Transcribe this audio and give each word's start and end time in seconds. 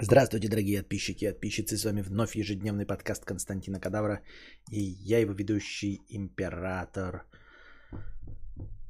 Здравствуйте, 0.00 0.48
дорогие 0.48 0.82
подписчики 0.82 1.24
и 1.24 1.28
подписчицы. 1.28 1.76
С 1.76 1.84
вами 1.84 2.02
вновь 2.02 2.34
ежедневный 2.34 2.84
подкаст 2.84 3.24
Константина 3.24 3.78
Кадавра. 3.78 4.22
И 4.68 4.80
я 4.80 5.20
его 5.20 5.32
ведущий 5.32 6.02
император 6.08 7.24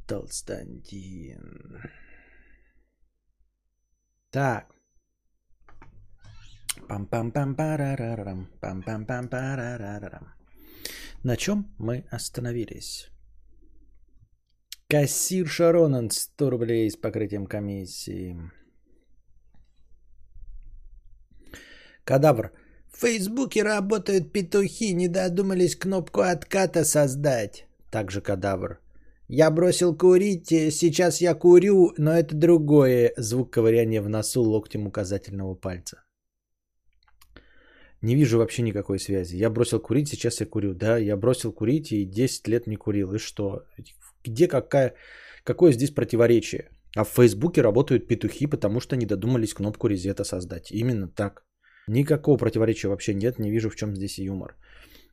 Толстантин. 0.07 1.83
Так. 4.31 4.75
пам 6.89 7.07
пам 7.07 7.33
пам 7.33 7.55
парарарам 7.55 8.49
пам 8.61 8.83
пам 8.83 9.07
пам 9.07 9.29
парарарам 9.29 10.33
На 11.23 11.37
чем 11.37 11.67
мы 11.79 12.05
остановились? 12.11 13.11
Кассир 14.89 15.49
Шаронан 15.49 16.11
100 16.11 16.51
рублей 16.51 16.91
с 16.91 16.97
покрытием 16.97 17.47
комиссии. 17.47 18.37
Кадавр. 22.05 22.53
В 22.93 23.01
Фейсбуке 23.01 23.63
работают 23.63 24.33
петухи, 24.33 24.95
не 24.95 25.09
додумались 25.09 25.77
кнопку 25.77 26.21
отката 26.21 26.85
создать. 26.85 27.67
Также 27.91 28.21
кадавр. 28.21 28.79
Я 29.29 29.51
бросил 29.51 29.97
курить, 29.97 30.49
сейчас 30.49 31.21
я 31.21 31.35
курю, 31.35 31.93
но 31.99 32.13
это 32.13 32.37
другое. 32.37 33.13
Звук 33.17 33.55
ковыряния 33.55 34.03
в 34.03 34.09
носу 34.09 34.43
локтем 34.43 34.87
указательного 34.87 35.55
пальца. 35.55 36.05
Не 38.03 38.17
вижу 38.17 38.39
вообще 38.39 38.63
никакой 38.63 38.99
связи. 38.99 39.37
Я 39.37 39.49
бросил 39.49 39.81
курить, 39.81 40.09
сейчас 40.09 40.41
я 40.41 40.47
курю. 40.47 40.75
Да, 40.75 40.99
я 40.99 41.17
бросил 41.17 41.53
курить 41.53 41.91
и 41.91 42.05
10 42.05 42.49
лет 42.49 42.67
не 42.67 42.77
курил. 42.77 43.15
И 43.15 43.19
что? 43.19 43.65
Где 44.23 44.47
какая, 44.47 44.95
какое 45.43 45.73
здесь 45.73 45.91
противоречие? 45.91 46.69
А 46.95 47.05
в 47.05 47.09
Фейсбуке 47.09 47.63
работают 47.63 48.07
петухи, 48.07 48.47
потому 48.47 48.81
что 48.81 48.95
не 48.95 49.07
додумались 49.07 49.55
кнопку 49.55 49.89
резета 49.89 50.25
создать. 50.25 50.71
Именно 50.71 51.09
так. 51.09 51.45
Никакого 51.89 52.39
противоречия 52.39 52.89
вообще 52.89 53.15
нет, 53.15 53.39
не 53.39 53.51
вижу 53.51 53.71
в 53.71 53.77
чем 53.77 53.95
здесь 53.95 54.19
юмор. 54.19 54.57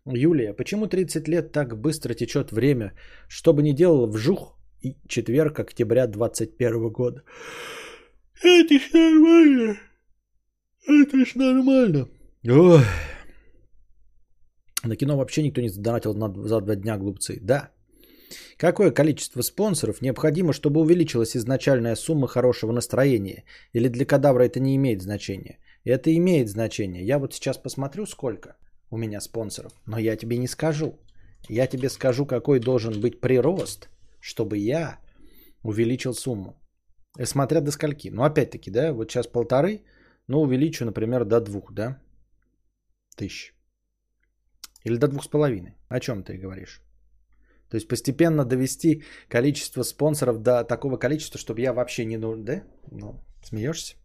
Юлия, 0.06 0.54
почему 0.54 0.88
30 0.88 1.28
лет 1.28 1.52
так 1.52 1.78
быстро 1.78 2.14
течет 2.14 2.52
время? 2.52 2.94
Что 3.28 3.54
бы 3.54 3.62
ни 3.62 3.73
делал, 3.73 4.08
вжух 4.08 4.58
и 4.82 4.95
четверг 5.08 5.60
октября 5.60 6.08
21 6.08 6.90
года. 6.90 7.23
Это 8.44 8.80
ж 8.80 8.94
нормально. 8.94 9.78
Это 10.88 11.26
ж 11.26 11.36
нормально. 11.36 12.08
Ой. 12.48 12.82
На 14.84 14.95
кино 14.95 15.17
вообще 15.17 15.44
никто 15.44 15.62
не 15.62 15.70
задонатил 15.70 16.14
за 16.48 16.62
два 16.62 16.76
дня, 16.76 16.98
глупцы. 16.98 17.40
Да. 17.42 17.70
Какое 18.58 18.92
количество 18.92 19.42
спонсоров 19.42 20.02
необходимо, 20.02 20.54
чтобы 20.54 20.82
увеличилась 20.82 21.36
изначальная 21.36 21.95
сумма 21.95 22.28
хорошего 22.28 22.72
настроения? 22.72 23.44
Или 23.73 23.90
для 23.90 24.06
кадавра 24.06 24.44
это 24.44 24.60
не 24.60 24.76
имеет 24.76 25.02
значения? 25.02 25.60
Это 25.84 26.16
имеет 26.16 26.50
значение. 26.50 27.04
Я 27.06 27.20
вот 27.20 27.34
сейчас 27.34 27.58
посмотрю, 27.58 28.06
сколько 28.06 28.56
у 28.90 28.98
меня 28.98 29.22
спонсоров, 29.22 29.74
но 29.86 29.98
я 29.98 30.16
тебе 30.16 30.38
не 30.38 30.48
скажу. 30.48 31.00
Я 31.50 31.68
тебе 31.68 31.90
скажу, 31.90 32.26
какой 32.26 32.60
должен 32.60 33.02
быть 33.02 33.20
прирост, 33.20 33.90
чтобы 34.20 34.58
я 34.58 35.00
увеличил 35.64 36.14
сумму. 36.14 36.62
Э, 37.18 37.26
смотря 37.26 37.62
до 37.62 37.72
скольки. 37.72 38.10
Ну, 38.10 38.23
опять-таки, 38.23 38.72
да, 38.72 38.94
вот 38.94 39.12
сейчас 39.12 39.28
полторы, 39.28 39.84
ну, 40.28 40.42
увеличу, 40.42 40.86
например, 40.86 41.26
до 41.26 41.42
двух, 41.42 41.73
да, 41.73 42.02
тысяч. 43.16 43.56
Или 44.84 44.98
до 44.98 45.08
двух 45.08 45.23
с 45.23 45.28
половиной. 45.28 45.78
О 45.90 46.00
чем 46.00 46.23
ты 46.23 46.38
говоришь? 46.38 46.82
То 47.70 47.76
есть 47.76 47.88
постепенно 47.88 48.45
довести 48.45 49.04
количество 49.30 49.84
спонсоров 49.84 50.42
до 50.42 50.64
такого 50.64 50.98
количества, 50.98 51.40
чтобы 51.40 51.62
я 51.62 51.73
вообще 51.73 52.06
не 52.06 52.18
нужен, 52.18 52.44
да? 52.44 52.64
Ну, 52.92 53.23
смеешься? 53.44 53.95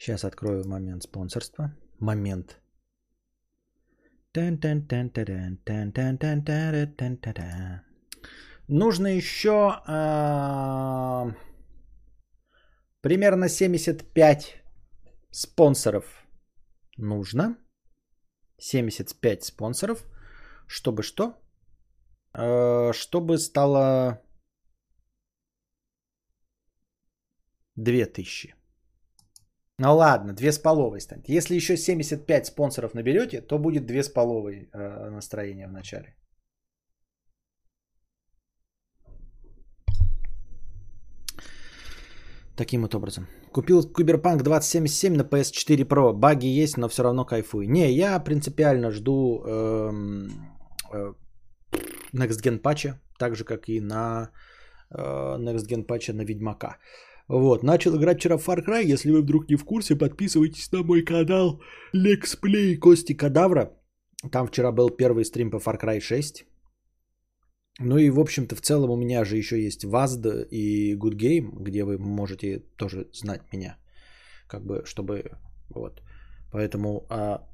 Сейчас 0.00 0.24
открою 0.24 0.66
момент 0.66 1.02
спонсорства. 1.02 1.76
Момент. 1.98 2.58
Нужно 8.68 9.08
еще 9.08 9.82
а, 9.86 11.36
примерно 13.02 13.48
75 13.48 14.62
спонсоров. 15.32 16.04
Нужно 16.96 17.58
75 18.58 19.44
спонсоров, 19.44 20.06
чтобы 20.66 21.02
что? 21.02 21.34
А, 22.32 22.92
чтобы 22.94 23.36
стало 23.38 24.22
2000. 27.76 28.59
Ну 29.82 29.96
ладно, 29.96 30.32
две 30.34 30.52
с 30.52 30.58
половой 30.58 31.00
станет. 31.00 31.28
Если 31.28 31.56
еще 31.56 31.76
75 31.76 32.46
спонсоров 32.46 32.94
наберете, 32.94 33.40
то 33.40 33.58
будет 33.58 33.86
две 33.86 34.02
с 34.02 34.08
половой 34.08 34.68
э, 34.74 35.10
настроение 35.10 35.66
в 35.68 35.72
начале. 35.72 36.14
Таким 42.56 42.82
вот 42.82 42.94
образом. 42.94 43.26
Купил 43.52 43.82
Куберпанк 43.82 44.42
2077 44.42 45.14
на 45.14 45.22
PS4 45.22 45.88
Pro. 45.88 46.12
Баги 46.12 46.62
есть, 46.62 46.76
но 46.76 46.88
все 46.88 47.02
равно 47.02 47.24
кайфуй. 47.24 47.66
Не, 47.66 47.90
я 47.90 48.20
принципиально 48.20 48.90
жду 48.90 49.42
эм, 49.46 50.28
э, 50.92 51.14
Next 52.12 52.42
Gen 52.42 52.58
патча, 52.58 53.00
так 53.18 53.34
же 53.34 53.44
как 53.44 53.68
и 53.68 53.80
на 53.80 54.30
э, 54.90 55.38
Next 55.38 55.66
Gen 55.68 55.84
патча 55.84 56.12
на 56.12 56.24
Ведьмака. 56.24 56.76
Вот, 57.32 57.62
начал 57.62 57.96
играть 57.96 58.18
вчера 58.18 58.36
в 58.36 58.48
Far 58.48 58.58
Cry. 58.66 58.92
Если 58.92 59.12
вы 59.12 59.22
вдруг 59.22 59.48
не 59.48 59.56
в 59.56 59.64
курсе, 59.64 59.94
подписывайтесь 59.94 60.72
на 60.72 60.82
мой 60.82 61.04
канал 61.04 61.60
Lexplay 61.94 62.76
Кости 62.76 63.14
Кадавра. 63.14 63.70
Там 64.32 64.48
вчера 64.48 64.72
был 64.72 64.90
первый 64.90 65.24
стрим 65.24 65.50
по 65.50 65.58
Far 65.58 65.80
Cry 65.80 66.00
6. 66.00 66.44
Ну 67.78 67.98
и, 67.98 68.10
в 68.10 68.18
общем-то, 68.18 68.56
в 68.56 68.60
целом 68.60 68.90
у 68.90 68.96
меня 68.96 69.24
же 69.24 69.36
еще 69.36 69.62
есть 69.62 69.84
Vazd 69.84 70.48
и 70.50 70.96
Good 70.96 71.14
Game, 71.14 71.62
где 71.62 71.84
вы 71.84 71.98
можете 71.98 72.64
тоже 72.76 73.06
знать 73.12 73.42
меня. 73.52 73.76
Как 74.48 74.66
бы, 74.66 74.82
чтобы... 74.84 75.30
Вот. 75.68 76.02
Поэтому... 76.52 77.06
А, 77.10 77.46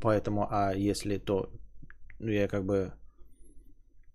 поэтому, 0.00 0.46
а 0.50 0.72
если 0.72 1.18
то... 1.18 1.50
Ну, 2.20 2.30
я 2.30 2.46
как 2.46 2.64
бы... 2.64 2.92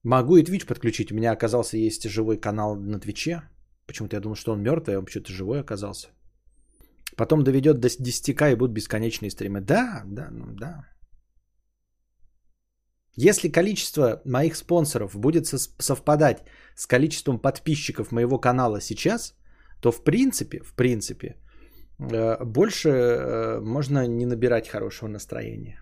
Могу 0.03 0.37
и 0.37 0.43
Twitch 0.43 0.65
подключить. 0.65 1.11
У 1.11 1.15
меня 1.15 1.33
оказался 1.33 1.77
есть 1.77 2.09
живой 2.09 2.37
канал 2.37 2.77
на 2.77 2.97
Твиче. 2.97 3.41
Почему-то 3.87 4.15
я 4.15 4.21
думал, 4.21 4.35
что 4.35 4.51
он 4.51 4.61
мертвый, 4.61 4.95
а 4.95 4.99
он 4.99 5.05
почему-то 5.05 5.31
живой 5.31 5.59
оказался. 5.59 6.07
Потом 7.17 7.43
доведет 7.43 7.79
до 7.79 7.87
10к 7.87 8.51
и 8.51 8.55
будут 8.55 8.73
бесконечные 8.73 9.31
стримы. 9.31 9.61
Да, 9.61 10.03
да, 10.05 10.29
ну 10.31 10.53
да. 10.53 10.85
Если 13.17 13.51
количество 13.51 14.21
моих 14.25 14.55
спонсоров 14.55 15.15
будет 15.15 15.45
совпадать 15.79 16.43
с 16.75 16.87
количеством 16.87 17.39
подписчиков 17.39 18.11
моего 18.11 18.39
канала 18.39 18.79
сейчас, 18.81 19.35
то 19.81 19.91
в 19.91 20.03
принципе, 20.03 20.61
в 20.63 20.73
принципе, 20.75 21.35
э, 21.99 22.45
больше 22.45 22.89
э, 22.89 23.59
можно 23.59 24.07
не 24.07 24.25
набирать 24.25 24.69
хорошего 24.69 25.09
настроения. 25.09 25.81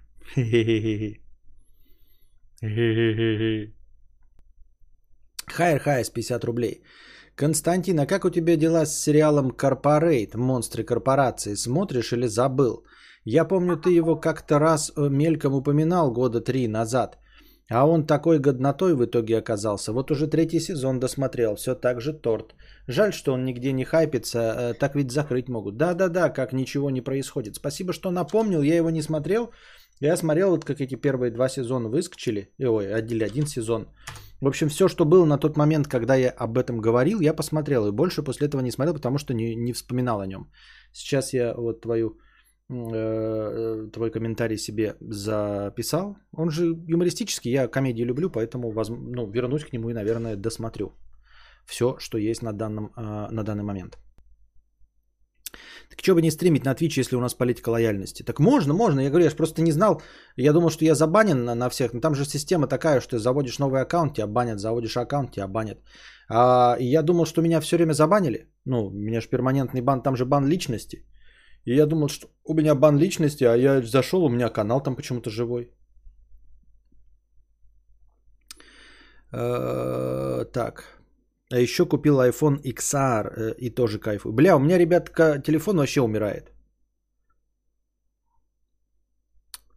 Хайр 5.48 5.80
Хайс 5.80 6.10
50 6.10 6.44
рублей. 6.44 6.84
Константин, 7.40 8.00
а 8.00 8.06
как 8.06 8.26
у 8.26 8.30
тебя 8.30 8.58
дела 8.58 8.86
с 8.86 9.02
сериалом 9.02 9.52
«Корпорейт. 9.52 10.36
Монстры 10.36 10.84
корпорации»? 10.84 11.56
Смотришь 11.56 12.12
или 12.12 12.28
забыл? 12.28 12.84
Я 13.24 13.46
помню, 13.46 13.78
ты 13.78 13.98
его 13.98 14.20
как-то 14.20 14.60
раз 14.60 14.92
э, 14.92 15.10
мельком 15.10 15.54
упоминал 15.54 16.12
года 16.12 16.42
три 16.42 16.68
назад. 16.68 17.18
А 17.70 17.86
он 17.86 18.06
такой 18.06 18.40
годнотой 18.40 18.94
в 18.94 19.06
итоге 19.06 19.38
оказался. 19.38 19.94
Вот 19.94 20.12
уже 20.12 20.28
третий 20.28 20.60
сезон 20.60 21.00
досмотрел. 21.00 21.56
Все 21.56 21.76
так 21.76 22.02
же 22.02 22.12
торт. 22.12 22.56
Жаль, 22.88 23.14
что 23.14 23.32
он 23.32 23.46
нигде 23.46 23.72
не 23.72 23.86
хайпится. 23.86 24.40
Э, 24.40 24.74
так 24.74 24.96
ведь 24.96 25.12
закрыть 25.12 25.48
могут. 25.48 25.78
Да-да-да, 25.78 26.30
как 26.30 26.52
ничего 26.52 26.90
не 26.90 27.02
происходит. 27.02 27.56
Спасибо, 27.56 27.94
что 27.94 28.12
напомнил. 28.12 28.62
Я 28.62 28.76
его 28.76 28.90
не 28.90 29.02
смотрел. 29.02 29.52
Я 30.02 30.18
смотрел, 30.18 30.50
вот 30.50 30.66
как 30.66 30.82
эти 30.82 30.96
первые 30.96 31.32
два 31.32 31.48
сезона 31.48 31.88
выскочили. 31.88 32.50
Ой, 32.60 32.94
один, 32.94 33.22
один 33.24 33.48
сезон. 33.48 33.88
В 34.42 34.48
общем, 34.48 34.70
все, 34.70 34.88
что 34.88 35.06
было 35.06 35.26
на 35.26 35.38
тот 35.38 35.58
момент, 35.58 35.88
когда 35.88 36.16
я 36.16 36.30
об 36.30 36.58
этом 36.58 36.80
говорил, 36.80 37.20
я 37.22 37.34
посмотрел. 37.34 37.88
И 37.88 37.92
больше 37.92 38.24
после 38.24 38.48
этого 38.48 38.62
не 38.62 38.72
смотрел, 38.72 38.94
потому 38.94 39.18
что 39.18 39.34
не, 39.34 39.56
не 39.56 39.74
вспоминал 39.74 40.22
о 40.22 40.28
нем. 40.28 40.50
Сейчас 40.94 41.34
я 41.34 41.54
вот 41.54 41.82
твою, 41.82 42.18
э, 42.70 43.90
твой 43.94 44.12
комментарий 44.12 44.58
себе 44.58 44.96
записал. 45.02 46.18
Он 46.32 46.52
же 46.52 46.66
юмористический, 46.88 47.52
я 47.52 47.68
комедии 47.68 48.04
люблю, 48.04 48.30
поэтому 48.30 48.72
воз, 48.72 48.90
ну, 48.90 49.30
вернусь 49.30 49.66
к 49.66 49.74
нему 49.74 49.90
и, 49.90 49.94
наверное, 49.94 50.36
досмотрю 50.36 50.94
все, 51.66 51.96
что 52.00 52.18
есть 52.18 52.42
на, 52.42 52.54
данном, 52.54 52.92
э, 52.98 53.28
на 53.32 53.44
данный 53.44 53.64
момент. 53.64 53.98
Так 55.90 56.00
что 56.02 56.16
бы 56.16 56.22
не 56.22 56.32
стримить 56.32 56.66
на 56.66 56.74
Twitch, 56.74 57.00
если 57.00 57.16
у 57.16 57.22
нас 57.22 57.34
политика 57.34 57.70
лояльности? 57.70 58.24
Так 58.24 58.40
можно, 58.40 58.74
можно. 58.74 59.02
Я 59.02 59.10
говорю, 59.10 59.26
я 59.26 59.30
же 59.30 59.36
просто 59.36 59.62
не 59.62 59.72
знал. 59.72 60.02
Я 60.38 60.54
думал, 60.54 60.70
что 60.70 60.86
я 60.86 60.96
забанен 60.96 61.46
на, 61.46 61.56
на 61.56 61.70
всех. 61.70 61.94
Но 61.94 62.02
там 62.02 62.16
же 62.16 62.26
система 62.26 62.68
такая, 62.68 63.02
что 63.02 63.20
заводишь 63.20 63.60
новый 63.60 63.82
аккаунт, 63.82 64.16
тебя 64.16 64.28
банят, 64.28 64.60
заводишь 64.60 64.98
аккаунт, 64.98 65.32
тебя 65.32 65.48
банят. 65.48 65.78
А, 66.30 66.76
и 66.80 66.86
я 66.86 67.02
думал, 67.02 67.26
что 67.26 67.42
меня 67.42 67.62
все 67.62 67.78
время 67.78 67.94
забанили. 67.94 68.48
Ну, 68.66 68.88
у 68.88 68.92
меня 68.92 69.22
же 69.22 69.30
перманентный 69.30 69.82
бан, 69.82 70.02
там 70.02 70.16
же 70.16 70.26
бан 70.26 70.48
личности. 70.48 71.06
И 71.66 71.76
я 71.76 71.86
думал, 71.86 72.10
что 72.10 72.28
у 72.46 72.54
меня 72.54 72.76
бан 72.76 72.98
личности, 72.98 73.44
а 73.44 73.56
я 73.56 73.82
зашел, 73.82 74.24
у 74.24 74.30
меня 74.30 74.50
канал 74.50 74.82
там 74.82 74.96
почему-то 74.96 75.30
живой. 75.30 75.72
Э, 79.32 80.46
так. 80.54 80.99
А 81.52 81.60
еще 81.60 81.86
купил 81.86 82.20
iPhone 82.20 82.62
XR 82.62 83.34
э, 83.36 83.56
и 83.58 83.70
тоже 83.70 84.00
кайфую. 84.00 84.34
Бля, 84.34 84.56
у 84.56 84.60
меня, 84.60 84.78
ребятка, 84.78 85.42
телефон 85.42 85.78
вообще 85.78 86.02
умирает. 86.02 86.52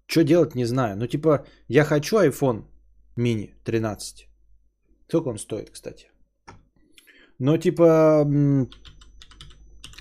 Что 0.06 0.22
делать, 0.24 0.54
не 0.54 0.66
знаю. 0.66 0.96
Ну, 0.96 1.06
типа, 1.06 1.46
я 1.68 1.84
хочу 1.84 2.16
iPhone 2.16 2.64
mini 3.16 3.54
13. 3.64 4.28
Сколько 5.08 5.28
он 5.28 5.38
стоит, 5.38 5.70
кстати? 5.70 6.10
Но, 7.38 7.56
типа, 7.56 8.26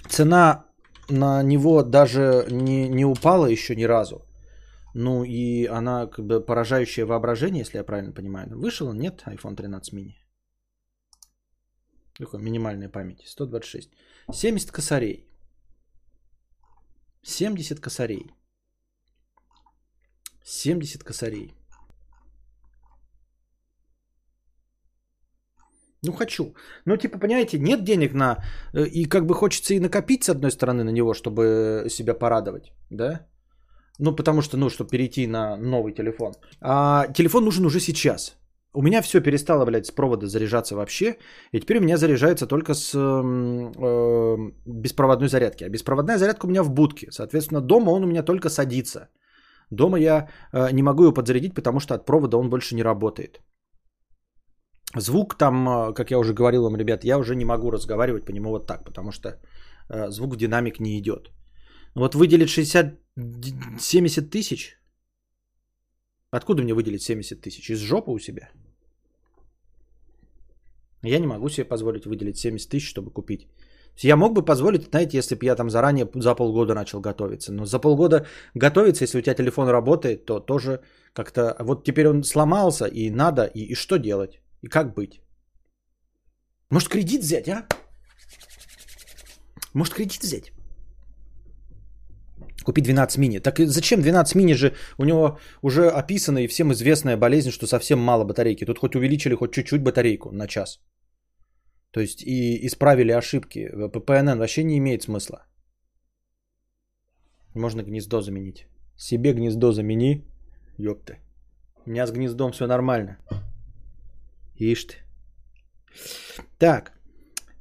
цена 0.10 0.66
на 1.10 1.44
него 1.44 1.84
даже 1.84 2.46
не, 2.52 2.90
не 2.90 3.06
упала 3.06 3.46
еще 3.46 3.76
ни 3.76 3.88
разу. 3.88 4.26
Ну 4.94 5.24
и 5.24 5.66
она 5.66 6.08
как 6.08 6.26
бы 6.26 6.46
поражающее 6.46 7.06
воображение, 7.06 7.62
если 7.62 7.78
я 7.78 7.84
правильно 7.84 8.12
понимаю. 8.12 8.48
Вышел 8.58 8.88
он? 8.88 8.98
Нет, 8.98 9.24
iPhone 9.26 9.56
13 9.56 9.94
mini. 9.94 10.21
Какой 12.22 12.40
минимальной 12.40 12.90
памяти? 12.90 13.26
126. 13.26 13.90
70 14.32 14.72
косарей. 14.72 15.28
70 17.24 17.80
косарей. 17.80 18.32
70 20.44 21.04
косарей. 21.04 21.54
Ну, 26.04 26.14
хочу. 26.14 26.54
Ну, 26.86 26.98
типа, 26.98 27.20
понимаете, 27.20 27.60
нет 27.60 27.84
денег 27.84 28.14
на... 28.14 28.38
Э, 28.74 28.86
и 28.86 29.06
как 29.06 29.26
бы 29.26 29.34
хочется 29.36 29.74
и 29.74 29.80
накопить, 29.80 30.24
с 30.24 30.30
одной 30.30 30.52
стороны, 30.52 30.84
на 30.84 30.92
него, 30.92 31.14
чтобы 31.14 31.86
себя 31.90 32.14
порадовать, 32.14 32.72
да? 32.90 33.28
Ну, 34.00 34.16
потому 34.16 34.42
что, 34.42 34.58
ну, 34.58 34.70
чтобы 34.70 34.90
перейти 34.90 35.28
на 35.28 35.58
новый 35.58 35.94
телефон. 35.94 36.34
А 36.60 37.08
телефон 37.14 37.46
нужен 37.46 37.66
уже 37.66 37.80
сейчас. 37.80 38.41
У 38.74 38.82
меня 38.82 39.02
все 39.02 39.22
перестало, 39.22 39.66
блядь, 39.66 39.86
с 39.86 39.92
провода 39.92 40.28
заряжаться 40.28 40.76
вообще. 40.76 41.18
И 41.52 41.60
теперь 41.60 41.78
у 41.78 41.82
меня 41.82 41.98
заряжается 41.98 42.48
только 42.48 42.74
с 42.74 42.94
э, 42.96 44.52
беспроводной 44.66 45.28
зарядки. 45.28 45.66
А 45.66 45.70
беспроводная 45.70 46.18
зарядка 46.18 46.46
у 46.46 46.50
меня 46.50 46.64
в 46.64 46.72
будке. 46.72 47.12
Соответственно, 47.12 47.62
дома 47.62 47.92
он 47.92 48.04
у 48.04 48.08
меня 48.08 48.24
только 48.24 48.50
садится. 48.50 49.10
Дома 49.72 49.98
я 49.98 50.30
э, 50.54 50.72
не 50.72 50.84
могу 50.84 51.04
его 51.04 51.14
подзарядить, 51.14 51.54
потому 51.54 51.80
что 51.80 51.96
от 51.96 52.06
провода 52.06 52.38
он 52.38 52.50
больше 52.50 52.76
не 52.76 52.84
работает. 52.84 53.42
Звук 54.98 55.38
там, 55.38 55.68
э, 55.68 55.94
как 55.94 56.12
я 56.12 56.20
уже 56.20 56.34
говорил 56.34 56.64
вам, 56.64 56.78
ребят, 56.78 57.04
я 57.04 57.18
уже 57.18 57.36
не 57.36 57.46
могу 57.46 57.72
разговаривать 57.72 58.26
по 58.26 58.32
нему 58.32 58.50
вот 58.50 58.68
так, 58.68 58.86
потому 58.86 59.12
что 59.12 59.30
э, 59.90 60.12
звук 60.12 60.34
в 60.34 60.38
динамик 60.38 60.80
не 60.80 60.98
идет. 60.98 61.32
Вот 61.96 62.16
выделить 62.16 62.50
60, 62.50 63.00
70 63.80 64.30
тысяч. 64.30 64.78
Откуда 66.32 66.64
мне 66.64 66.74
выделить 66.74 67.04
70 67.04 67.42
тысяч? 67.42 67.70
Из 67.70 67.80
жопы 67.80 68.12
у 68.12 68.20
себя? 68.20 68.50
Я 71.04 71.20
не 71.20 71.28
могу 71.28 71.50
себе 71.50 71.66
позволить 71.66 72.06
выделить 72.06 72.38
70 72.38 72.70
тысяч, 72.70 72.90
чтобы 72.90 73.12
купить. 73.12 73.48
Я 73.98 74.16
мог 74.16 74.34
бы 74.34 74.46
позволить, 74.46 74.90
знаете, 74.90 75.18
если 75.18 75.36
бы 75.36 75.46
я 75.46 75.56
там 75.56 75.70
заранее 75.70 76.10
за 76.16 76.36
полгода 76.36 76.74
начал 76.74 77.02
готовиться. 77.02 77.52
Но 77.52 77.66
за 77.66 77.80
полгода 77.80 78.26
готовиться, 78.56 79.04
если 79.04 79.20
у 79.20 79.22
тебя 79.22 79.36
телефон 79.36 79.68
работает, 79.70 80.26
то 80.26 80.40
тоже 80.40 80.80
как-то... 81.14 81.56
Вот 81.60 81.84
теперь 81.84 82.08
он 82.08 82.24
сломался, 82.24 82.86
и 82.86 83.10
надо, 83.10 83.46
и, 83.46 83.72
и 83.72 83.76
что 83.76 83.98
делать? 83.98 84.42
И 84.64 84.68
как 84.68 84.94
быть? 84.94 85.22
Может 86.70 86.90
кредит 86.90 87.22
взять, 87.22 87.50
а? 87.50 87.68
Может 89.74 89.94
кредит 89.94 90.24
взять? 90.24 90.52
Купить 92.64 92.84
12 92.84 93.18
мини. 93.18 93.40
Так 93.40 93.60
зачем 93.60 94.02
12 94.02 94.36
мини 94.36 94.54
же? 94.54 94.74
У 94.98 95.06
него 95.06 95.40
уже 95.62 95.90
описана 95.90 96.40
и 96.40 96.48
всем 96.48 96.72
известная 96.72 97.18
болезнь, 97.18 97.52
что 97.52 97.68
совсем 97.68 98.00
мало 98.00 98.24
батарейки. 98.24 98.66
Тут 98.66 98.80
хоть 98.80 98.96
увеличили 98.96 99.36
хоть 99.36 99.54
чуть-чуть 99.54 99.82
батарейку 99.82 100.32
на 100.32 100.48
час. 100.48 100.80
То 101.92 102.00
есть 102.00 102.24
и 102.24 102.66
исправили 102.68 103.12
ошибки. 103.12 103.70
ППНН 103.94 104.40
вообще 104.40 104.64
не 104.64 104.78
имеет 104.78 105.04
смысла. 105.04 105.46
Можно 107.56 107.84
гнездо 107.84 108.22
заменить. 108.22 108.68
Себе 108.98 109.34
гнездо 109.34 109.72
замени. 109.72 110.24
Ёпты. 110.78 111.18
У 111.86 111.90
меня 111.90 112.06
с 112.06 112.12
гнездом 112.12 112.52
все 112.52 112.68
нормально. 112.68 113.18
Ишь 114.56 114.86
ты. 114.86 114.96
Так. 116.60 116.94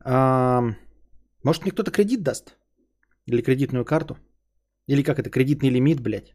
А, 0.05 0.63
может 1.43 1.63
мне 1.63 1.73
кто-то 1.73 1.91
кредит 1.91 2.23
даст? 2.23 2.57
Или 3.27 3.43
кредитную 3.43 3.85
карту? 3.85 4.17
Или 4.91 5.03
как 5.03 5.19
это, 5.19 5.31
кредитный 5.31 5.71
лимит, 5.71 6.01
блядь? 6.01 6.35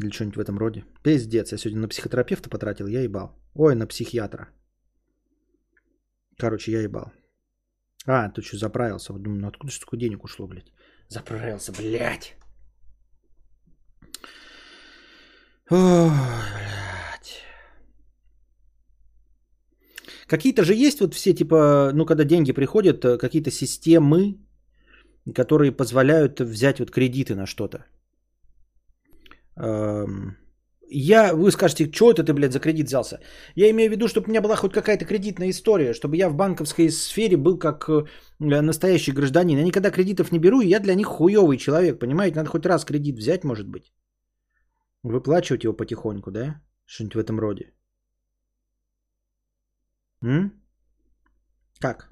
Или 0.00 0.10
что-нибудь 0.10 0.36
в 0.36 0.40
этом 0.40 0.58
роде. 0.58 0.84
Пиздец, 1.04 1.52
я 1.52 1.58
сегодня 1.58 1.80
на 1.80 1.88
психотерапевта 1.88 2.50
потратил, 2.50 2.88
я 2.88 3.02
ебал. 3.02 3.38
Ой, 3.54 3.76
на 3.76 3.86
психиатра. 3.86 4.48
Короче, 6.38 6.72
я 6.72 6.82
ебал. 6.82 7.12
А, 8.06 8.30
тут 8.30 8.44
что, 8.44 8.56
заправился. 8.56 9.12
Вот 9.12 9.22
думаю, 9.22 9.40
ну 9.40 9.48
откуда 9.48 9.72
столько 9.72 9.96
денег 9.96 10.24
ушло, 10.24 10.48
блядь? 10.48 10.72
Заправился, 11.08 11.72
блядь. 11.72 12.34
Ой, 15.70 16.10
блядь. 16.10 17.42
Какие-то 20.26 20.64
же 20.64 20.74
есть 20.74 21.00
вот 21.00 21.14
все, 21.14 21.32
типа, 21.32 21.92
ну, 21.94 22.06
когда 22.06 22.24
деньги 22.24 22.52
приходят, 22.52 23.04
э, 23.04 23.18
какие-то 23.18 23.52
системы, 23.52 24.38
которые 25.34 25.72
позволяют 25.72 26.40
взять 26.40 26.78
вот 26.80 26.90
кредиты 26.90 27.34
на 27.34 27.46
что-то. 27.46 27.84
Я, 30.94 31.34
вы 31.34 31.50
скажете, 31.50 31.90
что 31.90 32.10
это 32.10 32.22
ты, 32.22 32.34
блядь, 32.34 32.52
за 32.52 32.60
кредит 32.60 32.86
взялся? 32.86 33.18
Я 33.56 33.70
имею 33.70 33.88
в 33.88 33.92
виду, 33.92 34.08
чтобы 34.08 34.26
у 34.26 34.30
меня 34.30 34.42
была 34.42 34.56
хоть 34.56 34.72
какая-то 34.72 35.06
кредитная 35.06 35.48
история, 35.48 35.94
чтобы 35.94 36.16
я 36.16 36.28
в 36.28 36.34
банковской 36.34 36.90
сфере 36.90 37.36
был 37.36 37.58
как 37.58 37.88
э, 37.88 38.04
настоящий 38.40 39.12
гражданин. 39.12 39.58
Я 39.58 39.64
никогда 39.64 39.90
кредитов 39.90 40.32
не 40.32 40.38
беру, 40.38 40.60
и 40.60 40.68
я 40.68 40.80
для 40.80 40.94
них 40.94 41.06
хуёвый 41.06 41.56
человек, 41.56 41.98
понимаете? 41.98 42.36
Надо 42.36 42.50
хоть 42.50 42.66
раз 42.66 42.84
кредит 42.84 43.16
взять, 43.16 43.44
может 43.44 43.68
быть. 43.68 43.92
Выплачивать 45.02 45.64
его 45.64 45.72
потихоньку, 45.72 46.30
да? 46.30 46.60
Что-нибудь 46.84 47.14
в 47.14 47.18
этом 47.18 47.40
роде. 47.40 47.72
М? 50.22 50.52
Как? 51.80 52.11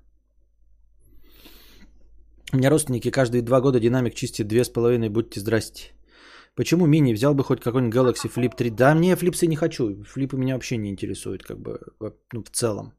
У 2.52 2.56
меня 2.56 2.70
родственники 2.70 3.10
каждые 3.10 3.42
два 3.42 3.60
года 3.60 3.78
динамик 3.78 4.14
чистит 4.14 4.48
две 4.48 4.64
с 4.64 4.68
половиной, 4.68 5.08
будьте 5.08 5.40
здрасте. 5.40 5.92
Почему 6.56 6.86
мини? 6.86 7.14
Взял 7.14 7.34
бы 7.34 7.44
хоть 7.44 7.60
какой-нибудь 7.60 7.94
Galaxy 7.94 8.28
Flip 8.28 8.56
3. 8.56 8.70
Да, 8.70 8.94
мне 8.94 9.16
флипсы 9.16 9.46
не 9.46 9.56
хочу. 9.56 10.02
Флипы 10.04 10.36
меня 10.36 10.54
вообще 10.54 10.76
не 10.76 10.90
интересуют, 10.90 11.44
как 11.44 11.58
бы, 11.58 11.78
ну, 12.32 12.42
в 12.42 12.50
целом. 12.50 12.92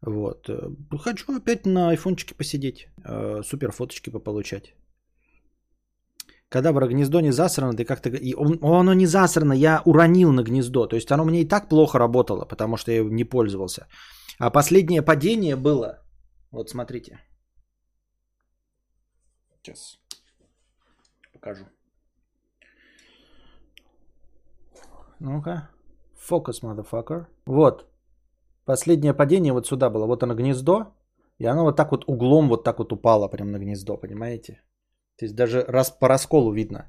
Вот. 0.00 0.48
Хочу 0.98 1.36
опять 1.36 1.66
на 1.66 1.90
айфончике 1.90 2.34
посидеть, 2.34 2.88
э, 3.04 3.42
супер 3.44 3.72
фоточки 3.72 4.10
пополучать. 4.10 4.74
Когда 6.48 6.72
в 6.72 6.88
гнездо 6.88 7.20
не 7.20 7.32
засрано, 7.32 7.74
ты 7.74 7.84
как-то... 7.84 8.08
И 8.08 8.34
он, 8.34 8.58
оно 8.62 8.94
не 8.94 9.06
засрано, 9.06 9.52
я 9.52 9.82
уронил 9.84 10.32
на 10.32 10.42
гнездо. 10.42 10.86
То 10.86 10.96
есть 10.96 11.12
оно 11.12 11.24
мне 11.24 11.42
и 11.42 11.48
так 11.48 11.68
плохо 11.68 11.98
работало, 11.98 12.46
потому 12.46 12.76
что 12.76 12.90
я 12.90 13.04
не 13.04 13.24
пользовался. 13.24 13.86
А 14.38 14.50
последнее 14.50 15.02
падение 15.02 15.56
было... 15.56 16.02
Вот 16.52 16.70
смотрите. 16.70 17.18
Сейчас 19.66 19.98
покажу. 21.32 21.64
Ну-ка. 25.18 25.70
Фокус, 26.14 26.62
motherfucker. 26.62 27.26
Вот. 27.46 27.86
Последнее 28.64 29.12
падение 29.12 29.52
вот 29.52 29.66
сюда 29.66 29.90
было. 29.90 30.06
Вот 30.06 30.22
оно 30.22 30.34
гнездо. 30.34 30.94
И 31.38 31.46
оно 31.46 31.64
вот 31.64 31.76
так 31.76 31.90
вот 31.90 32.04
углом 32.06 32.48
вот 32.48 32.64
так 32.64 32.78
вот 32.78 32.92
упало 32.92 33.28
прямо 33.28 33.50
на 33.50 33.58
гнездо, 33.58 33.96
понимаете? 33.96 34.62
То 35.18 35.24
есть 35.24 35.34
даже 35.34 35.64
раз 35.68 35.90
по 35.90 36.08
расколу 36.08 36.52
видно, 36.52 36.86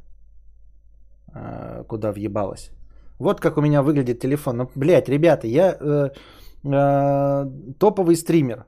а, 1.33 1.83
куда 1.83 2.11
въебалось. 2.11 2.71
Вот 3.19 3.41
как 3.41 3.57
у 3.57 3.61
меня 3.61 3.81
выглядит 3.81 4.19
телефон. 4.19 4.57
Ну, 4.57 4.69
блядь, 4.75 5.09
ребята, 5.09 5.47
я 5.47 5.77
э, 5.79 6.09
э, 6.63 7.45
топовый 7.79 8.15
стример. 8.15 8.65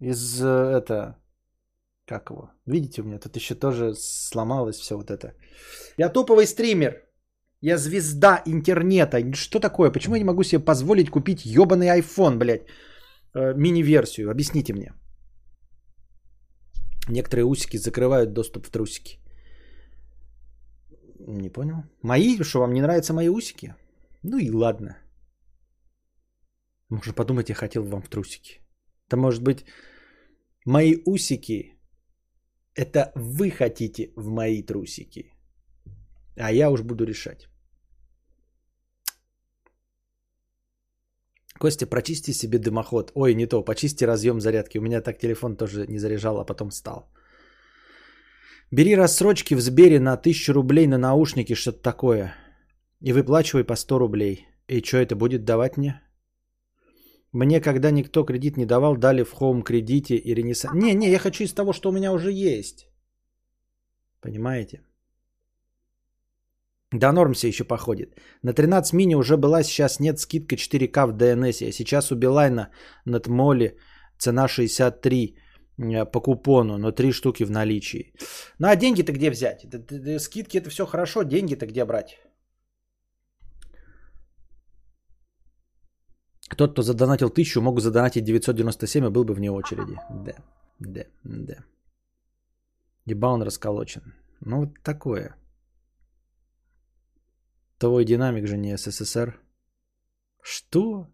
Из 0.00 0.42
э, 0.42 0.46
это... 0.46 1.16
Как 2.10 2.30
его? 2.30 2.50
Видите, 2.66 3.02
у 3.02 3.04
меня 3.04 3.18
тут 3.18 3.36
еще 3.36 3.54
тоже 3.54 3.94
сломалось 3.94 4.80
все 4.80 4.96
вот 4.96 5.10
это. 5.10 5.32
Я 5.96 6.08
топовый 6.08 6.46
стример. 6.46 6.92
Я 7.62 7.78
звезда 7.78 8.42
интернета. 8.46 9.32
Что 9.32 9.60
такое? 9.60 9.92
Почему 9.92 10.14
я 10.14 10.20
не 10.20 10.24
могу 10.24 10.42
себе 10.42 10.64
позволить 10.64 11.10
купить 11.10 11.44
ебаный 11.44 12.00
iPhone, 12.00 12.36
блядь? 12.38 12.66
Э, 13.34 13.54
мини-версию. 13.54 14.30
Объясните 14.30 14.72
мне. 14.72 14.92
Некоторые 17.08 17.44
усики 17.44 17.78
закрывают 17.78 18.32
доступ 18.32 18.66
в 18.66 18.70
трусики. 18.70 19.20
Не 21.28 21.48
понял. 21.48 21.84
Мои? 22.02 22.42
Что, 22.42 22.60
вам 22.60 22.72
не 22.72 22.80
нравятся 22.80 23.12
мои 23.12 23.28
усики? 23.28 23.74
Ну 24.24 24.38
и 24.38 24.50
ладно. 24.50 24.96
Можно 26.88 27.14
подумать, 27.14 27.48
я 27.48 27.54
хотел 27.54 27.84
вам 27.84 28.02
в 28.02 28.08
трусики. 28.08 28.60
Это 29.06 29.16
может 29.16 29.42
быть 29.42 29.64
мои 30.66 30.96
усики. 31.06 31.79
Это 32.74 33.12
вы 33.16 33.50
хотите 33.50 34.12
в 34.16 34.28
мои 34.28 34.62
трусики. 34.62 35.32
А 36.36 36.52
я 36.52 36.70
уж 36.70 36.82
буду 36.82 37.04
решать. 37.04 37.48
Костя, 41.58 41.86
прочисти 41.86 42.32
себе 42.32 42.58
дымоход. 42.58 43.12
Ой, 43.14 43.34
не 43.34 43.46
то, 43.46 43.64
почисти 43.64 44.04
разъем 44.04 44.40
зарядки. 44.40 44.78
У 44.78 44.82
меня 44.82 45.02
так 45.02 45.18
телефон 45.18 45.56
тоже 45.56 45.86
не 45.86 45.98
заряжал, 45.98 46.38
а 46.38 46.44
потом 46.44 46.70
стал. 46.70 47.12
Бери 48.70 48.96
рассрочки 48.96 49.54
в 49.54 49.60
Сбере 49.60 50.00
на 50.00 50.12
1000 50.12 50.52
рублей 50.52 50.86
на 50.86 50.98
наушники, 50.98 51.54
что-то 51.54 51.82
такое. 51.82 52.34
И 53.02 53.12
выплачивай 53.12 53.64
по 53.64 53.76
100 53.76 53.98
рублей. 53.98 54.46
И 54.68 54.80
что 54.82 54.96
это 54.96 55.16
будет 55.16 55.44
давать 55.44 55.76
мне? 55.76 56.00
Мне, 57.32 57.60
когда 57.60 57.90
никто 57.90 58.24
кредит 58.24 58.56
не 58.56 58.66
давал, 58.66 58.96
дали 58.96 59.22
в 59.22 59.32
хоум 59.32 59.62
кредите 59.62 60.16
и 60.16 60.34
ренесанс. 60.34 60.74
Не, 60.74 60.94
не, 60.94 61.10
я 61.10 61.18
хочу 61.18 61.44
из 61.44 61.54
того, 61.54 61.72
что 61.72 61.88
у 61.88 61.92
меня 61.92 62.12
уже 62.12 62.32
есть. 62.32 62.88
Понимаете? 64.20 64.82
До 66.92 67.12
норм 67.12 67.34
все 67.34 67.48
еще 67.48 67.64
походит. 67.64 68.16
На 68.42 68.52
13 68.52 68.92
мини 68.94 69.14
уже 69.14 69.36
была, 69.36 69.62
сейчас 69.62 70.00
нет 70.00 70.18
скидка 70.18 70.56
4К 70.56 71.06
в 71.06 71.16
DNS. 71.16 71.68
А 71.68 71.72
сейчас 71.72 72.10
у 72.10 72.16
Билайна 72.16 72.70
над 73.04 73.28
Моли 73.28 73.76
цена 74.18 74.48
63 74.48 75.36
э, 75.78 76.04
по 76.04 76.20
купону, 76.20 76.78
но 76.78 76.90
3 76.90 77.12
штуки 77.12 77.44
в 77.44 77.50
наличии. 77.50 78.12
Ну 78.58 78.68
а 78.68 78.76
деньги-то 78.76 79.12
где 79.12 79.30
взять? 79.30 79.66
Скидки 80.18 80.58
это 80.58 80.68
все 80.70 80.84
хорошо, 80.84 81.22
деньги-то 81.22 81.66
где 81.66 81.84
брать? 81.84 82.18
Тот, 86.56 86.72
кто 86.72 86.82
задонатил 86.82 87.28
1000, 87.28 87.60
мог 87.60 87.80
задонатить 87.80 88.24
997 88.24 89.06
и 89.06 89.10
был 89.10 89.24
бы 89.24 89.34
вне 89.34 89.50
очереди. 89.50 89.96
Да, 90.10 90.34
да, 90.80 91.04
да. 91.24 91.64
Ебал 93.06 93.34
он 93.34 93.42
расколочен. 93.42 94.02
Ну 94.40 94.60
вот 94.60 94.68
такое. 94.82 95.36
Твой 97.78 98.04
динамик 98.04 98.46
же 98.46 98.56
не 98.56 98.76
СССР. 98.76 99.40
Что? 100.42 101.06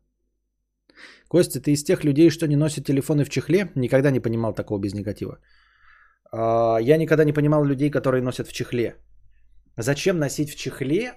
Костя, 1.29 1.61
ты 1.61 1.73
из 1.73 1.85
тех 1.85 2.05
людей, 2.05 2.31
что 2.31 2.47
не 2.47 2.57
носят 2.57 2.85
телефоны 2.85 3.25
в 3.25 3.29
чехле? 3.29 3.71
Никогда 3.75 4.11
не 4.11 4.21
понимал 4.21 4.55
такого 4.55 4.81
без 4.81 4.95
негатива. 4.95 5.39
А, 6.33 6.79
я 6.81 6.97
никогда 6.97 7.25
не 7.25 7.33
понимал 7.33 7.65
людей, 7.65 7.91
которые 7.91 8.23
носят 8.23 8.49
в 8.49 8.53
чехле. 8.53 8.97
Зачем 9.77 10.19
носить 10.19 10.51
в 10.51 10.57
чехле, 10.57 11.15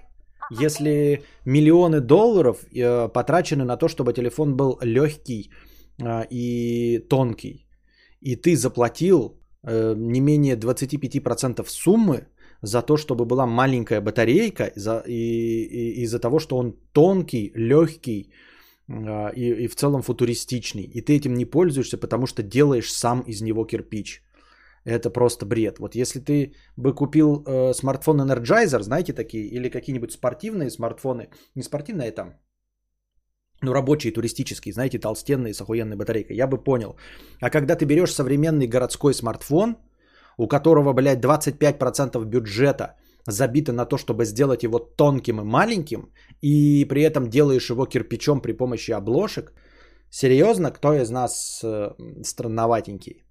если 0.50 1.22
миллионы 1.44 2.00
долларов 2.00 2.64
э, 2.74 3.08
потрачены 3.08 3.64
на 3.64 3.76
то, 3.76 3.88
чтобы 3.88 4.12
телефон 4.12 4.56
был 4.56 4.78
легкий 4.82 5.50
а, 6.02 6.26
и 6.30 6.98
тонкий, 7.08 7.66
и 8.20 8.36
ты 8.36 8.56
заплатил 8.56 9.38
э, 9.62 9.94
не 9.96 10.20
менее 10.20 10.56
25% 10.56 11.64
суммы 11.68 12.26
за 12.62 12.82
то, 12.82 12.96
чтобы 12.96 13.24
была 13.24 13.46
маленькая 13.46 14.00
батарейка, 14.00 14.72
за, 14.76 15.02
и, 15.06 15.12
и 15.12 16.02
из-за 16.02 16.18
того, 16.18 16.38
что 16.38 16.58
он 16.58 16.76
тонкий, 16.92 17.52
легкий 17.54 18.32
и, 19.36 19.64
и 19.64 19.68
в 19.68 19.76
целом 19.76 20.02
футуристичный. 20.02 20.82
И 20.82 21.00
ты 21.00 21.16
этим 21.16 21.34
не 21.34 21.46
пользуешься, 21.46 21.96
потому 21.96 22.26
что 22.26 22.42
делаешь 22.42 22.92
сам 22.92 23.20
из 23.20 23.40
него 23.40 23.64
кирпич. 23.64 24.22
Это 24.84 25.10
просто 25.10 25.46
бред. 25.46 25.78
Вот 25.78 25.94
если 25.94 26.20
ты 26.20 26.54
бы 26.76 26.94
купил 26.94 27.44
э, 27.46 27.74
смартфон 27.74 28.20
Energizer, 28.20 28.82
знаете 28.82 29.12
такие, 29.12 29.46
или 29.46 29.68
какие-нибудь 29.68 30.12
спортивные 30.12 30.70
смартфоны, 30.70 31.28
не 31.54 31.62
спортивные 31.62 32.08
а 32.08 32.12
там, 32.12 32.34
ну 33.62 33.72
рабочие, 33.72 34.12
туристические, 34.12 34.72
знаете, 34.72 34.98
толстенные 34.98 35.52
с 35.52 35.60
охуенной 35.60 35.96
батарейкой, 35.96 36.36
я 36.36 36.46
бы 36.46 36.56
понял. 36.64 36.96
А 37.40 37.50
когда 37.50 37.76
ты 37.76 37.84
берешь 37.84 38.14
современный 38.14 38.66
городской 38.66 39.12
смартфон, 39.12 39.76
у 40.38 40.48
которого, 40.48 40.94
блядь, 40.94 41.20
25% 41.22 42.24
бюджета 42.24 42.96
забито 43.26 43.72
на 43.72 43.84
то, 43.84 43.98
чтобы 43.98 44.24
сделать 44.24 44.62
его 44.62 44.78
тонким 44.78 45.40
и 45.40 45.44
маленьким, 45.44 46.10
и 46.40 46.86
при 46.88 47.02
этом 47.02 47.28
делаешь 47.28 47.68
его 47.70 47.84
кирпичом 47.86 48.40
при 48.40 48.52
помощи 48.52 48.92
обложек, 48.92 49.52
серьезно, 50.10 50.70
кто 50.70 50.94
из 50.94 51.10
нас 51.10 51.60
э, 51.62 51.90
странноватенький? 52.22 53.24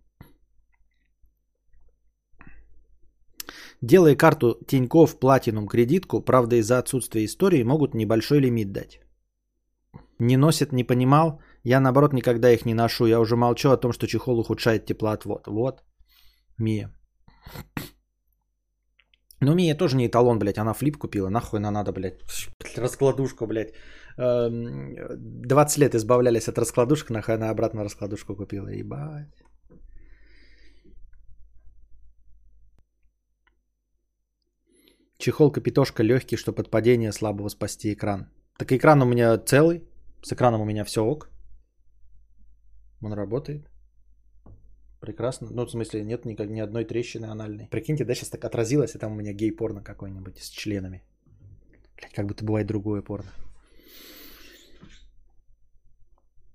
Делай 3.82 4.16
карту 4.16 4.60
Тиньков 4.68 5.20
Платинум 5.20 5.68
кредитку, 5.68 6.22
правда 6.22 6.56
из-за 6.56 6.78
отсутствия 6.80 7.26
истории 7.26 7.64
могут 7.64 7.94
небольшой 7.94 8.40
лимит 8.40 8.72
дать. 8.72 9.00
Не 10.20 10.38
носит, 10.38 10.74
не 10.74 10.84
понимал. 10.84 11.42
Я 11.64 11.80
наоборот 11.80 12.14
никогда 12.14 12.52
их 12.52 12.66
не 12.66 12.74
ношу. 12.74 13.06
Я 13.08 13.20
уже 13.20 13.36
молчу 13.36 13.70
о 13.70 13.78
том, 13.78 13.94
что 13.94 14.08
чехол 14.08 14.40
ухудшает 14.40 14.86
теплоотвод. 14.86 15.48
Вот. 15.48 15.84
Мия. 16.58 16.94
Ну, 19.42 19.56
Мия 19.56 19.78
тоже 19.78 19.96
не 19.96 20.08
эталон, 20.08 20.40
блядь. 20.40 20.58
Она 20.58 20.74
флип 20.74 20.98
купила. 20.98 21.30
Нахуй 21.30 21.60
она 21.60 21.72
надо, 21.72 21.94
блядь. 21.94 22.20
Раскладушку, 22.78 23.48
блядь. 23.48 23.74
20 24.18 25.78
эм, 25.78 25.82
лет 25.82 25.96
избавлялись 25.96 26.50
от 26.50 26.58
раскладушек, 26.58 27.10
нахуй 27.10 27.36
она 27.36 27.50
обратно 27.50 27.84
раскладушку 27.84 28.36
купила. 28.36 28.68
Ебать. 28.68 29.34
Чехол 35.20 35.52
капитошка 35.52 36.02
легкий, 36.02 36.38
что 36.38 36.54
под 36.54 36.72
падение 36.72 37.12
слабого 37.12 37.50
спасти 37.50 37.94
экран. 37.94 38.30
Так 38.58 38.72
экран 38.72 39.02
у 39.02 39.06
меня 39.06 39.38
целый. 39.38 39.84
С 40.24 40.32
экраном 40.32 40.62
у 40.62 40.66
меня 40.66 40.86
все 40.86 41.04
ок. 41.04 41.30
Он 43.02 43.12
работает. 43.14 43.70
Прекрасно. 45.02 45.50
Ну, 45.52 45.66
в 45.66 45.72
смысле, 45.72 46.04
нет 46.04 46.26
никак, 46.26 46.50
ни 46.50 46.62
одной 46.62 46.86
трещины 46.86 47.26
анальной. 47.26 47.68
Прикиньте, 47.70 48.06
да, 48.06 48.16
сейчас 48.16 48.30
так 48.30 48.46
отразилось, 48.46 48.96
и 48.96 49.00
там 49.00 49.12
у 49.12 49.16
меня 49.16 49.34
гей-порно 49.34 49.84
какой-нибудь 49.84 50.38
с 50.38 50.50
членами. 50.50 51.04
Блять, 51.98 52.14
как 52.14 52.26
будто 52.26 52.46
бывает 52.46 52.68
другое 52.68 53.02
порно. 53.02 53.30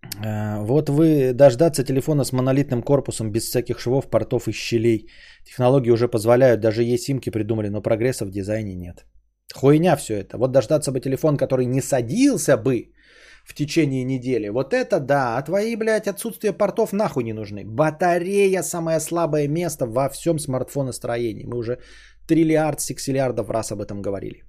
Э, 0.02 0.03
вот 0.21 0.88
вы 0.88 1.33
дождаться 1.33 1.85
телефона 1.85 2.25
с 2.25 2.33
монолитным 2.33 2.83
корпусом 2.83 3.30
без 3.30 3.44
всяких 3.44 3.80
швов, 3.80 4.11
портов 4.11 4.49
и 4.49 4.52
щелей. 4.52 5.09
Технологии 5.44 5.90
уже 5.90 6.09
позволяют, 6.09 6.61
даже 6.61 6.83
е-симки 6.83 7.30
придумали, 7.30 7.68
но 7.68 7.83
прогресса 7.83 8.25
в 8.25 8.30
дизайне 8.30 8.75
нет. 8.75 9.04
Хуйня 9.54 9.97
все 9.97 10.14
это. 10.14 10.38
Вот 10.38 10.52
дождаться 10.52 10.92
бы 10.92 11.00
телефон, 11.00 11.37
который 11.37 11.66
не 11.66 11.80
садился 11.80 12.56
бы 12.56 12.92
в 13.44 13.54
течение 13.54 14.04
недели. 14.04 14.49
Вот 14.49 14.73
это 14.73 15.00
да. 15.00 15.37
А 15.37 15.42
твои, 15.42 15.76
блядь, 15.76 16.09
отсутствие 16.09 16.52
портов 16.52 16.92
нахуй 16.92 17.25
не 17.25 17.33
нужны. 17.33 17.64
Батарея 17.64 18.62
самое 18.62 19.00
слабое 19.00 19.49
место 19.49 19.87
во 19.87 20.09
всем 20.09 20.38
смартфоностроении. 20.38 21.44
Мы 21.44 21.59
уже 21.59 21.78
триллиард, 22.26 22.80
сексиллиардов 22.80 23.50
раз 23.50 23.73
об 23.73 23.80
этом 23.80 24.02
говорили. 24.02 24.42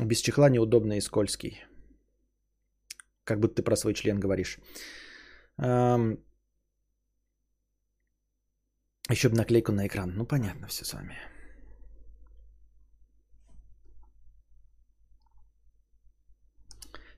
Без 0.00 0.20
чехла 0.20 0.50
неудобно 0.50 0.94
и 0.94 1.00
скользкий. 1.00 1.64
Как 3.26 3.40
будто 3.40 3.56
ты 3.56 3.62
про 3.62 3.76
свой 3.76 3.92
член 3.92 4.20
говоришь. 4.20 4.58
Еще 9.10 9.28
бы 9.28 9.36
наклейку 9.36 9.72
на 9.72 9.86
экран. 9.86 10.12
Ну, 10.16 10.26
понятно 10.26 10.68
все 10.68 10.84
с 10.84 10.92
вами. 10.94 11.18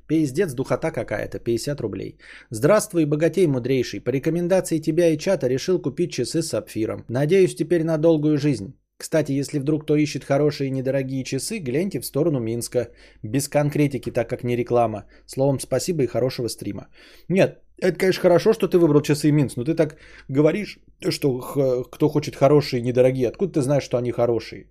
Пиздец, 0.06 0.54
духота 0.54 0.90
какая-то, 0.90 1.38
50 1.38 1.80
рублей. 1.80 2.18
Здравствуй, 2.50 3.04
богатей 3.04 3.46
мудрейший. 3.46 4.00
По 4.00 4.10
рекомендации 4.10 4.80
тебя 4.80 5.08
и 5.08 5.18
чата 5.18 5.48
решил 5.48 5.82
купить 5.82 6.12
часы 6.12 6.42
с 6.42 6.48
сапфиром. 6.48 7.04
Надеюсь, 7.08 7.54
теперь 7.54 7.84
на 7.84 7.98
долгую 7.98 8.38
жизнь. 8.38 8.72
Кстати, 8.98 9.30
если 9.30 9.60
вдруг 9.60 9.84
кто 9.84 9.94
ищет 9.96 10.24
хорошие 10.24 10.68
и 10.68 10.72
недорогие 10.72 11.22
часы, 11.24 11.58
гляньте 11.60 12.00
в 12.00 12.04
сторону 12.04 12.40
Минска. 12.40 12.88
Без 13.22 13.48
конкретики, 13.48 14.10
так 14.10 14.28
как 14.28 14.42
не 14.44 14.56
реклама. 14.56 15.04
Словом, 15.26 15.60
спасибо 15.60 16.02
и 16.02 16.06
хорошего 16.08 16.48
стрима. 16.48 16.88
Нет, 17.28 17.62
это, 17.78 17.96
конечно, 17.98 18.22
хорошо, 18.22 18.52
что 18.52 18.66
ты 18.66 18.76
выбрал 18.78 19.00
часы 19.00 19.30
Минск, 19.30 19.56
но 19.56 19.64
ты 19.64 19.74
так 19.74 19.98
говоришь, 20.28 20.80
что 21.10 21.84
кто 21.90 22.08
хочет 22.08 22.34
хорошие 22.34 22.80
и 22.80 22.82
недорогие. 22.82 23.28
Откуда 23.28 23.52
ты 23.52 23.62
знаешь, 23.62 23.84
что 23.84 23.98
они 23.98 24.10
хорошие? 24.10 24.66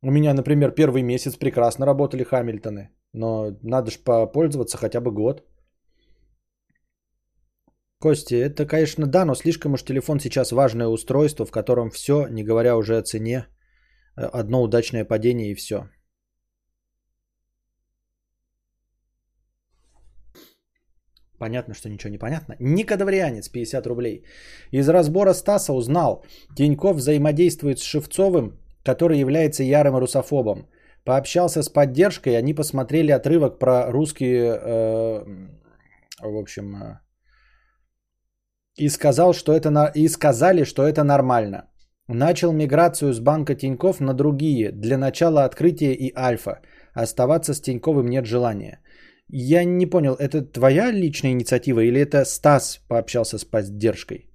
У 0.00 0.10
меня, 0.10 0.32
например, 0.34 0.70
первый 0.70 1.02
месяц 1.02 1.36
прекрасно 1.36 1.86
работали 1.86 2.24
Хамильтоны. 2.24 2.88
Но 3.12 3.56
надо 3.62 3.90
же 3.90 3.98
попользоваться 3.98 4.78
хотя 4.78 5.00
бы 5.00 5.12
год. 5.12 5.42
Кости, 8.02 8.34
это, 8.34 8.66
конечно, 8.66 9.06
да, 9.06 9.24
но 9.24 9.34
слишком 9.34 9.74
уж 9.74 9.84
телефон 9.84 10.18
сейчас 10.18 10.50
важное 10.50 10.88
устройство, 10.88 11.46
в 11.46 11.52
котором 11.52 11.90
все, 11.90 12.26
не 12.30 12.42
говоря 12.42 12.76
уже 12.76 12.98
о 12.98 13.02
цене, 13.02 13.46
э, 14.16 14.22
одно 14.40 14.62
удачное 14.62 15.04
падение 15.04 15.52
и 15.52 15.54
все. 15.54 15.88
Понятно, 21.38 21.74
что 21.74 21.88
ничего 21.88 22.10
не 22.10 22.18
понятно. 22.18 22.56
Никодаврианец, 22.58 23.48
50 23.48 23.86
рублей. 23.86 24.24
Из 24.72 24.88
разбора 24.88 25.32
Стаса 25.34 25.72
узнал, 25.72 26.24
Тиньков 26.56 26.96
взаимодействует 26.96 27.78
с 27.78 27.84
Шевцовым, 27.84 28.58
который 28.84 29.18
является 29.18 29.62
ярым 29.62 29.96
русофобом. 29.96 30.66
Пообщался 31.04 31.62
с 31.62 31.68
поддержкой, 31.68 32.36
они 32.36 32.54
посмотрели 32.54 33.12
отрывок 33.12 33.60
про 33.60 33.92
русские, 33.92 34.58
э, 34.60 35.24
в 36.20 36.36
общем, 36.36 36.76
э, 36.76 37.01
и, 38.76 38.88
сказал, 38.88 39.34
что 39.34 39.52
это, 39.52 39.92
и 39.94 40.08
сказали, 40.08 40.64
что 40.64 40.82
это 40.82 41.04
нормально. 41.04 41.68
Начал 42.08 42.52
миграцию 42.52 43.12
с 43.12 43.20
банка 43.20 43.54
Тиньков 43.54 44.00
на 44.00 44.14
другие, 44.14 44.72
для 44.72 44.98
начала 44.98 45.44
открытия 45.44 45.94
и 45.94 46.12
альфа. 46.16 46.60
Оставаться 46.94 47.54
с 47.54 47.60
Тиньковым 47.60 48.08
нет 48.08 48.26
желания. 48.26 48.80
Я 49.28 49.64
не 49.64 49.86
понял, 49.86 50.14
это 50.14 50.42
твоя 50.42 50.92
личная 50.92 51.32
инициатива 51.32 51.80
или 51.80 52.00
это 52.00 52.24
Стас 52.24 52.80
пообщался 52.88 53.38
с 53.38 53.44
поддержкой 53.44 54.32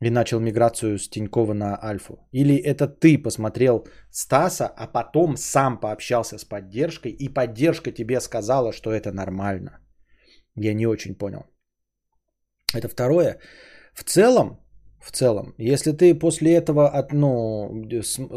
и 0.00 0.10
начал 0.10 0.40
миграцию 0.40 0.98
с 0.98 1.08
Тинькова 1.08 1.54
на 1.54 1.78
Альфу? 1.82 2.18
Или 2.32 2.56
это 2.56 2.88
ты 2.88 3.22
посмотрел 3.22 3.86
Стаса, 4.10 4.66
а 4.66 4.86
потом 4.86 5.36
сам 5.36 5.80
пообщался 5.80 6.38
с 6.38 6.44
поддержкой 6.44 7.12
и 7.12 7.28
поддержка 7.28 7.92
тебе 7.92 8.20
сказала, 8.20 8.72
что 8.72 8.90
это 8.92 9.12
нормально? 9.12 9.80
Я 10.54 10.74
не 10.74 10.86
очень 10.86 11.14
понял. 11.14 11.44
Это 12.74 12.88
второе. 12.88 13.38
В 13.94 14.04
целом, 14.04 14.58
в 15.00 15.10
целом, 15.12 15.54
если 15.58 15.92
ты 15.92 16.14
после 16.14 16.54
этого 16.54 16.88
от, 16.88 17.12
ну, 17.12 17.86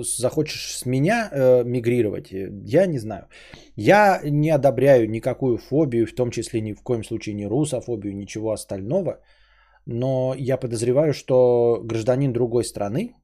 захочешь 0.02 0.78
с 0.78 0.86
меня 0.86 1.30
э, 1.32 1.64
мигрировать, 1.66 2.32
э, 2.32 2.50
я 2.66 2.86
не 2.88 3.00
знаю. 3.00 3.28
Я 3.76 4.22
не 4.24 4.50
одобряю 4.50 5.10
никакую 5.10 5.58
фобию, 5.58 6.06
в 6.06 6.16
том 6.16 6.32
числе 6.32 6.62
ни 6.62 6.74
в 6.74 6.82
коем 6.82 7.04
случае 7.04 7.36
не 7.36 7.48
русофобию, 7.48 8.16
ничего 8.16 8.52
остального. 8.52 9.20
Но 9.86 10.34
я 10.38 10.58
подозреваю, 10.58 11.14
что 11.14 11.82
гражданин 11.84 12.32
другой 12.32 12.64
страны 12.64 13.16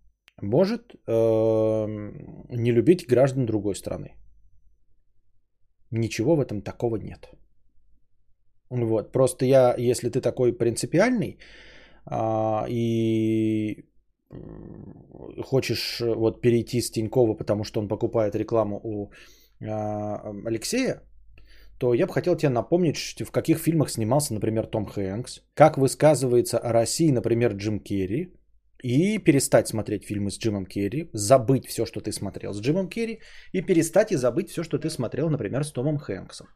может 0.41 0.93
э, 1.07 1.87
не 2.49 2.71
любить 2.71 3.07
граждан 3.07 3.45
другой 3.45 3.75
страны. 3.75 4.15
Ничего 5.91 6.35
в 6.35 6.41
этом 6.41 6.61
такого 6.61 6.97
нет. 6.97 7.29
Вот, 8.69 9.11
просто 9.11 9.45
я, 9.45 9.75
если 9.77 10.09
ты 10.09 10.21
такой 10.21 10.53
принципиальный, 10.53 11.39
а, 12.05 12.65
и 12.69 13.85
хочешь 15.43 16.01
э, 16.01 16.13
вот 16.13 16.41
перейти 16.41 16.81
с 16.81 16.91
Тинькова, 16.91 17.33
потому 17.33 17.63
что 17.63 17.79
он 17.79 17.88
покупает 17.88 18.35
рекламу 18.35 18.79
у 18.83 19.11
а, 19.61 20.33
Алексея, 20.45 21.01
то 21.79 21.93
я 21.93 22.05
бы 22.05 22.13
хотел 22.13 22.35
тебе 22.35 22.49
напомнить, 22.49 22.97
в 22.97 23.31
каких 23.31 23.57
фильмах 23.57 23.89
снимался, 23.89 24.33
например, 24.33 24.67
Том 24.67 24.85
Хэнкс, 24.85 25.41
как 25.55 25.77
высказывается 25.77 26.57
о 26.57 26.73
России, 26.73 27.11
например, 27.11 27.53
Джим 27.53 27.79
Керри, 27.79 28.33
и 28.83 29.17
перестать 29.17 29.67
смотреть 29.67 30.05
фильмы 30.05 30.29
с 30.29 30.38
Джимом 30.38 30.65
Керри, 30.65 31.09
забыть 31.13 31.67
все, 31.67 31.85
что 31.85 32.01
ты 32.01 32.11
смотрел 32.11 32.53
с 32.53 32.61
Джимом 32.61 32.89
Керри, 32.89 33.19
и 33.53 33.61
перестать 33.61 34.11
и 34.11 34.17
забыть 34.17 34.49
все, 34.49 34.63
что 34.63 34.77
ты 34.77 34.89
смотрел, 34.89 35.29
например, 35.29 35.63
с 35.63 35.71
Томом 35.71 35.97
Хэнксом. 35.97 36.47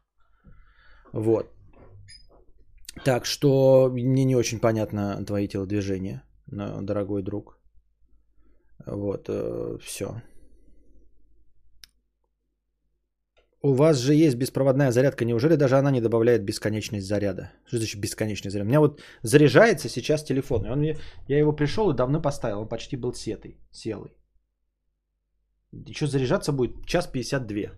Вот. 1.12 1.50
Так 3.04 3.26
что 3.26 3.90
мне 3.92 4.24
не 4.24 4.36
очень 4.36 4.60
понятно 4.60 5.24
твои 5.26 5.48
телодвижения, 5.48 6.22
дорогой 6.46 7.22
друг. 7.22 7.58
Вот, 8.86 9.28
э, 9.28 9.78
все. 9.82 10.22
У 13.62 13.72
вас 13.72 13.96
же 13.96 14.14
есть 14.14 14.36
беспроводная 14.36 14.90
зарядка. 14.90 15.24
Неужели 15.24 15.56
даже 15.56 15.76
она 15.76 15.90
не 15.90 16.02
добавляет 16.02 16.44
бесконечность 16.44 17.06
заряда? 17.06 17.50
Что 17.66 17.78
значит 17.78 18.00
бесконечный 18.00 18.50
заряд? 18.50 18.66
У 18.66 18.68
меня 18.68 18.80
вот 18.80 19.00
заряжается 19.22 19.88
сейчас 19.88 20.22
телефон. 20.22 20.66
И 20.66 20.70
он 20.70 20.78
мне, 20.78 20.98
я 21.28 21.38
его 21.38 21.56
пришел 21.56 21.90
и 21.90 21.96
давно 21.96 22.20
поставил. 22.20 22.60
Он 22.60 22.68
почти 22.68 22.96
был 22.96 23.14
сетый, 23.14 23.56
селый. 23.72 24.12
Еще 25.72 26.06
заряжаться 26.06 26.52
будет 26.52 26.86
час 26.86 27.06
52. 27.06 27.70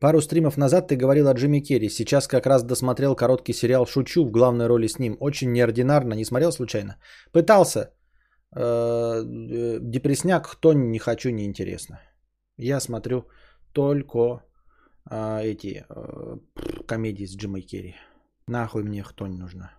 Пару 0.00 0.20
стримов 0.20 0.56
назад 0.56 0.88
ты 0.88 0.96
говорил 0.96 1.28
о 1.28 1.32
Джимми 1.32 1.60
Керри. 1.60 1.88
Сейчас 1.88 2.28
как 2.28 2.46
раз 2.46 2.62
досмотрел 2.62 3.16
короткий 3.16 3.54
сериал 3.54 3.86
«Шучу» 3.86 4.24
в 4.24 4.30
главной 4.30 4.66
роли 4.66 4.88
с 4.88 4.98
ним. 4.98 5.16
Очень 5.20 5.52
неординарно. 5.52 6.14
Не 6.14 6.24
смотрел 6.24 6.52
случайно? 6.52 6.96
Пытался. 7.32 7.94
Э, 8.54 9.22
депресняк, 9.80 10.48
кто 10.48 10.72
не 10.74 10.98
хочу, 10.98 11.30
неинтересно. 11.30 12.00
Я 12.58 12.80
смотрю 12.80 13.28
только 13.72 14.42
а, 15.04 15.42
эти 15.42 15.84
а, 15.88 16.38
комедии 16.86 17.26
с 17.26 17.36
Джимой 17.36 17.62
Керри. 17.62 17.94
Нахуй 18.46 18.82
мне 18.82 19.02
кто 19.02 19.26
не 19.26 19.36
нужна. 19.36 19.75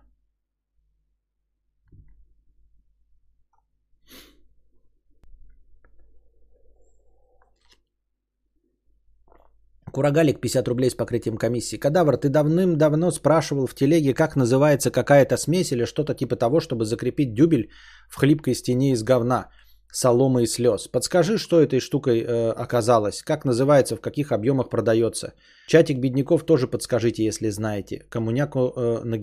Курагалик 9.92 10.40
50 10.40 10.68
рублей 10.68 10.90
с 10.90 10.94
покрытием 10.94 11.36
комиссии. 11.36 11.78
Кадавр, 11.78 12.16
ты 12.16 12.28
давным-давно 12.28 13.10
спрашивал 13.10 13.66
в 13.66 13.74
телеге, 13.74 14.14
как 14.14 14.36
называется 14.36 14.90
какая-то 14.90 15.36
смесь 15.36 15.72
или 15.72 15.84
что-то 15.84 16.14
типа 16.14 16.36
того, 16.36 16.60
чтобы 16.60 16.84
закрепить 16.84 17.34
дюбель 17.34 17.70
в 18.08 18.16
хлипкой 18.16 18.54
стене 18.54 18.92
из 18.92 19.02
говна, 19.02 19.48
соломы 19.92 20.42
и 20.42 20.46
слез. 20.46 20.88
Подскажи, 20.88 21.38
что 21.38 21.60
этой 21.60 21.80
штукой 21.80 22.20
э, 22.20 22.50
оказалось, 22.50 23.22
как 23.22 23.44
называется, 23.44 23.96
в 23.96 24.00
каких 24.00 24.32
объемах 24.32 24.68
продается. 24.70 25.32
Чатик 25.66 25.98
бедняков 25.98 26.44
тоже 26.44 26.66
подскажите, 26.66 27.24
если 27.24 27.50
знаете. 27.50 28.04
Коммуняку 28.10 28.72
э, 28.76 29.04
на. 29.04 29.18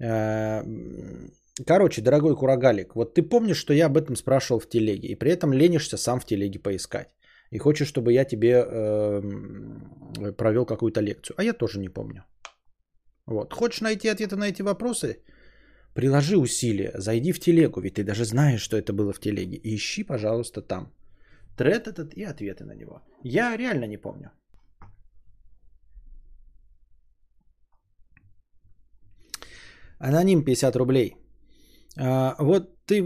Э, 0.00 0.62
короче, 1.66 2.02
дорогой 2.02 2.36
Курагалик, 2.36 2.94
вот 2.94 3.14
ты 3.14 3.22
помнишь, 3.22 3.58
что 3.58 3.72
я 3.72 3.86
об 3.86 3.96
этом 3.96 4.16
спрашивал 4.16 4.60
в 4.60 4.68
телеге, 4.68 5.08
и 5.08 5.14
при 5.14 5.30
этом 5.30 5.52
ленишься 5.52 5.96
сам 5.96 6.20
в 6.20 6.24
телеге 6.24 6.58
поискать 6.58 7.08
и 7.54 7.58
хочешь, 7.58 7.88
чтобы 7.88 8.12
я 8.12 8.24
тебе 8.24 8.52
э, 8.52 9.22
провел 10.36 10.66
какую-то 10.66 11.00
лекцию. 11.00 11.36
А 11.38 11.44
я 11.44 11.52
тоже 11.52 11.78
не 11.78 11.88
помню. 11.88 12.24
Вот. 13.26 13.52
Хочешь 13.52 13.80
найти 13.80 14.08
ответы 14.08 14.36
на 14.36 14.48
эти 14.48 14.62
вопросы? 14.62 15.22
Приложи 15.94 16.36
усилия, 16.36 16.92
зайди 16.98 17.32
в 17.32 17.38
телегу, 17.38 17.80
ведь 17.80 17.94
ты 17.94 18.02
даже 18.02 18.24
знаешь, 18.24 18.60
что 18.60 18.76
это 18.76 18.92
было 18.92 19.12
в 19.12 19.20
телеге. 19.20 19.56
И 19.56 19.76
ищи, 19.76 20.02
пожалуйста, 20.04 20.62
там. 20.62 20.92
Тред 21.56 21.86
этот 21.86 22.14
и 22.16 22.24
ответы 22.24 22.64
на 22.64 22.74
него. 22.74 23.02
Я 23.22 23.56
реально 23.56 23.86
не 23.86 23.98
помню. 23.98 24.30
Аноним 30.00 30.44
50 30.44 30.76
рублей. 30.76 31.14
А, 31.96 32.34
вот 32.38 32.74
ты 32.86 33.02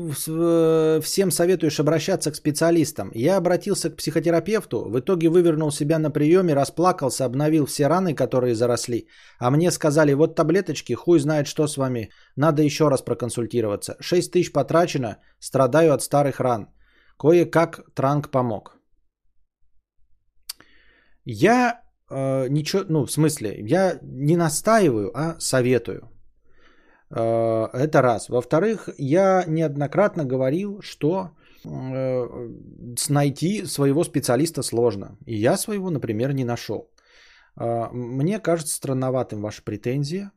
всем 1.00 1.30
советуешь 1.30 1.78
обращаться 1.78 2.30
к 2.32 2.36
специалистам. 2.36 3.10
Я 3.14 3.36
обратился 3.36 3.90
к 3.90 3.96
психотерапевту, 3.96 4.88
в 4.90 4.98
итоге 4.98 5.28
вывернул 5.28 5.70
себя 5.70 5.98
на 5.98 6.10
приеме, 6.10 6.54
расплакался, 6.54 7.24
обновил 7.24 7.66
все 7.66 7.86
раны, 7.86 8.14
которые 8.14 8.54
заросли. 8.54 9.06
А 9.38 9.50
мне 9.50 9.70
сказали, 9.70 10.14
вот 10.14 10.34
таблеточки, 10.34 10.94
хуй 10.94 11.20
знает, 11.20 11.46
что 11.46 11.66
с 11.66 11.76
вами. 11.76 12.10
Надо 12.36 12.62
еще 12.62 12.88
раз 12.88 13.02
проконсультироваться. 13.02 13.96
6 14.00 14.32
тысяч 14.32 14.52
потрачено, 14.52 15.18
страдаю 15.38 15.92
от 15.92 16.02
старых 16.02 16.40
ран. 16.40 16.68
Кое-как 17.18 17.80
транк 17.94 18.30
помог. 18.30 18.76
Я 21.24 21.82
э, 22.10 22.48
ничего, 22.48 22.84
ну 22.88 23.06
в 23.06 23.12
смысле, 23.12 23.56
я 23.60 23.98
не 24.02 24.36
настаиваю, 24.36 25.10
а 25.14 25.36
советую. 25.38 26.17
Э, 27.10 27.68
это 27.72 28.02
раз. 28.02 28.28
Во-вторых, 28.28 28.88
я 28.98 29.44
неоднократно 29.46 30.24
говорил, 30.24 30.80
что 30.82 31.30
э, 31.64 32.48
найти 33.08 33.66
своего 33.66 34.04
специалиста 34.04 34.62
сложно. 34.62 35.16
И 35.26 35.36
я 35.36 35.56
своего, 35.56 35.90
например, 35.90 36.32
не 36.32 36.44
нашел. 36.44 36.90
Э, 37.60 37.88
мне 37.92 38.38
кажется 38.40 38.76
странноватым 38.76 39.40
ваша 39.40 39.62
претензия 39.62 40.32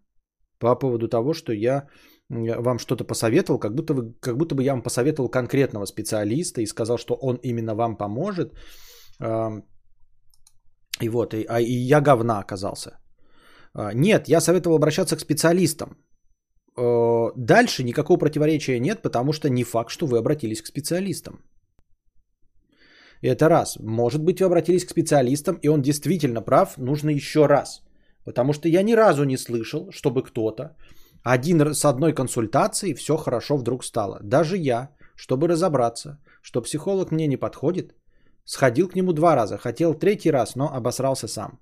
по 0.59 0.75
поводу 0.79 1.07
того, 1.07 1.33
что 1.33 1.53
я 1.53 1.87
вам 2.29 2.79
что-то 2.79 3.03
посоветовал, 3.03 3.59
как 3.59 3.75
будто, 3.75 3.93
вы, 3.93 4.13
как 4.21 4.37
будто 4.37 4.55
бы 4.55 4.63
я 4.63 4.71
вам 4.71 4.83
посоветовал 4.83 5.29
конкретного 5.29 5.85
специалиста 5.85 6.61
и 6.61 6.65
сказал, 6.65 6.97
что 6.97 7.13
он 7.15 7.35
именно 7.43 7.75
вам 7.75 7.97
поможет. 7.97 8.53
И 11.01 11.09
вот, 11.09 11.33
и, 11.33 11.45
а, 11.49 11.59
и 11.59 11.73
я 11.73 11.99
говна 11.99 12.39
оказался. 12.39 12.91
Нет, 13.93 14.29
я 14.29 14.39
советовал 14.39 14.77
обращаться 14.77 15.17
к 15.17 15.19
специалистам. 15.19 15.97
Дальше 17.35 17.83
никакого 17.83 18.19
противоречия 18.19 18.79
нет, 18.79 19.01
потому 19.01 19.33
что 19.33 19.49
не 19.49 19.63
факт, 19.63 19.89
что 19.89 20.05
вы 20.05 20.17
обратились 20.17 20.61
к 20.61 20.67
специалистам. 20.67 21.43
Это 23.21 23.49
раз. 23.49 23.77
Может 23.79 24.23
быть, 24.23 24.39
вы 24.39 24.45
обратились 24.45 24.85
к 24.85 24.89
специалистам, 24.89 25.59
и 25.61 25.69
он 25.69 25.81
действительно 25.81 26.41
прав, 26.41 26.77
нужно 26.77 27.09
еще 27.09 27.45
раз. 27.47 27.81
Потому 28.25 28.53
что 28.53 28.67
я 28.67 28.83
ни 28.83 28.93
разу 28.93 29.23
не 29.23 29.37
слышал, 29.37 29.91
чтобы 29.91 30.23
кто-то 30.23 30.75
один 31.23 31.73
с 31.73 31.85
одной 31.85 32.13
консультацией 32.13 32.95
все 32.95 33.17
хорошо 33.17 33.57
вдруг 33.57 33.83
стало. 33.83 34.19
Даже 34.23 34.57
я, 34.57 34.89
чтобы 35.15 35.47
разобраться, 35.47 36.19
что 36.41 36.61
психолог 36.61 37.11
мне 37.11 37.27
не 37.27 37.37
подходит, 37.37 37.93
Сходил 38.45 38.89
к 38.89 38.95
нему 38.95 39.13
два 39.13 39.35
раза. 39.35 39.57
Хотел 39.57 39.93
третий 39.93 40.31
раз, 40.31 40.55
но 40.55 40.73
обосрался 40.73 41.27
сам. 41.27 41.59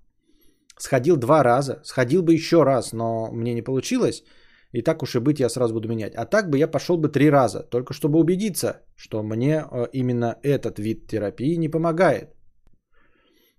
Сходил 0.77 1.17
два 1.17 1.43
раза. 1.43 1.81
Сходил 1.83 2.23
бы 2.23 2.33
еще 2.33 2.63
раз, 2.63 2.93
но 2.93 3.29
мне 3.31 3.53
не 3.53 3.61
получилось. 3.61 4.23
И 4.71 4.81
так 4.83 5.03
уж 5.03 5.15
и 5.15 5.19
быть, 5.19 5.39
я 5.39 5.49
сразу 5.49 5.73
буду 5.73 5.87
менять. 5.87 6.13
А 6.15 6.25
так 6.25 6.49
бы 6.49 6.57
я 6.57 6.67
пошел 6.67 6.97
бы 6.97 7.09
три 7.09 7.29
раза. 7.29 7.63
Только 7.69 7.93
чтобы 7.93 8.19
убедиться, 8.19 8.81
что 8.95 9.23
мне 9.23 9.63
э, 9.71 9.87
именно 9.93 10.37
этот 10.43 10.79
вид 10.79 11.07
терапии 11.07 11.57
не 11.57 11.69
помогает. 11.69 12.35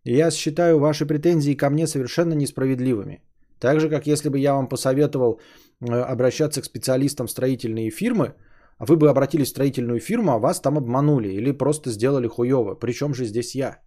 Я 0.04 0.30
считаю 0.30 0.78
ваши 0.78 1.06
претензии 1.06 1.56
ко 1.56 1.70
мне 1.70 1.86
совершенно 1.86 2.34
несправедливыми. 2.34 3.22
Так 3.58 3.80
же, 3.80 3.90
как 3.90 4.06
если 4.06 4.28
бы 4.28 4.38
я 4.38 4.54
вам 4.54 4.68
посоветовал 4.68 5.40
э, 5.80 5.92
обращаться 5.92 6.62
к 6.62 6.64
специалистам 6.64 7.26
в 7.26 7.30
строительные 7.30 7.90
фирмы, 7.90 8.34
а 8.78 8.86
вы 8.86 8.96
бы 8.96 9.10
обратились 9.10 9.48
в 9.48 9.50
строительную 9.50 10.00
фирму, 10.00 10.32
а 10.32 10.38
вас 10.38 10.60
там 10.60 10.78
обманули 10.78 11.28
или 11.28 11.52
просто 11.52 11.90
сделали 11.90 12.28
хуево. 12.28 12.74
Причем 12.74 13.14
же 13.14 13.24
здесь 13.24 13.54
я? 13.54 13.80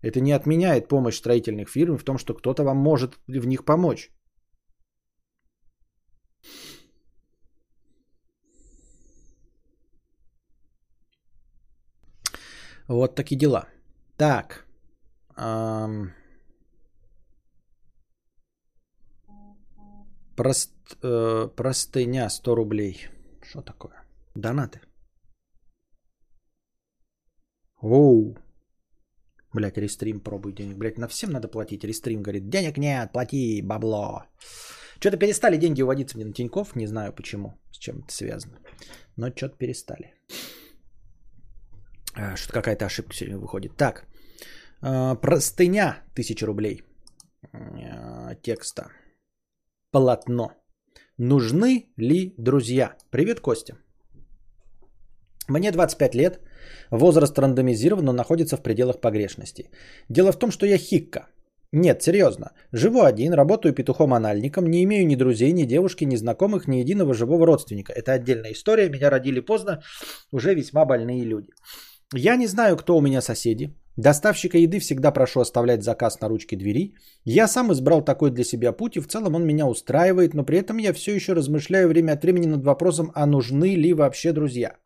Это 0.00 0.20
не 0.20 0.32
отменяет 0.32 0.88
помощь 0.88 1.16
строительных 1.16 1.68
фирм 1.68 1.98
в 1.98 2.04
том, 2.04 2.18
что 2.18 2.34
кто-то 2.34 2.62
вам 2.62 2.76
может 2.76 3.18
в 3.26 3.46
них 3.46 3.64
помочь. 3.64 4.10
Вот 12.88 13.14
такие 13.14 13.38
дела. 13.38 13.66
Так. 14.16 14.66
Эм... 15.36 16.12
Прост, 20.36 20.72
э, 21.02 21.48
простыня 21.56 22.30
100 22.30 22.54
рублей. 22.54 23.08
Что 23.42 23.62
такое? 23.62 23.92
Донаты. 24.34 24.80
Оу. 27.82 28.36
Блять, 29.52 29.76
рестрим 29.76 30.20
пробуй 30.20 30.52
денег. 30.52 30.76
Блять, 30.78 30.98
на 30.98 31.08
всем 31.08 31.30
надо 31.30 31.48
платить. 31.48 31.84
Рестрим 31.84 32.22
говорит, 32.22 32.48
денег 32.48 32.78
нет, 32.78 33.12
плати, 33.12 33.62
бабло. 33.62 34.24
Что-то 34.98 35.18
перестали 35.18 35.58
деньги 35.58 35.82
уводиться 35.82 36.16
мне 36.16 36.26
на 36.26 36.32
Тиньков. 36.32 36.76
Не 36.76 36.86
знаю 36.86 37.12
почему, 37.12 37.60
с 37.72 37.78
чем 37.78 37.98
это 37.98 38.12
связано. 38.12 38.58
Но 39.16 39.30
что-то 39.30 39.56
перестали. 39.56 40.14
А, 42.14 42.36
что-то 42.36 42.52
какая-то 42.52 42.86
ошибка 42.86 43.14
сегодня 43.14 43.38
выходит. 43.38 43.76
Так, 43.76 44.04
а, 44.82 45.14
простыня 45.14 46.02
1000 46.14 46.46
рублей 46.46 46.82
а, 47.52 48.34
текста. 48.42 48.90
Полотно. 49.90 50.52
Нужны 51.18 51.92
ли 51.96 52.34
друзья? 52.38 52.96
Привет, 53.10 53.40
Костя. 53.40 53.76
Мне 55.48 55.72
25 55.72 56.14
лет, 56.14 56.40
возраст 56.90 57.38
рандомизирован, 57.38 58.04
но 58.04 58.12
находится 58.12 58.56
в 58.56 58.62
пределах 58.62 59.00
погрешности. 59.00 59.70
Дело 60.08 60.32
в 60.32 60.38
том, 60.38 60.50
что 60.50 60.66
я 60.66 60.78
хикка. 60.78 61.26
Нет, 61.72 62.02
серьезно. 62.02 62.52
Живу 62.72 63.02
один, 63.02 63.32
работаю 63.32 63.74
петухом-анальником, 63.74 64.66
не 64.66 64.84
имею 64.84 65.06
ни 65.06 65.16
друзей, 65.16 65.52
ни 65.52 65.64
девушки, 65.64 66.04
ни 66.04 66.16
знакомых, 66.16 66.68
ни 66.68 66.76
единого 66.76 67.14
живого 67.14 67.46
родственника. 67.46 67.92
Это 67.92 68.12
отдельная 68.12 68.52
история, 68.52 68.90
меня 68.90 69.10
родили 69.10 69.40
поздно, 69.40 69.82
уже 70.32 70.54
весьма 70.54 70.84
больные 70.84 71.24
люди. 71.24 71.48
Я 72.14 72.36
не 72.36 72.46
знаю, 72.46 72.76
кто 72.76 72.96
у 72.96 73.00
меня 73.00 73.22
соседи. 73.22 73.74
Доставщика 73.96 74.58
еды 74.58 74.80
всегда 74.80 75.12
прошу 75.12 75.40
оставлять 75.40 75.82
заказ 75.82 76.20
на 76.20 76.28
ручке 76.28 76.56
двери. 76.56 76.94
Я 77.24 77.48
сам 77.48 77.72
избрал 77.72 78.04
такой 78.04 78.30
для 78.30 78.44
себя 78.44 78.72
путь, 78.72 78.96
и 78.96 79.00
в 79.00 79.08
целом 79.08 79.34
он 79.34 79.46
меня 79.46 79.66
устраивает, 79.66 80.34
но 80.34 80.44
при 80.44 80.58
этом 80.58 80.78
я 80.78 80.92
все 80.92 81.14
еще 81.14 81.32
размышляю 81.32 81.88
время 81.88 82.12
от 82.12 82.22
времени 82.22 82.46
над 82.46 82.64
вопросом, 82.64 83.12
а 83.14 83.26
нужны 83.26 83.76
ли 83.76 83.94
вообще 83.94 84.32
друзья. 84.32 84.76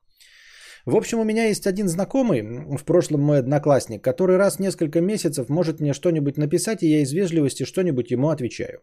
В 0.84 0.94
общем, 0.94 1.18
у 1.18 1.24
меня 1.24 1.46
есть 1.46 1.66
один 1.66 1.88
знакомый, 1.88 2.42
в 2.42 2.84
прошлом 2.84 3.20
мой 3.20 3.38
одноклассник, 3.40 4.04
который 4.04 4.36
раз 4.36 4.56
в 4.56 4.60
несколько 4.60 5.00
месяцев 5.00 5.48
может 5.48 5.80
мне 5.80 5.94
что-нибудь 5.94 6.36
написать, 6.36 6.84
и 6.84 6.88
я 6.88 7.00
из 7.00 7.12
вежливости 7.12 7.64
что-нибудь 7.64 8.12
ему 8.12 8.28
отвечаю. 8.28 8.82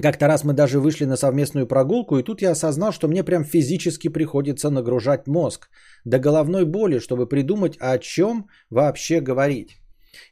Как-то 0.00 0.26
раз 0.26 0.44
мы 0.44 0.54
даже 0.54 0.80
вышли 0.80 1.04
на 1.04 1.16
совместную 1.16 1.66
прогулку, 1.66 2.18
и 2.18 2.22
тут 2.22 2.40
я 2.40 2.52
осознал, 2.52 2.92
что 2.92 3.08
мне 3.08 3.22
прям 3.22 3.44
физически 3.44 4.08
приходится 4.08 4.70
нагружать 4.70 5.26
мозг 5.26 5.68
до 6.04 6.18
головной 6.18 6.64
боли, 6.64 6.98
чтобы 6.98 7.28
придумать, 7.28 7.76
о 7.78 7.98
чем 7.98 8.46
вообще 8.70 9.20
говорить. 9.20 9.76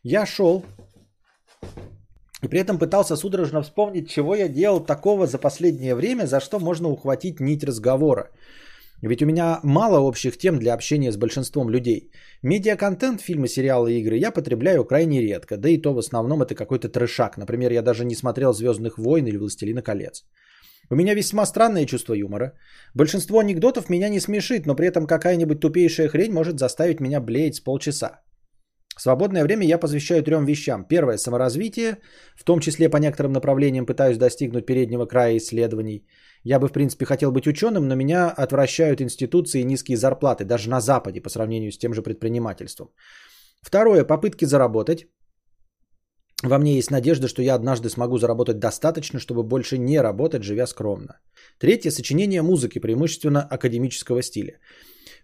Я 0.03 0.27
шел 0.27 0.65
и 2.43 2.49
при 2.49 2.59
этом 2.59 2.79
пытался 2.79 3.17
судорожно 3.17 3.63
вспомнить, 3.63 4.09
чего 4.09 4.35
я 4.35 4.49
делал 4.49 4.81
такого 4.81 5.27
за 5.27 5.39
последнее 5.39 5.95
время, 5.95 6.27
за 6.27 6.41
что 6.41 6.59
можно 6.59 6.89
ухватить 6.89 7.41
нить 7.41 7.65
разговора. 7.65 8.31
Ведь 9.03 9.23
у 9.23 9.27
меня 9.27 9.61
мало 9.63 9.99
общих 10.01 10.37
тем 10.37 10.59
для 10.59 10.75
общения 10.75 11.13
с 11.13 11.17
большинством 11.17 11.71
людей. 11.71 12.11
Медиаконтент, 12.43 13.21
фильмы, 13.21 13.49
сериалы, 13.49 13.93
игры 13.93 14.17
я 14.17 14.31
потребляю 14.31 14.85
крайне 14.85 15.23
редко, 15.23 15.57
да 15.57 15.69
и 15.69 15.79
то 15.79 15.95
в 15.95 15.99
основном 15.99 16.43
это 16.43 16.55
какой-то 16.55 16.89
трешак. 16.89 17.39
Например, 17.39 17.73
я 17.73 17.83
даже 17.83 18.05
не 18.05 18.15
смотрел 18.15 18.53
«Звездных 18.53 18.99
войн» 18.99 19.27
или 19.27 19.39
«Властелина 19.39 19.83
колец». 19.83 20.25
У 20.91 20.97
меня 20.97 21.15
весьма 21.15 21.47
странное 21.47 21.87
чувство 21.87 22.15
юмора. 22.15 22.53
Большинство 22.95 23.39
анекдотов 23.39 23.89
меня 23.89 24.09
не 24.09 24.21
смешит, 24.21 24.67
но 24.67 24.75
при 24.75 24.89
этом 24.89 25.07
какая-нибудь 25.07 25.61
тупейшая 25.61 26.09
хрень 26.09 26.33
может 26.33 26.59
заставить 26.59 27.01
меня 27.01 27.21
блеять 27.21 27.55
с 27.55 27.61
полчаса. 27.61 28.21
Свободное 28.99 29.45
время 29.45 29.65
я 29.65 29.79
посвящаю 29.79 30.23
трем 30.23 30.45
вещам. 30.45 30.85
Первое– 30.85 31.17
саморазвитие, 31.19 31.99
в 32.37 32.45
том 32.45 32.61
числе 32.61 32.91
по 32.91 32.99
некоторым 32.99 33.33
направлениям 33.33 33.87
пытаюсь 33.87 34.19
достигнуть 34.19 34.67
переднего 34.67 35.07
края 35.07 35.37
исследований– 35.37 36.07
я 36.45 36.59
бы, 36.59 36.69
в 36.69 36.73
принципе, 36.73 37.05
хотел 37.05 37.33
быть 37.33 37.47
ученым, 37.47 37.89
но 37.89 37.95
меня 37.95 38.31
отвращают 38.31 39.01
институции 39.01 39.61
и 39.61 39.65
низкие 39.65 39.97
зарплаты, 39.97 40.45
даже 40.45 40.71
на 40.71 40.81
Западе, 40.81 41.21
по 41.21 41.31
сравнению 41.31 41.71
с 41.71 41.79
тем 41.79 41.93
же 41.95 42.03
предпринимательством. 42.03 42.89
Второе, 43.63 44.05
попытки 44.05 44.47
заработать. 44.47 45.07
Во 46.43 46.59
мне 46.59 46.77
есть 46.77 46.91
надежда, 46.91 47.29
что 47.29 47.43
я 47.43 47.55
однажды 47.55 47.91
смогу 47.91 48.19
заработать 48.19 48.59
достаточно, 48.59 49.19
чтобы 49.19 49.43
больше 49.43 49.77
не 49.77 50.01
работать, 50.01 50.43
живя 50.43 50.67
скромно. 50.67 51.21
Третье, 51.59 51.91
сочинение 51.91 52.41
музыки, 52.41 52.79
преимущественно 52.79 53.43
академического 53.43 54.23
стиля. 54.23 54.59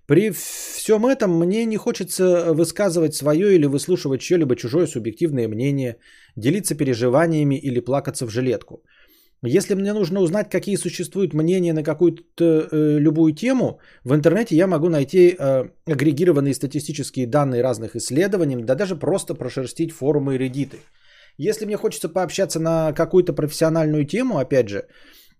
При 0.06 0.30
всем 0.30 1.06
этом 1.06 1.38
мне 1.38 1.64
не 1.64 1.78
хочется 1.78 2.52
высказывать 2.52 3.14
свое 3.14 3.54
или 3.54 3.64
выслушивать 3.64 4.20
чье-либо 4.20 4.54
чужое 4.54 4.86
субъективное 4.86 5.48
мнение, 5.48 5.96
делиться 6.36 6.74
переживаниями 6.74 7.54
или 7.54 7.80
плакаться 7.80 8.26
в 8.26 8.30
жилетку– 8.30 8.84
если 9.42 9.74
мне 9.74 9.92
нужно 9.92 10.20
узнать, 10.20 10.50
какие 10.50 10.76
существуют 10.76 11.34
мнения 11.34 11.72
на 11.72 11.82
какую-то 11.82 12.68
э, 12.70 12.98
любую 12.98 13.34
тему, 13.34 13.80
в 14.04 14.14
интернете 14.14 14.56
я 14.56 14.66
могу 14.66 14.88
найти 14.88 15.36
э, 15.38 15.64
агрегированные 15.86 16.54
статистические 16.54 17.26
данные 17.26 17.62
разных 17.62 17.96
исследований, 17.96 18.56
да 18.62 18.74
даже 18.74 18.96
просто 18.96 19.34
прошерстить 19.34 19.92
форумы 19.92 20.34
и 20.34 20.38
редиты. 20.38 20.78
Если 21.38 21.66
мне 21.66 21.76
хочется 21.76 22.08
пообщаться 22.08 22.60
на 22.60 22.92
какую-то 22.92 23.34
профессиональную 23.34 24.06
тему, 24.06 24.38
опять 24.38 24.68
же, 24.68 24.86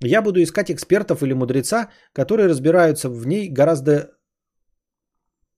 я 0.01 0.21
буду 0.21 0.43
искать 0.43 0.71
экспертов 0.71 1.23
или 1.23 1.33
мудреца, 1.33 1.91
которые 2.13 2.49
разбираются 2.49 3.09
в 3.09 3.27
ней 3.27 3.49
гораздо 3.49 4.11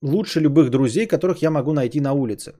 лучше 0.01 0.39
любых 0.39 0.69
друзей, 0.69 1.07
которых 1.07 1.41
я 1.41 1.51
могу 1.51 1.73
найти 1.73 1.99
на 1.99 2.13
улице. 2.13 2.53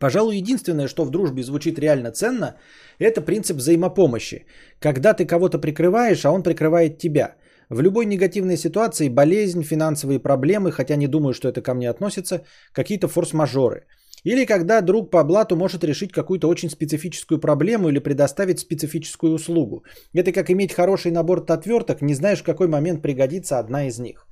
Пожалуй, 0.00 0.36
единственное, 0.36 0.88
что 0.88 1.04
в 1.04 1.10
дружбе 1.10 1.42
звучит 1.42 1.78
реально 1.78 2.10
ценно, 2.10 2.56
это 2.98 3.20
принцип 3.20 3.56
взаимопомощи. 3.56 4.46
Когда 4.80 5.14
ты 5.14 5.24
кого-то 5.24 5.58
прикрываешь, 5.58 6.24
а 6.24 6.32
он 6.32 6.42
прикрывает 6.42 6.98
тебя. 6.98 7.36
В 7.70 7.80
любой 7.80 8.04
негативной 8.06 8.56
ситуации 8.56 9.08
болезнь, 9.08 9.62
финансовые 9.62 10.18
проблемы, 10.18 10.72
хотя 10.72 10.96
не 10.96 11.06
думаю, 11.06 11.32
что 11.32 11.48
это 11.48 11.62
ко 11.62 11.74
мне 11.74 11.88
относится, 11.88 12.44
какие-то 12.72 13.08
форс-мажоры. 13.08 13.86
Или 14.24 14.46
когда 14.46 14.80
друг 14.80 15.10
по 15.10 15.22
блату 15.22 15.54
может 15.54 15.84
решить 15.84 16.12
какую-то 16.12 16.48
очень 16.48 16.70
специфическую 16.70 17.40
проблему 17.40 17.88
или 17.88 17.98
предоставить 17.98 18.58
специфическую 18.58 19.34
услугу. 19.34 19.84
Это 20.14 20.32
как 20.32 20.50
иметь 20.50 20.72
хороший 20.72 21.12
набор 21.12 21.44
отверток, 21.48 22.02
не 22.02 22.14
знаешь, 22.14 22.40
в 22.40 22.44
какой 22.44 22.68
момент 22.68 23.02
пригодится 23.02 23.58
одна 23.58 23.86
из 23.86 23.98
них. 23.98 24.26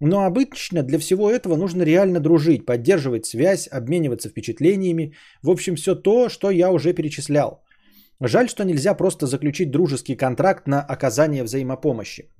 Но 0.00 0.24
обычно 0.24 0.82
для 0.82 0.98
всего 0.98 1.30
этого 1.30 1.56
нужно 1.56 1.82
реально 1.82 2.20
дружить, 2.20 2.66
поддерживать 2.66 3.26
связь, 3.26 3.68
обмениваться 3.68 4.28
впечатлениями. 4.28 5.14
В 5.42 5.50
общем, 5.50 5.76
все 5.76 5.94
то, 5.94 6.28
что 6.28 6.50
я 6.50 6.70
уже 6.70 6.92
перечислял. 6.92 7.64
Жаль, 8.20 8.48
что 8.48 8.64
нельзя 8.64 8.94
просто 8.94 9.26
заключить 9.26 9.70
дружеский 9.70 10.16
контракт 10.16 10.66
на 10.66 10.82
оказание 10.82 11.44
взаимопомощи. 11.44 12.30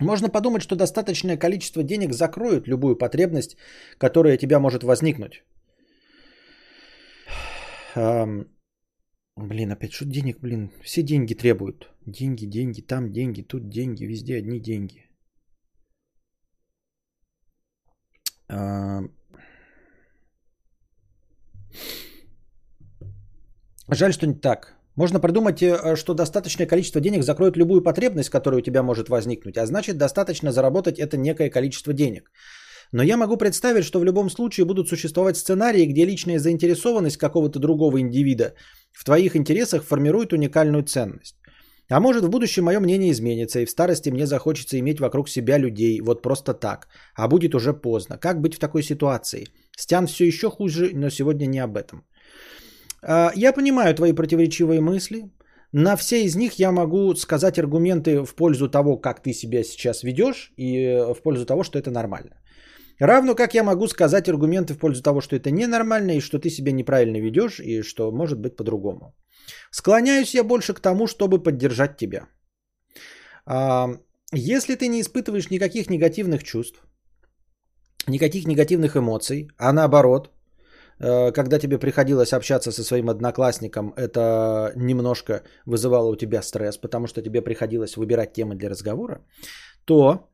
Можно 0.00 0.28
подумать, 0.28 0.62
что 0.62 0.76
достаточное 0.76 1.36
количество 1.36 1.82
денег 1.82 2.12
закроет 2.12 2.66
любую 2.66 2.96
потребность, 2.96 3.56
которая 3.98 4.34
у 4.34 4.38
тебя 4.38 4.58
может 4.58 4.82
возникнуть. 4.82 5.44
Эм, 7.96 8.46
блин, 9.36 9.72
опять 9.72 9.92
что 9.92 10.04
денег, 10.04 10.40
блин, 10.40 10.70
все 10.82 11.02
деньги 11.02 11.34
требуют. 11.34 11.90
Деньги, 12.06 12.46
деньги, 12.46 12.80
там 12.80 13.12
деньги, 13.12 13.42
тут 13.42 13.68
деньги, 13.68 14.04
везде 14.04 14.38
одни 14.38 14.58
деньги. 14.60 15.09
Жаль, 23.92 24.12
что 24.12 24.26
не 24.26 24.34
так. 24.34 24.76
Можно 24.96 25.20
придумать, 25.20 25.62
э, 25.62 25.96
что 25.96 26.14
достаточное 26.14 26.66
количество 26.66 27.00
денег 27.00 27.22
закроет 27.22 27.56
любую 27.56 27.82
потребность, 27.82 28.30
которая 28.30 28.60
у 28.60 28.62
тебя 28.62 28.82
может 28.82 29.08
возникнуть, 29.08 29.56
а 29.56 29.66
значит 29.66 29.96
достаточно 29.98 30.52
заработать 30.52 30.98
это 30.98 31.16
некое 31.16 31.50
количество 31.50 31.92
денег. 31.92 32.30
Но 32.92 33.02
я 33.02 33.16
могу 33.16 33.36
представить, 33.36 33.84
что 33.84 34.00
в 34.00 34.04
любом 34.04 34.30
случае 34.30 34.66
будут 34.66 34.88
существовать 34.88 35.36
сценарии, 35.36 35.86
где 35.86 36.04
личная 36.04 36.38
заинтересованность 36.38 37.18
какого-то 37.18 37.58
другого 37.58 38.00
индивида 38.00 38.54
в 38.92 39.04
твоих 39.04 39.36
интересах 39.36 39.84
формирует 39.84 40.32
уникальную 40.32 40.82
ценность. 40.82 41.39
А 41.90 42.00
может 42.00 42.24
в 42.24 42.30
будущем 42.30 42.64
мое 42.64 42.80
мнение 42.80 43.10
изменится, 43.10 43.60
и 43.60 43.66
в 43.66 43.70
старости 43.70 44.10
мне 44.10 44.26
захочется 44.26 44.78
иметь 44.78 45.00
вокруг 45.00 45.28
себя 45.28 45.58
людей, 45.58 46.00
вот 46.00 46.22
просто 46.22 46.54
так. 46.54 46.88
А 47.16 47.28
будет 47.28 47.54
уже 47.54 47.72
поздно. 47.72 48.16
Как 48.18 48.40
быть 48.40 48.54
в 48.54 48.58
такой 48.58 48.82
ситуации? 48.82 49.46
Стян 49.76 50.06
все 50.06 50.26
еще 50.26 50.50
хуже, 50.50 50.90
но 50.94 51.10
сегодня 51.10 51.46
не 51.46 51.58
об 51.58 51.76
этом. 51.76 52.04
А, 53.02 53.32
я 53.34 53.52
понимаю 53.52 53.94
твои 53.94 54.12
противоречивые 54.12 54.80
мысли. 54.80 55.30
На 55.72 55.96
все 55.96 56.24
из 56.24 56.36
них 56.36 56.58
я 56.58 56.70
могу 56.72 57.14
сказать 57.14 57.58
аргументы 57.58 58.24
в 58.24 58.34
пользу 58.34 58.68
того, 58.68 58.96
как 58.96 59.22
ты 59.22 59.32
себя 59.32 59.64
сейчас 59.64 60.04
ведешь, 60.04 60.52
и 60.56 60.76
э, 60.76 61.14
в 61.14 61.22
пользу 61.22 61.44
того, 61.44 61.64
что 61.64 61.78
это 61.78 61.90
нормально. 61.90 62.36
Равно 63.00 63.34
как 63.34 63.54
я 63.54 63.64
могу 63.64 63.88
сказать 63.88 64.28
аргументы 64.28 64.74
в 64.74 64.78
пользу 64.78 65.02
того, 65.02 65.20
что 65.20 65.36
это 65.36 65.50
ненормально, 65.50 66.16
и 66.16 66.20
что 66.20 66.38
ты 66.38 66.50
себя 66.50 66.72
неправильно 66.72 67.16
ведешь, 67.16 67.60
и 67.60 67.82
что 67.82 68.12
может 68.12 68.38
быть 68.38 68.56
по-другому. 68.56 69.14
Склоняюсь 69.70 70.34
я 70.34 70.44
больше 70.44 70.74
к 70.74 70.80
тому, 70.80 71.06
чтобы 71.06 71.42
поддержать 71.42 71.96
тебя. 71.96 72.26
А, 73.46 73.88
если 74.32 74.74
ты 74.74 74.88
не 74.88 75.00
испытываешь 75.00 75.50
никаких 75.50 75.90
негативных 75.90 76.42
чувств, 76.42 76.82
никаких 78.06 78.46
негативных 78.46 78.96
эмоций, 78.96 79.48
а 79.58 79.72
наоборот, 79.72 80.30
Э, 81.00 81.32
когда 81.32 81.58
тебе 81.58 81.78
приходилось 81.78 82.32
общаться 82.32 82.72
со 82.72 82.84
своим 82.84 83.08
одноклассником, 83.08 83.94
это 83.96 84.72
немножко 84.76 85.42
вызывало 85.66 86.10
у 86.10 86.16
тебя 86.16 86.42
стресс, 86.42 86.76
потому 86.76 87.06
что 87.06 87.22
тебе 87.22 87.42
приходилось 87.42 87.96
выбирать 87.96 88.32
темы 88.32 88.54
для 88.54 88.68
разговора, 88.68 89.24
то 89.84 90.28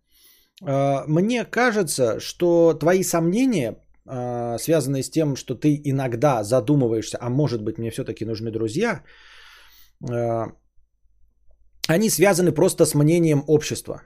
э, 0.66 1.04
мне 1.06 1.44
кажется, 1.44 2.18
что 2.20 2.74
твои 2.74 3.04
сомнения, 3.04 3.76
связанные 4.58 5.02
с 5.02 5.10
тем, 5.10 5.36
что 5.36 5.54
ты 5.54 5.80
иногда 5.84 6.44
задумываешься, 6.44 7.18
а 7.20 7.28
может 7.28 7.62
быть 7.62 7.78
мне 7.78 7.90
все-таки 7.90 8.24
нужны 8.24 8.50
друзья, 8.50 9.02
они 11.88 12.10
связаны 12.10 12.52
просто 12.52 12.84
с 12.86 12.94
мнением 12.94 13.42
общества, 13.46 14.02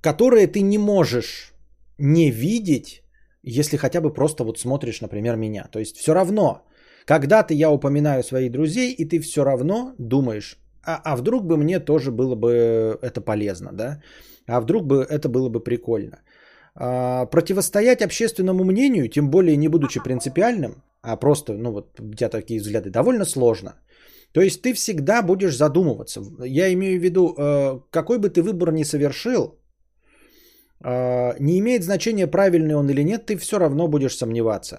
которое 0.00 0.46
ты 0.46 0.60
не 0.62 0.78
можешь 0.78 1.52
не 1.98 2.30
видеть 2.30 3.02
если 3.42 3.76
хотя 3.76 4.00
бы 4.00 4.12
просто 4.12 4.44
вот 4.44 4.58
смотришь, 4.58 5.00
например, 5.00 5.36
меня. 5.36 5.68
То 5.70 5.78
есть 5.78 5.96
все 5.96 6.14
равно, 6.14 6.62
когда-то 7.06 7.54
я 7.54 7.70
упоминаю 7.70 8.22
своих 8.22 8.50
друзей, 8.52 8.92
и 8.92 9.04
ты 9.04 9.20
все 9.20 9.44
равно 9.44 9.94
думаешь, 9.98 10.58
а, 10.84 11.00
а 11.04 11.16
вдруг 11.16 11.46
бы 11.46 11.56
мне 11.56 11.80
тоже 11.80 12.10
было 12.10 12.34
бы 12.34 12.98
это 13.02 13.20
полезно, 13.20 13.72
да? 13.72 14.02
А 14.46 14.60
вдруг 14.60 14.86
бы 14.86 15.04
это 15.04 15.28
было 15.28 15.48
бы 15.48 15.60
прикольно. 15.60 16.22
А, 16.74 17.26
противостоять 17.26 18.02
общественному 18.02 18.64
мнению, 18.64 19.08
тем 19.08 19.30
более 19.30 19.56
не 19.56 19.68
будучи 19.68 20.00
принципиальным, 20.00 20.82
а 21.02 21.16
просто, 21.16 21.52
ну 21.52 21.72
вот 21.72 22.00
у 22.00 22.14
тебя 22.14 22.28
такие 22.28 22.60
взгляды, 22.60 22.90
довольно 22.90 23.24
сложно. 23.24 23.74
То 24.32 24.40
есть 24.40 24.62
ты 24.62 24.72
всегда 24.72 25.22
будешь 25.22 25.56
задумываться. 25.56 26.22
Я 26.44 26.72
имею 26.72 26.98
в 26.98 27.02
виду, 27.02 27.34
э, 27.36 27.80
какой 27.90 28.18
бы 28.18 28.30
ты 28.30 28.42
выбор 28.42 28.72
ни 28.72 28.84
совершил, 28.84 29.58
а, 30.80 31.36
не 31.38 31.58
имеет 31.58 31.82
значения, 31.84 32.26
правильный 32.26 32.74
он 32.74 32.88
или 32.88 33.02
нет, 33.02 33.26
ты 33.26 33.36
все 33.36 33.58
равно 33.58 33.88
будешь 33.88 34.16
сомневаться. 34.16 34.78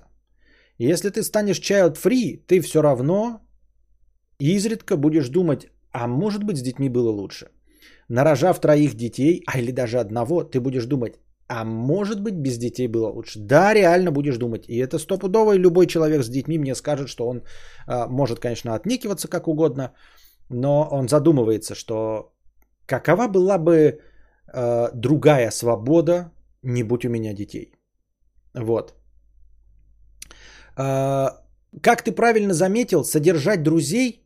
Если 0.79 1.09
ты 1.09 1.21
станешь 1.21 1.61
child 1.61 1.97
free, 1.97 2.41
ты 2.47 2.61
все 2.61 2.81
равно 2.81 3.41
изредка 4.39 4.97
будешь 4.97 5.29
думать, 5.29 5.67
а 5.91 6.07
может 6.07 6.43
быть 6.43 6.57
с 6.57 6.61
детьми 6.61 6.89
было 6.89 7.11
лучше. 7.11 7.51
Нарожав 8.09 8.59
троих 8.59 8.95
детей, 8.95 9.43
а 9.45 9.59
или 9.59 9.71
даже 9.71 9.99
одного, 9.99 10.43
ты 10.43 10.59
будешь 10.59 10.85
думать, 10.85 11.19
а 11.53 11.65
может 11.65 12.21
быть 12.21 12.35
без 12.35 12.57
детей 12.57 12.87
было 12.87 13.11
лучше. 13.11 13.39
Да, 13.39 13.73
реально 13.73 14.11
будешь 14.11 14.37
думать. 14.37 14.65
И 14.67 14.77
это 14.77 14.99
стопудово, 14.99 15.55
любой 15.57 15.85
человек 15.85 16.23
с 16.23 16.29
детьми 16.29 16.57
мне 16.57 16.75
скажет, 16.75 17.09
что 17.09 17.27
он 17.27 17.43
а, 17.87 18.07
может, 18.07 18.39
конечно, 18.39 18.73
отнекиваться 18.73 19.27
как 19.27 19.47
угодно, 19.47 19.93
но 20.49 20.87
он 20.91 21.07
задумывается, 21.07 21.75
что 21.75 22.33
какова 22.87 23.27
была 23.27 23.57
бы 23.57 23.99
э, 24.53 24.89
другая 24.95 25.51
свобода, 25.51 26.31
не 26.63 26.83
будь 26.83 27.05
у 27.05 27.09
меня 27.09 27.33
детей. 27.33 27.75
Вот. 28.55 28.93
Э, 30.77 31.29
как 31.81 32.01
ты 32.01 32.11
правильно 32.11 32.53
заметил, 32.53 33.03
содержать 33.03 33.63
друзей, 33.63 34.09
э, 34.09 34.22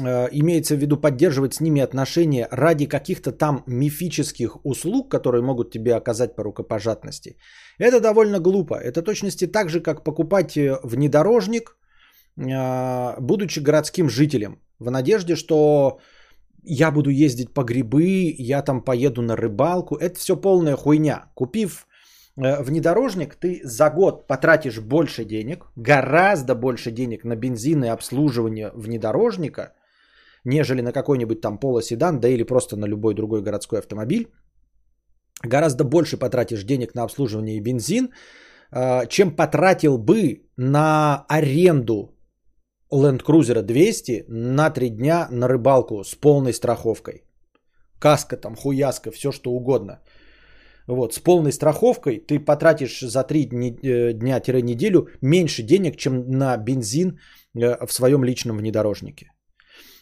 имеется 0.00 0.74
в 0.74 0.78
виду 0.78 0.96
поддерживать 0.96 1.54
с 1.54 1.60
ними 1.60 1.80
отношения 1.80 2.48
ради 2.50 2.86
каких-то 2.86 3.32
там 3.32 3.62
мифических 3.66 4.64
услуг, 4.64 5.10
которые 5.10 5.42
могут 5.42 5.70
тебе 5.70 5.94
оказать 5.94 6.36
по 6.36 6.42
рукопожатности, 6.42 7.36
это 7.78 8.00
довольно 8.00 8.40
глупо. 8.40 8.74
Это 8.74 9.02
точности 9.02 9.46
так 9.46 9.68
же, 9.68 9.80
как 9.80 10.04
покупать 10.04 10.56
э, 10.56 10.78
внедорожник, 10.82 11.76
э, 12.36 13.20
будучи 13.20 13.60
городским 13.60 14.08
жителем, 14.08 14.58
в 14.78 14.90
надежде, 14.90 15.36
что 15.36 15.98
я 16.62 16.90
буду 16.90 17.10
ездить 17.10 17.54
по 17.54 17.62
грибы, 17.62 18.34
я 18.38 18.62
там 18.62 18.82
поеду 18.84 19.22
на 19.22 19.36
рыбалку. 19.36 19.96
Это 19.96 20.18
все 20.18 20.36
полная 20.36 20.76
хуйня. 20.76 21.26
Купив 21.34 21.86
э, 22.36 22.62
внедорожник, 22.62 23.34
ты 23.34 23.60
за 23.64 23.90
год 23.90 24.26
потратишь 24.26 24.80
больше 24.80 25.24
денег, 25.24 25.66
гораздо 25.76 26.54
больше 26.54 26.90
денег 26.90 27.24
на 27.24 27.36
бензин 27.36 27.84
и 27.84 27.88
обслуживание 27.88 28.70
внедорожника, 28.74 29.72
нежели 30.44 30.82
на 30.82 30.92
какой-нибудь 30.92 31.40
там 31.40 31.58
полоседан, 31.58 32.20
да 32.20 32.28
или 32.28 32.44
просто 32.44 32.76
на 32.76 32.86
любой 32.86 33.14
другой 33.14 33.42
городской 33.42 33.78
автомобиль. 33.78 34.28
Гораздо 35.42 35.84
больше 35.84 36.16
потратишь 36.16 36.64
денег 36.64 36.94
на 36.94 37.02
обслуживание 37.02 37.56
и 37.56 37.60
бензин, 37.60 38.08
э, 38.72 39.06
чем 39.08 39.36
потратил 39.36 39.98
бы 39.98 40.48
на 40.56 41.24
аренду 41.28 42.14
Land 42.92 43.22
Cruiser 43.22 43.62
200 43.62 44.24
на 44.28 44.70
3 44.70 44.90
дня 44.90 45.28
на 45.30 45.48
рыбалку 45.48 46.04
с 46.04 46.14
полной 46.14 46.52
страховкой. 46.52 47.24
Каска 47.98 48.36
там, 48.36 48.54
хуяска, 48.56 49.10
все 49.10 49.32
что 49.32 49.50
угодно. 49.50 50.00
Вот, 50.86 51.14
с 51.14 51.18
полной 51.18 51.52
страховкой 51.52 52.20
ты 52.20 52.38
потратишь 52.38 53.00
за 53.00 53.24
3 53.24 53.48
э, 53.82 54.12
дня-неделю 54.12 55.08
меньше 55.22 55.62
денег, 55.62 55.96
чем 55.96 56.30
на 56.30 56.56
бензин 56.56 57.18
э, 57.54 57.86
в 57.86 57.92
своем 57.92 58.24
личном 58.24 58.58
внедорожнике. 58.58 59.33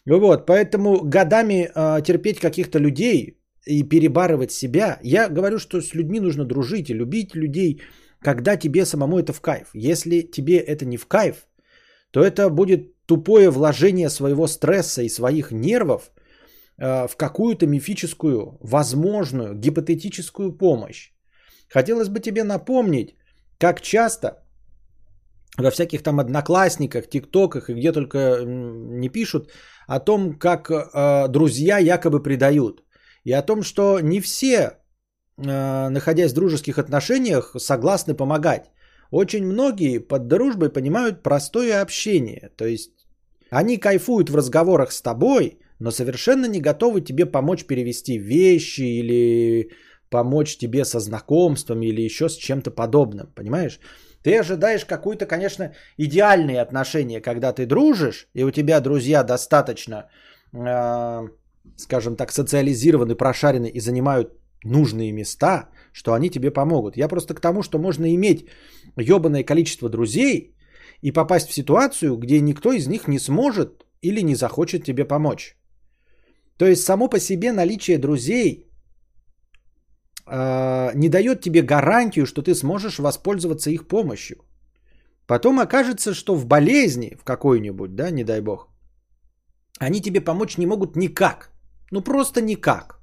Вот, 0.07 0.47
поэтому 0.47 1.01
годами 1.05 1.71
э, 1.75 2.03
терпеть 2.03 2.41
каких-то 2.41 2.79
людей 2.79 3.39
и 3.65 3.85
перебарывать 3.85 4.51
себя, 4.51 4.99
я 5.03 5.29
говорю, 5.29 5.59
что 5.59 5.81
с 5.81 5.95
людьми 5.95 6.21
нужно 6.21 6.45
дружить 6.45 6.91
и 6.91 6.95
любить 6.95 7.37
людей, 7.37 7.81
когда 8.21 8.57
тебе 8.57 8.85
самому 8.85 9.19
это 9.19 9.33
в 9.33 9.41
кайф. 9.41 9.71
Если 9.75 10.23
тебе 10.23 10.59
это 10.59 10.85
не 10.85 10.97
в 10.97 11.07
кайф, 11.07 11.47
то 12.11 12.21
это 12.21 12.51
будет 12.51 13.07
тупое 13.07 13.51
вложение 13.51 14.11
своего 14.11 14.49
стресса 14.49 15.03
и 15.03 15.09
своих 15.09 15.53
нервов 15.53 16.11
э, 16.79 17.07
в 17.07 17.17
какую-то 17.17 17.67
мифическую, 17.67 18.59
возможную, 18.61 19.55
гипотетическую 19.55 20.53
помощь. 20.53 21.13
Хотелось 21.69 22.09
бы 22.09 22.21
тебе 22.21 22.43
напомнить, 22.45 23.15
как 23.59 23.81
часто 23.81 24.43
во 25.59 25.71
всяких 25.71 26.03
там 26.03 26.19
одноклассниках, 26.19 27.09
тиктоках 27.09 27.71
и 27.71 27.75
где 27.75 27.93
только 27.93 28.45
не 28.45 29.09
пишут 29.09 29.51
о 29.87 30.01
том, 30.01 30.39
как 30.39 30.71
э, 30.71 31.29
друзья 31.29 31.79
якобы 31.79 32.23
предают. 32.23 32.83
И 33.25 33.33
о 33.33 33.43
том, 33.43 33.63
что 33.63 34.01
не 34.01 34.21
все, 34.21 34.79
э, 35.39 35.89
находясь 35.89 36.33
в 36.33 36.35
дружеских 36.35 36.79
отношениях, 36.79 37.57
согласны 37.59 38.15
помогать. 38.15 38.71
Очень 39.11 39.45
многие 39.45 39.99
под 39.99 40.27
дружбой 40.27 40.71
понимают 40.71 41.23
простое 41.23 41.83
общение. 41.83 42.51
То 42.57 42.65
есть 42.65 43.07
они 43.51 43.77
кайфуют 43.77 44.31
в 44.31 44.37
разговорах 44.37 44.93
с 44.93 45.03
тобой, 45.03 45.59
но 45.79 45.91
совершенно 45.91 46.47
не 46.47 46.61
готовы 46.61 47.01
тебе 47.01 47.27
помочь 47.27 47.67
перевести 47.67 48.19
вещи 48.19 48.83
или 48.83 49.71
помочь 50.09 50.57
тебе 50.57 50.85
со 50.85 51.01
знакомством 51.01 51.83
или 51.83 52.03
еще 52.03 52.29
с 52.29 52.37
чем-то 52.37 52.71
подобным. 52.71 53.27
Понимаешь? 53.35 53.81
Ты 54.23 54.39
ожидаешь 54.39 54.85
какое-то, 54.85 55.27
конечно, 55.27 55.73
идеальные 55.99 56.61
отношения, 56.61 57.21
когда 57.21 57.53
ты 57.53 57.67
дружишь, 57.67 58.29
и 58.35 58.45
у 58.45 58.51
тебя 58.51 58.81
друзья 58.81 59.25
достаточно, 59.25 60.09
э, 60.53 61.29
скажем 61.77 62.17
так, 62.17 62.33
социализированы, 62.33 63.17
прошарены 63.17 63.69
и 63.69 63.81
занимают 63.81 64.33
нужные 64.65 65.13
места, 65.13 65.69
что 65.93 66.13
они 66.13 66.31
тебе 66.31 66.51
помогут. 66.51 66.97
Я 66.97 67.09
просто 67.09 67.35
к 67.35 67.41
тому, 67.41 67.63
что 67.63 67.79
можно 67.79 68.15
иметь 68.15 68.47
ебаное 68.97 69.45
количество 69.45 69.89
друзей 69.89 70.55
и 71.01 71.13
попасть 71.13 71.49
в 71.49 71.53
ситуацию, 71.53 72.17
где 72.17 72.41
никто 72.41 72.73
из 72.73 72.87
них 72.87 73.09
не 73.09 73.19
сможет 73.19 73.85
или 74.03 74.23
не 74.23 74.35
захочет 74.35 74.85
тебе 74.85 75.05
помочь. 75.05 75.57
То 76.57 76.67
есть 76.67 76.85
само 76.85 77.09
по 77.09 77.19
себе 77.19 77.53
наличие 77.53 77.99
друзей 77.99 78.69
не 80.27 81.09
дает 81.09 81.41
тебе 81.41 81.63
гарантию, 81.63 82.27
что 82.27 82.43
ты 82.43 82.55
сможешь 82.55 82.99
воспользоваться 82.99 83.71
их 83.71 83.89
помощью. 83.89 84.37
Потом 85.27 85.61
окажется, 85.61 86.15
что 86.15 86.35
в 86.35 86.47
болезни 86.47 87.17
в 87.21 87.25
какой-нибудь, 87.25 87.95
да, 87.95 88.11
не 88.11 88.25
дай 88.25 88.41
бог, 88.41 88.69
они 89.79 90.01
тебе 90.01 90.21
помочь 90.21 90.59
не 90.59 90.67
могут 90.67 90.97
никак. 90.97 91.51
Ну 91.91 92.03
просто 92.03 92.41
никак. 92.41 92.99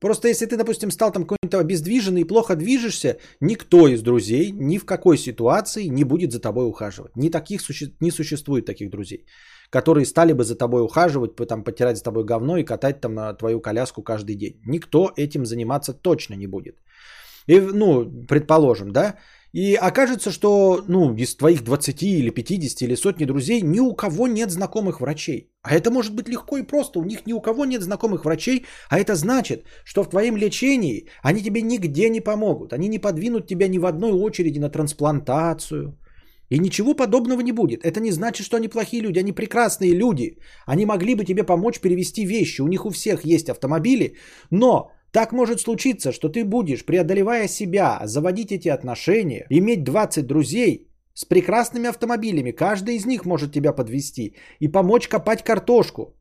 Просто 0.00 0.28
если 0.28 0.46
ты, 0.46 0.56
допустим, 0.56 0.90
стал 0.90 1.12
там 1.12 1.24
какой-то 1.24 1.60
обездвиженный 1.60 2.20
и 2.20 2.26
плохо 2.26 2.56
движешься, 2.56 3.16
никто 3.40 3.88
из 3.88 4.02
друзей 4.02 4.52
ни 4.52 4.78
в 4.78 4.84
какой 4.84 5.16
ситуации 5.16 5.88
не 5.88 6.04
будет 6.04 6.32
за 6.32 6.40
тобой 6.40 6.66
ухаживать. 6.66 7.16
Ни 7.16 7.30
таких 7.30 7.62
суще... 7.62 7.92
не 8.00 8.10
существует 8.10 8.66
таких 8.66 8.90
друзей, 8.90 9.24
которые 9.74 10.04
стали 10.04 10.32
бы 10.32 10.44
за 10.44 10.54
тобой 10.54 10.82
ухаживать, 10.82 11.34
там, 11.48 11.64
потирать 11.64 11.96
за 11.96 12.04
тобой 12.04 12.24
говно 12.24 12.56
и 12.56 12.64
катать 12.64 13.00
там 13.00 13.36
твою 13.36 13.60
коляску 13.60 14.02
каждый 14.02 14.36
день. 14.36 14.60
Никто 14.66 15.10
этим 15.16 15.46
заниматься 15.46 15.92
точно 15.92 16.36
не 16.36 16.46
будет. 16.46 16.76
И, 17.48 17.60
ну, 17.60 18.04
предположим, 18.28 18.92
да, 18.92 19.14
и 19.52 19.74
окажется, 19.74 20.30
что 20.30 20.82
ну, 20.88 21.14
из 21.16 21.36
твоих 21.36 21.64
20 21.64 22.02
или 22.02 22.30
50 22.30 22.82
или 22.82 22.96
сотни 22.96 23.24
друзей 23.24 23.62
ни 23.62 23.80
у 23.80 23.94
кого 23.96 24.28
нет 24.28 24.50
знакомых 24.50 25.00
врачей. 25.00 25.50
А 25.62 25.74
это 25.74 25.90
может 25.90 26.14
быть 26.14 26.28
легко 26.28 26.56
и 26.56 26.66
просто. 26.66 27.00
У 27.00 27.04
них 27.04 27.26
ни 27.26 27.34
у 27.34 27.40
кого 27.40 27.64
нет 27.64 27.82
знакомых 27.82 28.24
врачей, 28.24 28.64
а 28.90 28.98
это 28.98 29.14
значит, 29.14 29.64
что 29.84 30.04
в 30.04 30.10
твоем 30.10 30.36
лечении 30.36 31.08
они 31.22 31.42
тебе 31.42 31.62
нигде 31.62 32.10
не 32.10 32.20
помогут. 32.20 32.72
Они 32.72 32.88
не 32.88 33.00
подвинут 33.00 33.46
тебя 33.46 33.68
ни 33.68 33.78
в 33.78 33.86
одной 33.86 34.12
очереди 34.12 34.60
на 34.60 34.70
трансплантацию. 34.70 35.98
И 36.50 36.58
ничего 36.58 36.94
подобного 36.94 37.40
не 37.40 37.52
будет. 37.52 37.84
Это 37.84 38.00
не 38.00 38.12
значит, 38.12 38.46
что 38.46 38.56
они 38.56 38.68
плохие 38.68 39.02
люди. 39.02 39.18
Они 39.18 39.32
прекрасные 39.32 39.94
люди. 39.94 40.38
Они 40.66 40.86
могли 40.86 41.14
бы 41.14 41.24
тебе 41.24 41.44
помочь 41.44 41.80
перевести 41.80 42.24
вещи. 42.24 42.62
У 42.62 42.68
них 42.68 42.86
у 42.86 42.90
всех 42.90 43.24
есть 43.24 43.48
автомобили. 43.48 44.16
Но 44.50 44.90
так 45.10 45.32
может 45.32 45.60
случиться, 45.60 46.12
что 46.12 46.28
ты 46.28 46.44
будешь, 46.44 46.84
преодолевая 46.84 47.48
себя, 47.48 48.00
заводить 48.04 48.52
эти 48.52 48.68
отношения, 48.68 49.46
иметь 49.48 49.84
20 49.84 50.26
друзей 50.26 50.88
с 51.14 51.24
прекрасными 51.24 51.88
автомобилями, 51.88 52.50
каждый 52.50 52.96
из 52.96 53.06
них 53.06 53.24
может 53.24 53.52
тебя 53.52 53.72
подвести 53.72 54.34
и 54.58 54.68
помочь 54.68 55.08
копать 55.08 55.44
картошку. 55.44 56.16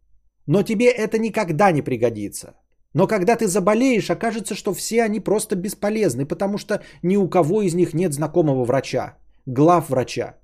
Но 0.46 0.62
тебе 0.64 0.86
это 0.86 1.18
никогда 1.18 1.72
не 1.72 1.82
пригодится. 1.82 2.54
Но 2.94 3.08
когда 3.08 3.36
ты 3.36 3.48
заболеешь, 3.48 4.12
окажется, 4.12 4.54
что 4.56 4.74
все 4.74 5.02
они 5.02 5.20
просто 5.20 5.56
бесполезны, 5.56 6.28
потому 6.28 6.58
что 6.58 6.84
ни 7.02 7.18
у 7.18 7.28
кого 7.28 7.64
из 7.64 7.74
них 7.74 7.94
нет 7.94 8.14
знакомого 8.14 8.64
врача, 8.64 9.18
глав 9.46 9.90
врача 9.90 10.38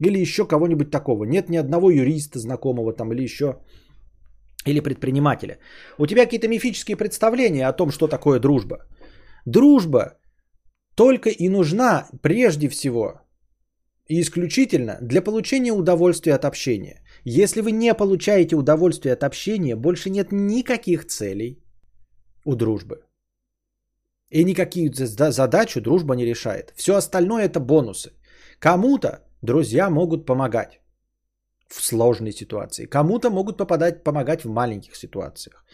или 0.00 0.18
еще 0.18 0.46
кого-нибудь 0.46 0.90
такого. 0.90 1.24
Нет 1.24 1.48
ни 1.50 1.56
одного 1.56 1.90
юриста 1.90 2.38
знакомого 2.38 2.92
там 2.92 3.12
или 3.12 3.22
еще 3.22 3.60
или 4.66 4.80
предпринимателя. 4.80 5.58
У 5.98 6.06
тебя 6.06 6.24
какие-то 6.24 6.48
мифические 6.48 6.96
представления 6.96 7.68
о 7.68 7.72
том, 7.72 7.90
что 7.90 8.08
такое 8.08 8.40
дружба. 8.40 8.76
Дружба 9.46 10.18
только 10.94 11.30
и 11.30 11.48
нужна 11.48 12.08
прежде 12.22 12.68
всего 12.68 13.20
и 14.08 14.20
исключительно 14.20 14.98
для 15.00 15.22
получения 15.22 15.72
удовольствия 15.72 16.34
от 16.34 16.44
общения. 16.44 17.02
Если 17.24 17.62
вы 17.62 17.72
не 17.72 17.94
получаете 17.94 18.56
удовольствие 18.56 19.14
от 19.14 19.24
общения, 19.24 19.76
больше 19.76 20.10
нет 20.10 20.32
никаких 20.32 21.06
целей 21.06 21.62
у 22.44 22.54
дружбы. 22.54 22.96
И 24.30 24.44
никакие 24.44 24.90
задачи 24.92 25.80
дружба 25.80 26.14
не 26.16 26.26
решает. 26.26 26.72
Все 26.76 26.94
остальное 26.94 27.44
это 27.44 27.60
бонусы. 27.60 28.12
Кому-то 28.58 29.20
друзья 29.42 29.90
могут 29.90 30.26
помогать 30.26 30.80
в 31.68 31.82
сложной 31.82 32.32
ситуации. 32.32 32.86
Кому-то 32.86 33.30
могут 33.30 33.56
попадать, 33.56 34.04
помогать 34.04 34.44
в 34.44 34.48
маленьких 34.48 34.96
ситуациях. 34.96 35.64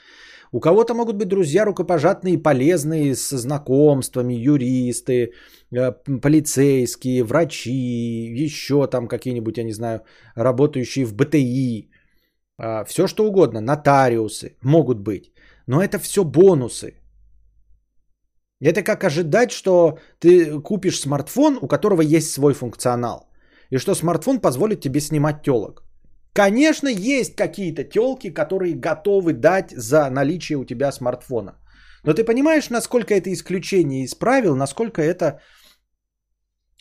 У 0.53 0.61
кого-то 0.61 0.95
могут 0.95 1.17
быть 1.17 1.29
друзья 1.29 1.65
рукопожатные, 1.65 2.43
полезные, 2.43 3.15
с 3.15 3.37
знакомствами, 3.37 4.35
юристы, 4.35 5.33
э, 5.71 5.93
полицейские, 6.23 7.23
врачи, 7.23 8.45
еще 8.45 8.87
там 8.87 9.07
какие-нибудь, 9.09 9.59
я 9.59 9.65
не 9.65 9.73
знаю, 9.73 10.01
работающие 10.35 11.05
в 11.05 11.15
БТИ, 11.15 11.91
а, 12.59 12.85
все 12.85 13.07
что 13.07 13.27
угодно, 13.27 13.61
нотариусы 13.61 14.57
могут 14.63 14.99
быть. 14.99 15.33
Но 15.67 15.83
это 15.83 15.99
все 15.99 16.25
бонусы. 16.25 17.00
Это 18.61 18.83
как 18.83 19.05
ожидать, 19.05 19.51
что 19.53 19.99
ты 20.19 20.61
купишь 20.61 21.01
смартфон, 21.01 21.59
у 21.63 21.67
которого 21.69 22.03
есть 22.03 22.31
свой 22.31 22.55
функционал. 22.55 23.29
И 23.71 23.79
что 23.79 23.95
смартфон 23.95 24.41
позволит 24.41 24.81
тебе 24.81 25.01
снимать 25.01 25.43
телок. 25.43 25.83
Конечно, 26.33 26.89
есть 26.89 27.37
какие-то 27.37 27.85
телки, 27.85 28.31
которые 28.31 28.75
готовы 28.75 29.33
дать 29.33 29.71
за 29.71 30.11
наличие 30.11 30.59
у 30.59 30.65
тебя 30.65 30.93
смартфона. 30.93 31.55
Но 32.05 32.13
ты 32.13 32.25
понимаешь, 32.25 32.71
насколько 32.71 33.15
это 33.15 33.33
исключение 33.33 34.05
из 34.05 34.15
правил, 34.15 34.57
насколько 34.57 35.03
это 35.03 35.41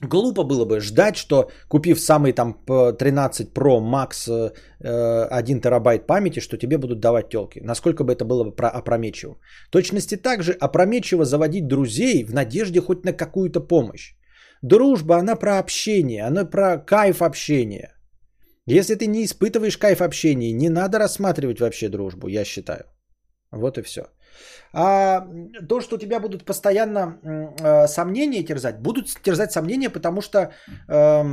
глупо 0.02 0.44
было 0.44 0.66
бы 0.66 0.80
ждать, 0.80 1.16
что 1.16 1.50
купив 1.68 2.00
самый 2.00 2.34
там 2.34 2.54
13 2.66 3.54
Pro 3.54 3.80
Max 3.80 4.52
1 4.80 5.62
терабайт 5.62 6.08
памяти, 6.08 6.40
что 6.40 6.58
тебе 6.58 6.78
будут 6.78 7.00
давать 7.00 7.30
телки. 7.30 7.60
Насколько 7.64 8.04
бы 8.04 8.14
это 8.14 8.26
было 8.26 8.44
бы 8.44 8.68
опрометчиво. 8.68 9.38
Точности 9.72 10.18
также 10.18 10.54
опрометчиво 10.54 11.26
заводить 11.26 11.68
друзей 11.68 12.24
в 12.24 12.34
надежде 12.34 12.82
хоть 12.82 13.06
на 13.06 13.14
какую-то 13.14 13.62
помощь. 13.62 14.16
Дружба, 14.62 15.18
она 15.18 15.36
про 15.36 15.60
общение, 15.60 16.28
она 16.28 16.46
про 16.46 16.78
кайф 16.78 17.22
общения. 17.22 17.96
Если 18.66 18.96
ты 18.96 19.08
не 19.08 19.24
испытываешь 19.24 19.78
кайф 19.78 20.02
общения, 20.02 20.54
не 20.54 20.70
надо 20.70 21.00
рассматривать 21.00 21.60
вообще 21.60 21.90
дружбу, 21.90 22.28
я 22.28 22.46
считаю. 22.46 22.84
Вот 23.52 23.78
и 23.78 23.82
все. 23.82 24.02
А 24.74 25.26
то, 25.68 25.82
что 25.82 25.96
у 25.96 26.00
тебя 26.00 26.20
будут 26.20 26.46
постоянно 26.46 27.20
э, 27.24 27.88
сомнения 27.88 28.44
терзать, 28.44 28.80
будут 28.80 29.08
терзать 29.24 29.52
сомнения, 29.52 29.90
потому 29.90 30.22
что, 30.22 30.52
э, 30.88 31.24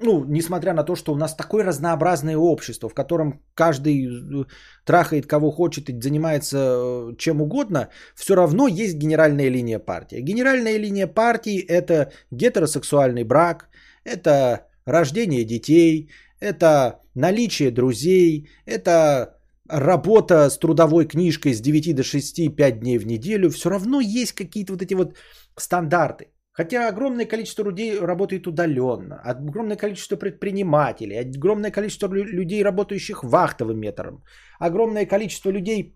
ну, 0.00 0.24
несмотря 0.24 0.72
на 0.72 0.84
то, 0.84 0.96
что 0.96 1.12
у 1.12 1.16
нас 1.16 1.34
такое 1.34 1.64
разнообразное 1.64 2.36
общество, 2.36 2.88
в 2.88 2.94
котором 2.94 3.42
каждый 3.54 4.06
э, 4.06 4.44
трахает 4.84 5.26
кого 5.26 5.50
хочет 5.50 5.90
и 5.90 6.00
занимается 6.00 6.56
э, 6.58 7.16
чем 7.18 7.42
угодно, 7.42 7.88
все 8.14 8.34
равно 8.34 8.68
есть 8.68 8.96
генеральная 8.96 9.50
линия 9.50 9.78
партии. 9.78 10.20
Генеральная 10.20 10.78
линия 10.78 11.06
партии 11.06 11.58
это 11.60 12.10
гетеросексуальный 12.30 13.24
брак, 13.24 13.68
это 14.04 14.66
рождение 14.86 15.44
детей, 15.44 16.10
это 16.40 17.00
наличие 17.14 17.70
друзей, 17.70 18.48
это 18.64 19.37
работа 19.68 20.50
с 20.50 20.58
трудовой 20.58 21.06
книжкой 21.06 21.54
с 21.54 21.60
9 21.60 21.94
до 21.94 22.02
6, 22.02 22.56
5 22.56 22.80
дней 22.80 22.98
в 22.98 23.06
неделю, 23.06 23.50
все 23.50 23.70
равно 23.70 24.00
есть 24.00 24.32
какие-то 24.32 24.72
вот 24.72 24.82
эти 24.82 24.94
вот 24.94 25.16
стандарты. 25.56 26.26
Хотя 26.52 26.88
огромное 26.88 27.24
количество 27.24 27.62
людей 27.64 28.00
работает 28.00 28.46
удаленно, 28.46 29.20
огромное 29.24 29.76
количество 29.76 30.16
предпринимателей, 30.16 31.20
огромное 31.20 31.70
количество 31.70 32.08
людей, 32.12 32.64
работающих 32.64 33.22
вахтовым 33.22 33.78
метром, 33.78 34.24
огромное 34.58 35.06
количество 35.06 35.52
людей, 35.52 35.94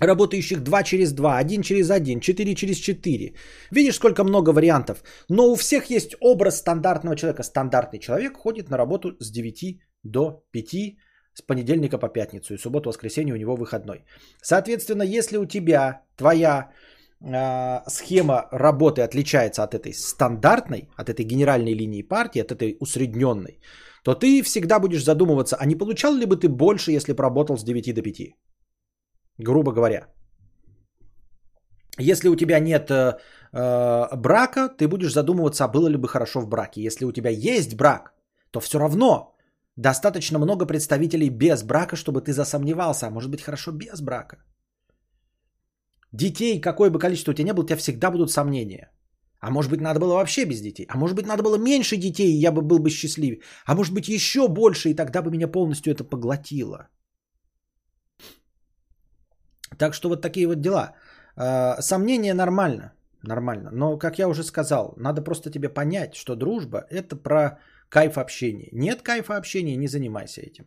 работающих 0.00 0.62
2 0.62 0.82
через 0.82 1.12
2, 1.12 1.38
1 1.38 1.62
через 1.62 1.90
1, 1.90 2.20
4 2.20 2.54
через 2.54 2.76
4. 2.76 3.34
Видишь, 3.70 3.94
сколько 3.94 4.22
много 4.24 4.50
вариантов. 4.52 5.02
Но 5.30 5.50
у 5.50 5.56
всех 5.56 5.90
есть 5.90 6.14
образ 6.20 6.58
стандартного 6.58 7.16
человека. 7.16 7.42
Стандартный 7.42 8.00
человек 8.00 8.36
ходит 8.36 8.70
на 8.70 8.76
работу 8.76 9.16
с 9.18 9.30
9 9.30 9.80
до 10.02 10.44
5, 10.52 10.96
с 11.34 11.42
понедельника 11.42 11.98
по 11.98 12.08
пятницу. 12.08 12.54
И 12.54 12.58
субботу, 12.58 12.88
воскресенье 12.88 13.34
у 13.34 13.38
него 13.38 13.56
выходной. 13.56 14.04
Соответственно, 14.42 15.02
если 15.02 15.38
у 15.38 15.46
тебя 15.46 16.02
твоя 16.16 16.70
э, 17.20 17.90
схема 17.90 18.48
работы 18.52 19.02
отличается 19.02 19.62
от 19.62 19.74
этой 19.74 19.92
стандартной, 19.92 20.88
от 20.96 21.08
этой 21.08 21.24
генеральной 21.24 21.74
линии 21.74 22.02
партии, 22.02 22.42
от 22.42 22.52
этой 22.52 22.76
усредненной, 22.80 23.60
то 24.04 24.14
ты 24.14 24.42
всегда 24.42 24.78
будешь 24.78 25.04
задумываться, 25.04 25.56
а 25.56 25.66
не 25.66 25.76
получал 25.76 26.14
ли 26.14 26.26
бы 26.26 26.36
ты 26.36 26.48
больше, 26.48 26.92
если 26.92 27.12
бы 27.12 27.22
работал 27.22 27.56
с 27.56 27.64
9 27.64 27.94
до 27.94 28.02
5? 28.02 28.34
грубо 29.40 29.72
говоря. 29.72 30.06
Если 31.98 32.28
у 32.28 32.36
тебя 32.36 32.60
нет 32.60 32.90
э, 32.90 33.18
э, 33.52 34.16
брака, 34.16 34.68
ты 34.68 34.88
будешь 34.88 35.12
задумываться, 35.12 35.64
а 35.64 35.68
было 35.68 35.88
ли 35.88 35.96
бы 35.96 36.08
хорошо 36.08 36.40
в 36.40 36.48
браке. 36.48 36.82
Если 36.82 37.04
у 37.04 37.12
тебя 37.12 37.30
есть 37.30 37.76
брак, 37.76 38.14
то 38.50 38.60
все 38.60 38.78
равно 38.78 39.34
достаточно 39.80 40.38
много 40.38 40.66
представителей 40.66 41.30
без 41.30 41.62
брака, 41.62 41.96
чтобы 41.96 42.20
ты 42.20 42.32
засомневался, 42.32 43.06
а 43.06 43.10
может 43.10 43.30
быть 43.30 43.42
хорошо 43.42 43.72
без 43.72 44.00
брака. 44.00 44.36
Детей, 46.12 46.60
какое 46.60 46.90
бы 46.90 46.98
количество 46.98 47.32
у 47.32 47.34
тебя 47.34 47.44
не 47.44 47.52
было, 47.52 47.64
у 47.64 47.66
тебя 47.66 47.78
всегда 47.78 48.10
будут 48.10 48.30
сомнения. 48.30 48.90
А 49.40 49.50
может 49.50 49.70
быть, 49.70 49.80
надо 49.80 50.00
было 50.00 50.14
вообще 50.14 50.44
без 50.44 50.60
детей. 50.60 50.86
А 50.88 50.98
может 50.98 51.16
быть, 51.16 51.26
надо 51.26 51.42
было 51.42 51.56
меньше 51.56 51.96
детей, 51.96 52.32
и 52.32 52.40
я 52.40 52.52
бы 52.52 52.62
был 52.62 52.78
бы 52.78 52.90
счастливее. 52.90 53.40
А 53.64 53.74
может 53.74 53.94
быть, 53.94 54.08
еще 54.08 54.48
больше, 54.48 54.90
и 54.90 54.94
тогда 54.94 55.22
бы 55.22 55.30
меня 55.30 55.48
полностью 55.48 55.92
это 55.92 56.04
поглотило. 56.04 56.88
Так 59.78 59.94
что 59.94 60.08
вот 60.08 60.20
такие 60.20 60.46
вот 60.46 60.60
дела. 60.60 60.92
А, 61.36 61.80
сомнения 61.80 62.34
нормально, 62.34 62.92
нормально. 63.22 63.70
Но, 63.72 63.98
как 63.98 64.18
я 64.18 64.28
уже 64.28 64.42
сказал, 64.42 64.94
надо 64.96 65.22
просто 65.22 65.50
тебе 65.50 65.68
понять, 65.68 66.14
что 66.14 66.36
дружба– 66.36 66.84
это 66.90 67.16
про 67.16 67.58
кайф 67.90 68.16
общения. 68.18 68.68
Нет 68.72 69.02
кайфа 69.02 69.36
общения, 69.36 69.76
не 69.76 69.88
занимайся 69.88 70.40
этим. 70.40 70.64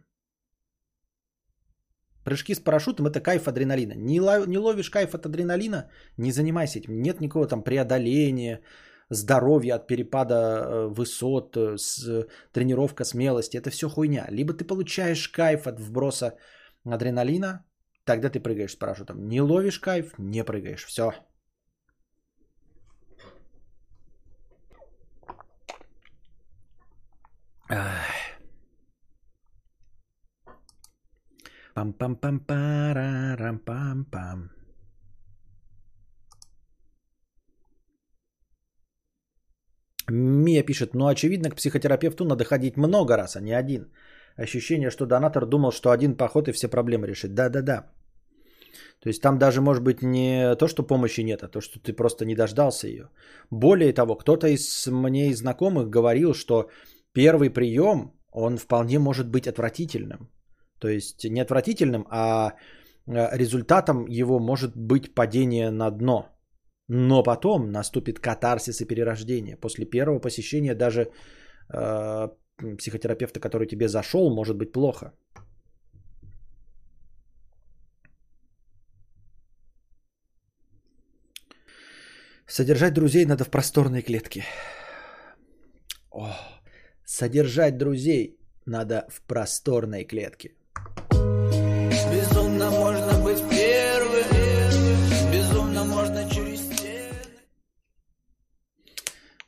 Прыжки 2.24 2.56
с 2.56 2.60
парашютом– 2.60 3.06
это 3.08 3.20
кайф 3.20 3.48
адреналина. 3.48 3.94
Не, 3.96 4.22
лов, 4.22 4.48
не 4.48 4.58
ловишь 4.58 4.90
кайф 4.90 5.14
от 5.14 5.26
адреналина, 5.26 5.90
не 6.18 6.32
занимайся 6.32 6.80
этим. 6.80 7.02
Нет 7.02 7.20
никакого 7.20 7.48
там 7.48 7.64
преодоления, 7.64 8.62
здоровья 9.10 9.76
от 9.76 9.88
перепада 9.88 10.34
э, 10.36 10.88
высот, 10.88 11.58
э, 11.58 11.78
с, 11.78 12.28
тренировка 12.54 13.04
смелости. 13.04 13.58
Это 13.58 13.70
все 13.70 13.90
хуйня. 13.90 14.26
Либо 14.30 14.54
ты 14.54 14.64
получаешь 14.64 15.28
кайф 15.28 15.68
от 15.68 15.80
вброса 15.80 16.38
адреналина, 16.86 17.66
тогда 18.06 18.30
ты 18.30 18.40
прыгаешь 18.40 18.72
с 18.72 18.76
парашютом. 18.76 19.28
Не 19.28 19.42
ловишь 19.42 19.80
кайф, 19.80 20.14
не 20.18 20.44
прыгаешь. 20.44 20.86
Все. 20.86 21.12
Пам-пам-пам-парам-пам-пам. 31.76 34.50
Мия 40.10 40.64
пишет, 40.64 40.94
ну 40.94 41.08
очевидно, 41.08 41.50
к 41.50 41.56
психотерапевту 41.56 42.26
надо 42.26 42.44
ходить 42.44 42.78
много 42.78 43.18
раз, 43.18 43.36
а 43.36 43.42
не 43.42 43.54
один. 43.54 43.92
Ощущение, 44.36 44.92
что 44.92 45.06
донатор 45.06 45.46
думал, 45.46 45.72
что 45.72 45.92
один 45.92 46.18
поход 46.18 46.48
и 46.48 46.52
все 46.52 46.68
проблемы 46.68 47.08
решит. 47.08 47.34
Да-да-да. 47.34 47.92
То 49.00 49.10
есть 49.10 49.22
там 49.22 49.38
даже 49.38 49.62
может 49.62 49.84
быть 49.84 50.02
не 50.02 50.56
то, 50.56 50.68
что 50.68 50.84
помощи 50.84 51.22
нет, 51.22 51.44
а 51.44 51.48
то, 51.48 51.62
что 51.62 51.80
ты 51.80 51.94
просто 51.94 52.26
не 52.26 52.36
дождался 52.36 52.88
ее. 52.88 53.10
Более 53.52 53.94
того, 53.94 54.16
кто-то 54.16 54.48
из 54.48 54.88
мне 54.88 55.30
из 55.30 55.40
знакомых 55.40 55.90
говорил, 55.90 56.34
что 56.34 56.70
первый 57.14 57.50
прием, 57.50 58.12
он 58.32 58.58
вполне 58.58 59.00
может 59.00 59.30
быть 59.30 59.48
отвратительным. 59.48 60.30
То 60.80 60.88
есть 60.88 61.24
не 61.24 61.42
отвратительным, 61.42 62.06
а 62.10 62.52
э, 63.08 63.38
результатом 63.38 64.06
его 64.08 64.40
может 64.40 64.76
быть 64.76 65.16
падение 65.16 65.72
на 65.72 65.92
дно. 65.92 66.30
Но 66.90 67.24
потом 67.24 67.72
наступит 67.72 68.20
катарсис 68.20 68.82
и 68.82 68.86
перерождение. 68.86 69.58
После 69.58 69.86
первого 69.86 70.20
посещения 70.20 70.76
даже 70.76 71.12
э, 71.70 72.28
психотерапевта, 72.78 73.40
который 73.40 73.68
тебе 73.68 73.88
зашел, 73.88 74.36
может 74.36 74.58
быть 74.58 74.72
плохо. 74.72 75.14
Содержать 82.48 82.94
друзей 82.94 83.26
надо 83.26 83.46
в 83.46 83.50
просторной 83.50 84.02
клетке. 84.02 84.44
О, 86.12 86.30
содержать 87.06 87.78
друзей 87.78 88.38
надо 88.66 89.06
в 89.10 89.22
просторной 89.22 90.04
клетке. 90.06 90.52
Безумно 92.12 92.70
можно 92.72 93.20
быть 93.24 93.44
первым, 93.50 95.32
безумно 95.32 95.84
можно 95.84 96.30
через 96.30 96.64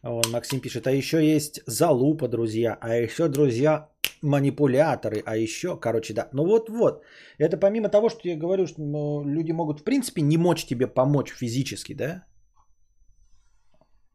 Вон 0.06 0.32
Максим 0.32 0.62
пишет, 0.62 0.86
а 0.88 0.92
еще 0.92 1.18
есть 1.18 1.62
залупа, 1.66 2.28
друзья, 2.28 2.78
а 2.80 2.96
еще, 2.96 3.28
друзья, 3.28 3.90
манипуляторы, 4.22 5.24
а 5.26 5.36
еще, 5.36 5.80
короче, 5.80 6.14
да. 6.14 6.30
Ну 6.32 6.46
вот-вот, 6.46 7.04
это 7.40 7.58
помимо 7.58 7.90
того, 7.90 8.10
что 8.10 8.30
я 8.30 8.36
говорю, 8.38 8.68
что 8.68 8.82
ну, 8.82 9.24
люди 9.26 9.52
могут, 9.52 9.80
в 9.80 9.84
принципе, 9.84 10.22
не 10.22 10.38
мочь 10.38 10.66
тебе 10.66 10.86
помочь 10.86 11.32
физически, 11.32 11.94
да, 11.94 12.24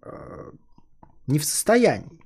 э, 0.03 0.53
не 1.27 1.41
в 1.41 1.45
состоянии, 1.45 2.20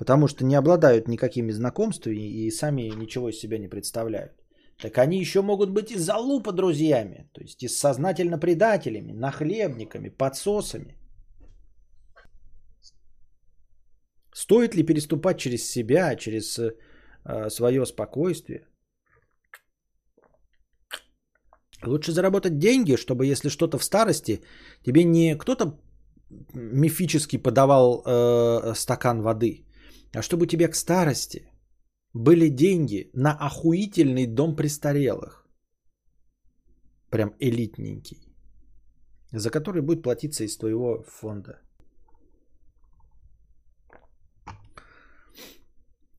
потому 0.00 0.28
что 0.28 0.44
не 0.44 0.58
обладают 0.58 1.08
никакими 1.08 1.52
знакомствами 1.52 2.46
и 2.46 2.50
сами 2.50 2.90
ничего 2.96 3.28
из 3.28 3.38
себя 3.38 3.58
не 3.58 3.68
представляют. 3.68 4.32
Так 4.82 4.96
они 4.98 5.20
еще 5.20 5.42
могут 5.42 5.70
быть 5.70 5.90
и 5.90 5.98
залупа 5.98 6.52
друзьями, 6.52 7.28
то 7.34 7.42
есть 7.42 7.62
и 7.62 7.68
сознательно 7.68 8.38
предателями, 8.38 9.12
нахлебниками, 9.12 10.08
подсосами. 10.08 10.96
Стоит 14.34 14.74
ли 14.74 14.86
переступать 14.86 15.38
через 15.38 15.70
себя, 15.70 16.16
через 16.16 16.58
э, 16.58 17.50
свое 17.50 17.84
спокойствие? 17.84 18.66
Лучше 21.86 22.12
заработать 22.12 22.58
деньги, 22.58 22.96
чтобы 22.96 23.26
если 23.26 23.50
что-то 23.50 23.76
в 23.78 23.84
старости, 23.84 24.40
тебе 24.82 25.04
не 25.04 25.36
кто-то 25.36 25.78
мифически 26.54 27.36
подавал 27.36 28.02
э, 28.06 28.74
стакан 28.74 29.20
воды, 29.20 29.66
а 30.12 30.22
чтобы 30.22 30.46
тебе 30.46 30.68
к 30.68 30.74
старости 30.74 31.50
были 32.12 32.48
деньги 32.48 33.10
на 33.12 33.32
охуительный 33.32 34.26
дом 34.26 34.56
престарелых. 34.56 35.46
Прям 37.10 37.34
элитненький. 37.40 38.34
За 39.32 39.50
который 39.50 39.82
будет 39.82 40.02
платиться 40.02 40.44
из 40.44 40.56
твоего 40.56 41.04
фонда. 41.04 41.60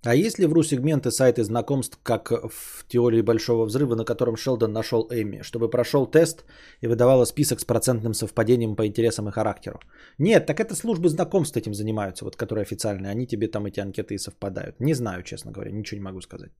А 0.04 0.16
есть 0.16 0.40
ли 0.40 0.48
в 0.48 0.54
РУ 0.54 0.64
сегменты 0.64 1.12
сайты 1.12 1.44
знакомств, 1.44 2.00
как 2.02 2.32
в 2.32 2.88
теории 2.88 3.22
Большого 3.22 3.66
Взрыва, 3.66 3.96
на 3.96 4.04
котором 4.04 4.36
Шелдон 4.36 4.74
нашел 4.74 5.08
Эми, 5.12 5.44
чтобы 5.44 5.70
прошел 5.70 6.08
тест 6.08 6.44
и 6.82 6.88
выдавала 6.88 7.26
список 7.26 7.60
с 7.60 7.66
процентным 7.66 8.16
совпадением 8.16 8.76
по 8.76 8.88
интересам 8.88 9.30
и 9.30 9.32
характеру? 9.32 9.80
Нет, 10.18 10.48
так 10.48 10.60
это 10.60 10.74
службы 10.74 11.10
знакомств 11.10 11.56
этим 11.56 11.74
занимаются, 11.74 12.26
вот 12.26 12.36
которые 12.36 12.64
официальные. 12.64 13.12
Они 13.12 13.28
тебе 13.28 13.48
там 13.48 13.68
эти 13.68 13.80
анкеты 13.80 14.16
и 14.16 14.18
совпадают. 14.18 14.80
Не 14.80 14.96
знаю, 14.96 15.24
честно 15.24 15.52
говоря, 15.52 15.72
ничего 15.72 16.00
не 16.00 16.04
могу 16.04 16.22
сказать. 16.22 16.52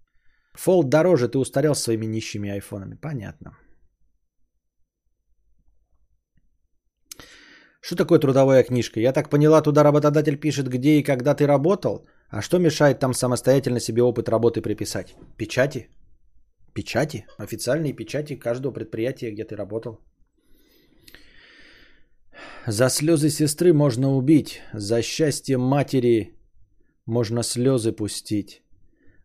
Фолд 0.54 0.90
дороже, 0.90 1.28
ты 1.28 1.40
устарел 1.40 1.74
своими 1.74 2.06
нищими 2.06 2.52
айфонами. 2.52 2.96
Понятно. 3.02 3.58
Что 7.82 7.96
такое 7.96 8.20
трудовая 8.20 8.64
книжка? 8.64 9.00
Я 9.00 9.14
так 9.14 9.30
поняла, 9.30 9.64
туда 9.64 9.84
работодатель 9.84 10.38
пишет, 10.40 10.68
где 10.68 11.00
и 11.00 11.04
когда 11.04 11.34
ты 11.34 11.48
работал– 11.48 12.06
а 12.32 12.42
что 12.42 12.60
мешает 12.60 13.00
там 13.00 13.14
самостоятельно 13.14 13.80
себе 13.80 14.02
опыт 14.02 14.30
работы 14.30 14.62
приписать? 14.62 15.16
Печати? 15.38 15.90
Печати? 16.74 17.26
Официальные 17.38 17.94
печати 17.94 18.36
каждого 18.36 18.74
предприятия, 18.74 19.32
где 19.32 19.44
ты 19.44 19.56
работал. 19.58 20.00
За 22.68 22.90
слезы 22.90 23.30
сестры 23.30 23.74
можно 23.74 24.16
убить, 24.16 24.62
за 24.74 25.02
счастье 25.02 25.58
матери 25.58 26.34
можно 27.06 27.44
слезы 27.44 27.92
пустить, 27.92 28.64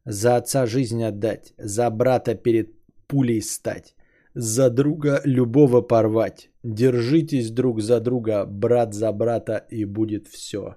за 0.05 0.37
отца 0.37 0.67
жизнь 0.67 1.05
отдать, 1.05 1.55
за 1.59 1.91
брата 1.91 2.35
перед 2.35 2.73
пулей 3.07 3.41
стать, 3.41 3.95
за 4.35 4.69
друга 4.69 5.21
любого 5.25 5.81
порвать. 5.81 6.51
Держитесь 6.65 7.51
друг 7.51 7.81
за 7.81 8.01
друга, 8.01 8.47
брат 8.47 8.95
за 8.95 9.13
брата, 9.13 9.65
и 9.71 9.85
будет 9.85 10.27
все. 10.27 10.77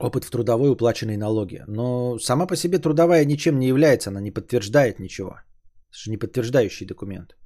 Опыт 0.00 0.24
в 0.24 0.30
трудовой 0.30 0.70
уплаченной 0.70 1.16
налоги. 1.16 1.64
Но 1.66 2.18
сама 2.18 2.46
по 2.46 2.56
себе 2.56 2.78
трудовая 2.78 3.24
ничем 3.24 3.58
не 3.58 3.68
является, 3.68 4.10
она 4.10 4.20
не 4.20 4.30
подтверждает 4.30 5.00
ничего. 5.00 5.30
Это 5.90 5.98
же 5.98 6.10
не 6.10 6.18
подтверждающий 6.18 6.86
документ. 6.86 7.36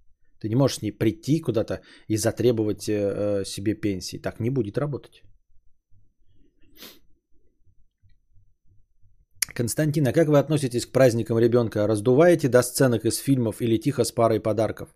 Ты 0.41 0.49
не 0.49 0.57
можешь 0.57 0.79
с 0.79 0.83
ней 0.83 0.93
прийти 0.93 1.41
куда-то 1.41 1.81
и 2.09 2.17
затребовать 2.17 2.89
э, 2.89 3.45
себе 3.45 3.75
пенсии. 3.75 4.19
Так 4.19 4.41
не 4.41 4.51
будет 4.51 4.77
работать. 4.79 5.23
Константин, 9.55 10.07
а 10.07 10.13
как 10.13 10.29
вы 10.29 10.39
относитесь 10.39 10.87
к 10.87 10.93
праздникам 10.93 11.39
ребенка? 11.39 11.87
Раздуваете 11.87 12.49
до 12.49 12.63
сценок 12.63 13.05
из 13.05 13.19
фильмов 13.19 13.61
или 13.61 13.79
тихо 13.79 14.05
с 14.05 14.13
парой 14.13 14.41
подарков? 14.41 14.89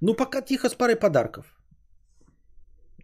Ну, 0.00 0.14
пока 0.14 0.42
тихо 0.42 0.68
с 0.68 0.74
парой 0.74 0.96
подарков. 0.96 1.55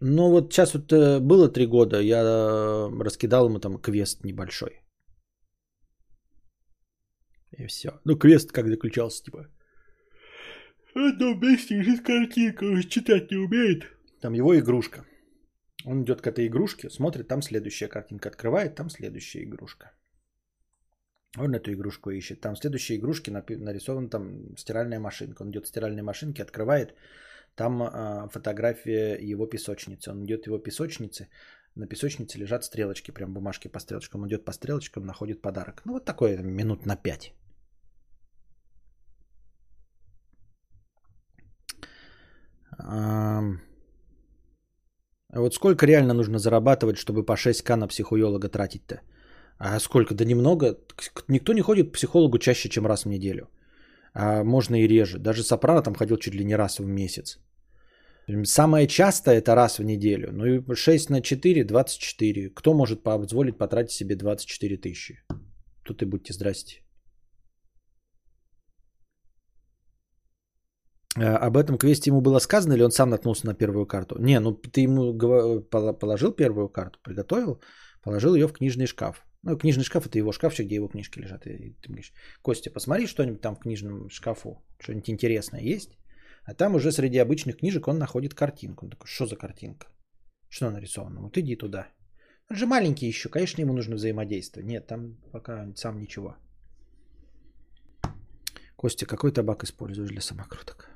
Ну, 0.01 0.29
вот 0.29 0.53
сейчас 0.53 0.73
вот 0.73 0.91
э, 0.91 1.19
было 1.19 1.49
три 1.49 1.65
года, 1.65 2.01
я 2.01 2.89
раскидал 2.99 3.45
ему 3.45 3.59
там 3.59 3.77
квест 3.77 4.23
небольшой. 4.23 4.81
И 7.57 7.67
все. 7.67 7.89
Ну, 8.05 8.17
квест 8.17 8.51
как 8.51 8.67
заключался, 8.67 9.23
типа. 9.23 9.47
В 10.95 10.97
одном 10.97 11.39
месте 11.39 11.75
лежит 11.75 12.05
картинка, 12.05 12.63
он 12.65 12.81
читать 12.81 13.31
не 13.31 13.37
умеет. 13.37 13.83
Там 14.21 14.33
его 14.33 14.57
игрушка. 14.57 15.05
Он 15.85 16.03
идет 16.03 16.21
к 16.21 16.27
этой 16.27 16.47
игрушке, 16.47 16.89
смотрит, 16.89 17.27
там 17.27 17.41
следующая 17.41 17.87
картинка 17.87 18.29
открывает, 18.29 18.75
там 18.75 18.89
следующая 18.89 19.43
игрушка. 19.43 19.91
Он 21.37 21.55
эту 21.55 21.71
игрушку 21.73 22.11
ищет. 22.11 22.41
Там 22.41 22.53
в 22.55 22.59
следующей 22.59 22.95
игрушке 22.95 23.31
нарисована 23.31 24.09
там 24.09 24.55
стиральная 24.57 24.99
машинка. 24.99 25.41
Он 25.41 25.49
идет 25.49 25.63
к 25.63 25.67
стиральной 25.67 26.03
машинке, 26.03 26.43
открывает. 26.43 26.93
Там 27.55 27.83
э, 27.83 28.29
фотография 28.29 29.17
его 29.31 29.45
песочницы. 29.45 30.11
Он 30.11 30.23
идет 30.25 30.47
его 30.47 30.57
песочнице. 30.57 31.27
На 31.75 31.87
песочнице 31.87 32.37
лежат 32.37 32.63
стрелочки, 32.63 33.11
прям 33.11 33.33
бумажки 33.33 33.67
по 33.67 33.79
стрелочкам. 33.79 34.21
Он 34.21 34.27
идет 34.27 34.45
по 34.45 34.53
стрелочкам, 34.53 35.05
находит 35.05 35.41
подарок. 35.41 35.81
Ну 35.85 35.93
вот 35.93 36.05
такое 36.05 36.37
минут 36.41 36.85
на 36.85 36.95
пять. 36.95 37.33
А 45.33 45.39
вот 45.39 45.55
сколько 45.55 45.85
реально 45.85 46.13
нужно 46.13 46.37
зарабатывать, 46.37 46.97
чтобы 46.97 47.25
по 47.25 47.33
6к 47.33 47.75
на 47.75 47.87
психуолога 47.87 48.49
тратить-то? 48.49 49.01
А 49.57 49.79
сколько? 49.79 50.13
Да 50.13 50.25
немного. 50.25 50.77
Никто 51.27 51.53
не 51.53 51.61
ходит 51.61 51.89
к 51.89 51.93
психологу 51.93 52.37
чаще, 52.37 52.69
чем 52.69 52.85
раз 52.85 53.05
в 53.05 53.09
неделю. 53.09 53.49
А 54.13 54.43
можно 54.43 54.75
и 54.75 54.87
реже. 54.87 55.19
Даже 55.19 55.43
Сопрано 55.43 55.81
там 55.81 55.95
ходил 55.95 56.17
чуть 56.17 56.35
ли 56.35 56.45
не 56.45 56.55
раз 56.55 56.79
в 56.79 56.85
месяц. 56.85 57.39
Самое 58.43 58.87
частое 58.87 59.37
это 59.37 59.55
раз 59.55 59.79
в 59.79 59.83
неделю. 59.83 60.31
Ну 60.31 60.45
и 60.45 60.75
6 60.75 61.09
на 61.09 61.21
4– 61.21 61.63
24. 61.65 62.49
Кто 62.49 62.73
может 62.73 63.03
позволить 63.03 63.57
потратить 63.57 63.91
себе 63.91 64.15
24 64.15 64.77
тысячи? 64.77 65.23
Тут 65.83 66.01
и 66.01 66.05
будьте 66.05 66.33
здрасте. 66.33 66.83
А, 71.17 71.37
об 71.37 71.57
этом 71.57 71.77
квесте 71.77 72.09
ему 72.09 72.21
было 72.21 72.39
сказано 72.39 72.73
или 72.73 72.83
он 72.83 72.91
сам 72.91 73.09
наткнулся 73.09 73.45
на 73.45 73.53
первую 73.53 73.85
карту? 73.85 74.15
Не, 74.19 74.39
ну 74.39 74.53
ты 74.53 74.81
ему 74.81 75.13
положил 75.99 76.31
первую 76.31 76.69
карту, 76.69 76.99
приготовил, 77.03 77.61
положил 78.03 78.35
ее 78.35 78.47
в 78.47 78.53
книжный 78.53 78.87
шкаф. 78.87 79.23
Ну, 79.43 79.57
книжный 79.57 79.83
шкаф 79.83 80.07
это 80.07 80.17
его 80.17 80.31
шкафчик, 80.31 80.65
где 80.65 80.75
его 80.75 80.87
книжки 80.87 81.19
лежат. 81.19 81.45
И 81.47 81.75
ты 81.81 81.89
говоришь, 81.89 82.13
Костя, 82.41 82.71
посмотри 82.71 83.07
что-нибудь 83.07 83.41
там 83.41 83.55
в 83.55 83.59
книжном 83.59 84.09
шкафу, 84.09 84.63
что-нибудь 84.79 85.09
интересное 85.09 85.61
есть. 85.61 85.97
А 86.45 86.53
там 86.53 86.75
уже 86.75 86.91
среди 86.91 87.17
обычных 87.17 87.57
книжек 87.57 87.87
он 87.87 87.97
находит 87.99 88.33
картинку. 88.33 88.85
Он 88.85 88.91
такой, 88.91 89.07
что 89.07 89.25
за 89.25 89.35
картинка? 89.35 89.87
Что 90.49 90.71
нарисовано? 90.71 91.21
Вот 91.21 91.37
иди 91.37 91.57
туда. 91.57 91.87
Он 92.49 92.55
же 92.55 92.65
маленький 92.65 93.07
еще, 93.07 93.29
конечно, 93.29 93.61
ему 93.61 93.73
нужно 93.73 93.95
взаимодействие. 93.95 94.65
Нет, 94.65 94.87
там 94.87 95.17
пока 95.31 95.73
сам 95.75 95.99
ничего. 95.99 96.37
Костя, 98.75 99.05
какой 99.05 99.33
табак 99.33 99.63
используешь 99.63 100.09
для 100.09 100.21
самокруток? 100.21 100.89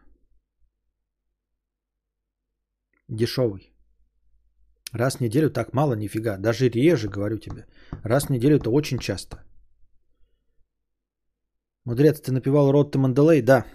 Дешевый. 3.09 3.73
Раз 4.93 5.15
в 5.15 5.21
неделю 5.21 5.49
так 5.49 5.73
мало, 5.73 5.95
нифига. 5.95 6.38
Даже 6.38 6.69
реже, 6.69 7.09
говорю 7.09 7.38
тебе. 7.38 7.65
Раз 8.03 8.25
в 8.25 8.29
неделю 8.29 8.57
это 8.57 8.69
очень 8.69 8.99
часто. 8.99 9.38
Мудрец, 11.85 12.21
ты 12.21 12.31
напевал 12.31 12.71
Рот 12.71 12.91
ты 12.91 12.99
Манделей? 12.99 13.41
Да. 13.41 13.65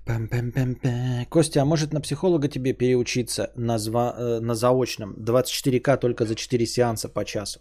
пам-пам-пам-пам. 0.05 1.25
Костя, 1.29 1.61
а 1.61 1.65
может 1.65 1.93
на 1.93 2.01
психолога 2.01 2.47
тебе 2.47 2.73
переучиться 2.73 3.51
на, 3.55 3.77
зва... 3.77 4.15
Э, 4.17 4.39
на 4.39 4.55
заочном? 4.55 5.15
24к 5.15 5.97
только 5.97 6.25
за 6.25 6.35
4 6.35 6.65
сеанса 6.65 7.09
по 7.09 7.25
часу. 7.25 7.59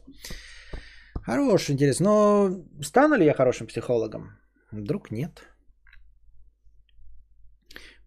Хорош, 1.22 1.70
интересно. 1.70 2.06
Но 2.06 2.64
стану 2.82 3.16
ли 3.16 3.24
я 3.24 3.34
хорошим 3.34 3.66
психологом? 3.66 4.38
Вдруг 4.70 5.10
нет. 5.10 5.42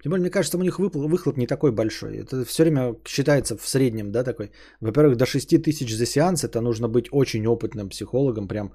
Тем 0.06 0.12
более, 0.12 0.22
мне 0.22 0.30
кажется, 0.30 0.58
у 0.58 0.62
них 0.62 0.78
выхлоп, 0.78 1.38
не 1.38 1.48
такой 1.48 1.72
большой. 1.72 2.18
Это 2.18 2.46
все 2.46 2.64
время 2.64 2.96
считается 3.08 3.58
в 3.58 3.68
среднем, 3.68 4.12
да, 4.12 4.24
такой. 4.24 4.52
Во-первых, 4.80 5.18
до 5.18 5.26
6 5.26 5.64
тысяч 5.64 5.96
за 5.96 6.06
сеанс 6.06 6.44
это 6.44 6.62
нужно 6.62 6.88
быть 6.88 7.08
очень 7.12 7.48
опытным 7.48 7.90
психологом, 7.90 8.48
прям, 8.48 8.72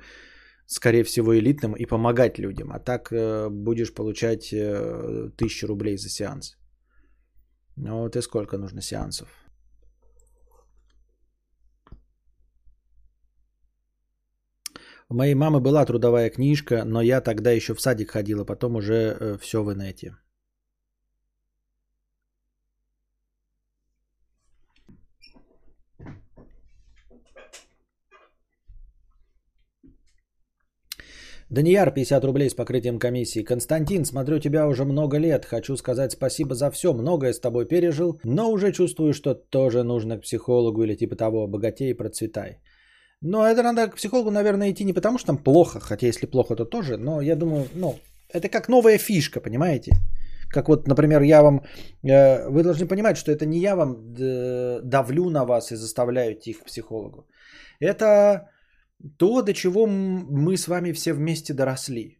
скорее 0.66 1.04
всего, 1.04 1.38
элитным 1.38 1.74
и 1.74 1.86
помогать 1.86 2.38
людям. 2.40 2.72
А 2.72 2.80
так 2.80 3.12
э, 3.12 3.48
будешь 3.48 3.94
получать 3.94 4.52
э, 4.52 5.30
рублей 5.68 5.96
за 5.98 6.08
сеанс. 6.08 6.56
Ну 7.76 7.98
вот 7.98 8.16
и 8.16 8.22
сколько 8.22 8.58
нужно 8.58 8.82
сеансов? 8.82 9.28
У 15.08 15.14
моей 15.14 15.34
мамы 15.34 15.60
была 15.60 15.86
трудовая 15.86 16.30
книжка, 16.30 16.84
но 16.84 17.00
я 17.00 17.20
тогда 17.20 17.52
еще 17.52 17.74
в 17.74 17.80
садик 17.80 18.10
ходила, 18.10 18.44
потом 18.44 18.74
уже 18.74 18.94
э, 18.94 19.38
все 19.38 19.62
в 19.62 19.72
инете. 19.72 20.16
Данияр, 31.50 31.90
50 31.90 32.24
рублей 32.24 32.48
с 32.48 32.54
покрытием 32.54 33.00
комиссии. 33.00 33.42
Константин, 33.42 34.04
смотрю 34.04 34.38
тебя 34.38 34.68
уже 34.68 34.84
много 34.84 35.18
лет. 35.18 35.44
Хочу 35.44 35.76
сказать 35.76 36.12
спасибо 36.12 36.54
за 36.54 36.70
все. 36.70 36.92
Многое 36.92 37.32
с 37.32 37.40
тобой 37.40 37.66
пережил, 37.66 38.20
но 38.24 38.52
уже 38.52 38.72
чувствую, 38.72 39.12
что 39.12 39.34
тоже 39.34 39.82
нужно 39.82 40.18
к 40.18 40.22
психологу 40.22 40.84
или 40.84 40.94
типа 40.94 41.16
того. 41.16 41.48
Богатей 41.48 41.90
и 41.90 41.96
процветай. 41.96 42.60
Но 43.20 43.44
это 43.44 43.62
надо 43.64 43.88
к 43.88 43.96
психологу, 43.96 44.30
наверное, 44.30 44.70
идти 44.70 44.84
не 44.84 44.92
потому, 44.92 45.18
что 45.18 45.26
там 45.26 45.38
плохо, 45.38 45.80
хотя 45.80 46.06
если 46.06 46.26
плохо, 46.26 46.54
то 46.54 46.64
тоже. 46.64 46.96
Но 46.96 47.20
я 47.20 47.34
думаю, 47.34 47.66
ну, 47.74 47.98
это 48.32 48.48
как 48.48 48.68
новая 48.68 48.98
фишка, 48.98 49.40
понимаете? 49.40 49.90
Как 50.50 50.68
вот, 50.68 50.86
например, 50.86 51.22
я 51.22 51.42
вам... 51.42 51.64
Э, 52.04 52.48
вы 52.48 52.62
должны 52.62 52.86
понимать, 52.86 53.16
что 53.16 53.32
это 53.32 53.44
не 53.44 53.58
я 53.58 53.74
вам 53.74 54.14
э, 54.18 54.80
давлю 54.84 55.30
на 55.30 55.44
вас 55.44 55.72
и 55.72 55.76
заставляю 55.76 56.32
идти 56.34 56.52
к 56.52 56.64
психологу. 56.64 57.26
Это 57.80 58.50
то, 59.18 59.42
до 59.42 59.52
чего 59.52 59.86
мы 59.86 60.56
с 60.56 60.68
вами 60.68 60.92
все 60.92 61.12
вместе 61.12 61.54
доросли. 61.54 62.18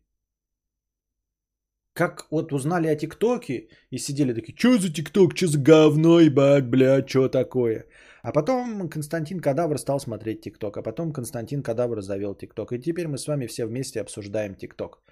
Как 1.93 2.27
вот 2.31 2.53
узнали 2.53 2.87
о 2.89 2.97
ТикТоке 2.97 3.69
и 3.91 3.99
сидели 3.99 4.33
такие, 4.33 4.57
что 4.57 4.79
за 4.79 4.93
ТикТок, 4.93 5.37
что 5.37 5.47
за 5.47 5.59
говно, 5.59 6.21
ебать, 6.21 6.71
бля, 6.71 7.07
что 7.07 7.29
такое? 7.29 7.87
А 8.23 8.33
потом 8.33 8.89
Константин 8.89 9.41
Кадавр 9.41 9.79
стал 9.79 9.99
смотреть 9.99 10.43
ТикТок, 10.43 10.77
а 10.77 10.83
потом 10.83 11.13
Константин 11.13 11.63
Кадавр 11.63 12.01
завел 12.03 12.35
ТикТок. 12.35 12.73
И 12.73 12.79
теперь 12.79 13.09
мы 13.09 13.19
с 13.19 13.27
вами 13.27 13.47
все 13.47 13.67
вместе 13.67 14.01
обсуждаем 14.01 14.55
ТикТок. 14.55 15.03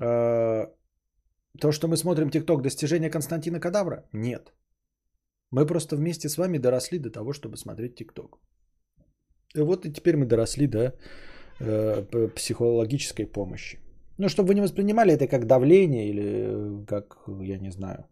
А, 0.00 0.70
то, 1.60 1.72
что 1.72 1.88
мы 1.88 1.96
смотрим 1.96 2.30
ТикТок, 2.30 2.62
достижение 2.62 3.10
Константина 3.10 3.60
Кадавра? 3.60 4.04
Нет. 4.12 4.52
Мы 5.50 5.66
просто 5.66 5.96
вместе 5.96 6.28
с 6.28 6.38
вами 6.38 6.58
доросли 6.58 6.98
до 6.98 7.10
того, 7.10 7.32
чтобы 7.32 7.56
смотреть 7.56 7.96
ТикТок. 7.96 8.38
Вот 9.64 9.86
и 9.86 9.92
теперь 9.92 10.16
мы 10.16 10.26
доросли 10.26 10.66
до 10.66 10.94
э, 11.60 12.28
психологической 12.34 13.26
помощи. 13.26 13.78
Ну, 14.18 14.28
чтобы 14.28 14.48
вы 14.48 14.54
не 14.54 14.62
воспринимали 14.62 15.12
это 15.12 15.26
как 15.28 15.46
давление 15.46 16.08
или 16.08 16.22
э, 16.22 16.86
как, 16.86 17.16
я 17.40 17.58
не 17.58 17.70
знаю, 17.70 18.06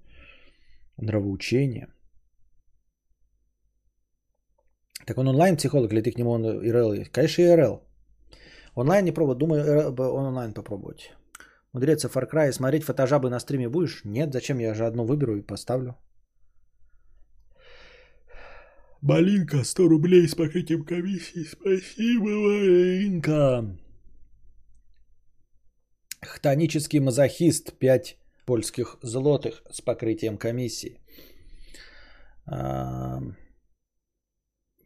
нравоучение. 0.98 1.88
Так 5.06 5.18
он 5.18 5.28
онлайн-психолог 5.28 5.92
или 5.92 6.02
ты 6.02 6.12
к 6.12 6.18
нему 6.18 6.30
он 6.30 6.44
ИРЛ 6.44 6.92
есть? 6.92 7.10
Конечно, 7.10 7.42
ИРЛ. 7.42 7.80
Онлайн 8.74 9.04
не 9.04 9.12
пробую, 9.12 9.36
думаю, 9.36 9.94
онлайн 9.98 10.52
попробовать. 10.52 11.12
Мудреться 11.72 12.08
Far 12.08 12.26
Cry, 12.30 12.52
смотреть 12.52 12.84
фотожабы 12.84 13.30
на 13.30 13.40
стриме 13.40 13.68
будешь? 13.68 14.04
Нет, 14.04 14.32
зачем? 14.32 14.58
Я 14.58 14.74
же 14.74 14.86
одну 14.86 15.04
выберу 15.04 15.36
и 15.36 15.46
поставлю. 15.46 15.94
Малинка, 19.02 19.64
100 19.64 19.88
рублей 19.88 20.26
с 20.28 20.34
покрытием 20.34 20.84
комиссии. 20.84 21.44
Спасибо, 21.44 22.28
Малинка. 22.28 23.76
Хтонический 26.22 27.00
мазохист 27.00 27.78
5 27.78 28.16
польских 28.46 28.96
злотых 29.02 29.62
с 29.70 29.80
покрытием 29.80 30.38
комиссии. 30.38 31.00
А, 32.46 33.20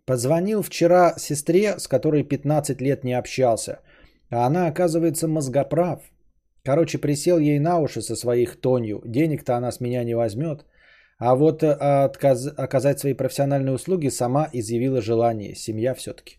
позвонил 0.07 0.63
вчера 0.63 1.15
сестре, 1.19 1.79
с 1.79 1.87
которой 1.87 2.25
15 2.25 2.81
лет 2.81 3.05
не 3.05 3.13
общался. 3.13 3.81
А 4.31 4.47
она, 4.47 4.67
оказывается, 4.67 5.29
мозгоправ. 5.29 6.03
Короче, 6.65 6.99
присел 6.99 7.39
ей 7.39 7.59
на 7.59 7.79
уши 7.79 8.03
со 8.03 8.17
своих 8.17 8.61
тонью. 8.61 9.03
Денег-то 9.07 9.57
она 9.57 9.71
с 9.71 9.81
меня 9.81 10.05
не 10.05 10.15
возьмет. 10.15 10.67
А 11.21 11.35
вот 11.35 11.63
э, 11.63 11.67
отказ... 12.05 12.47
оказать 12.57 12.99
свои 12.99 13.15
профессиональные 13.15 13.75
услуги 13.75 14.09
сама 14.09 14.49
изъявила 14.55 15.03
желание. 15.03 15.55
Семья 15.55 15.95
все-таки. 15.95 16.39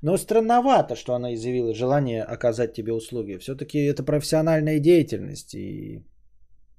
Но 0.00 0.16
странновато, 0.16 0.94
что 0.96 1.14
она 1.14 1.34
изъявила 1.34 1.74
желание 1.74 2.22
оказать 2.22 2.72
тебе 2.72 2.92
услуги. 2.92 3.38
Все-таки 3.38 3.78
это 3.78 4.04
профессиональная 4.04 4.78
деятельность. 4.78 5.54
И 5.54 6.04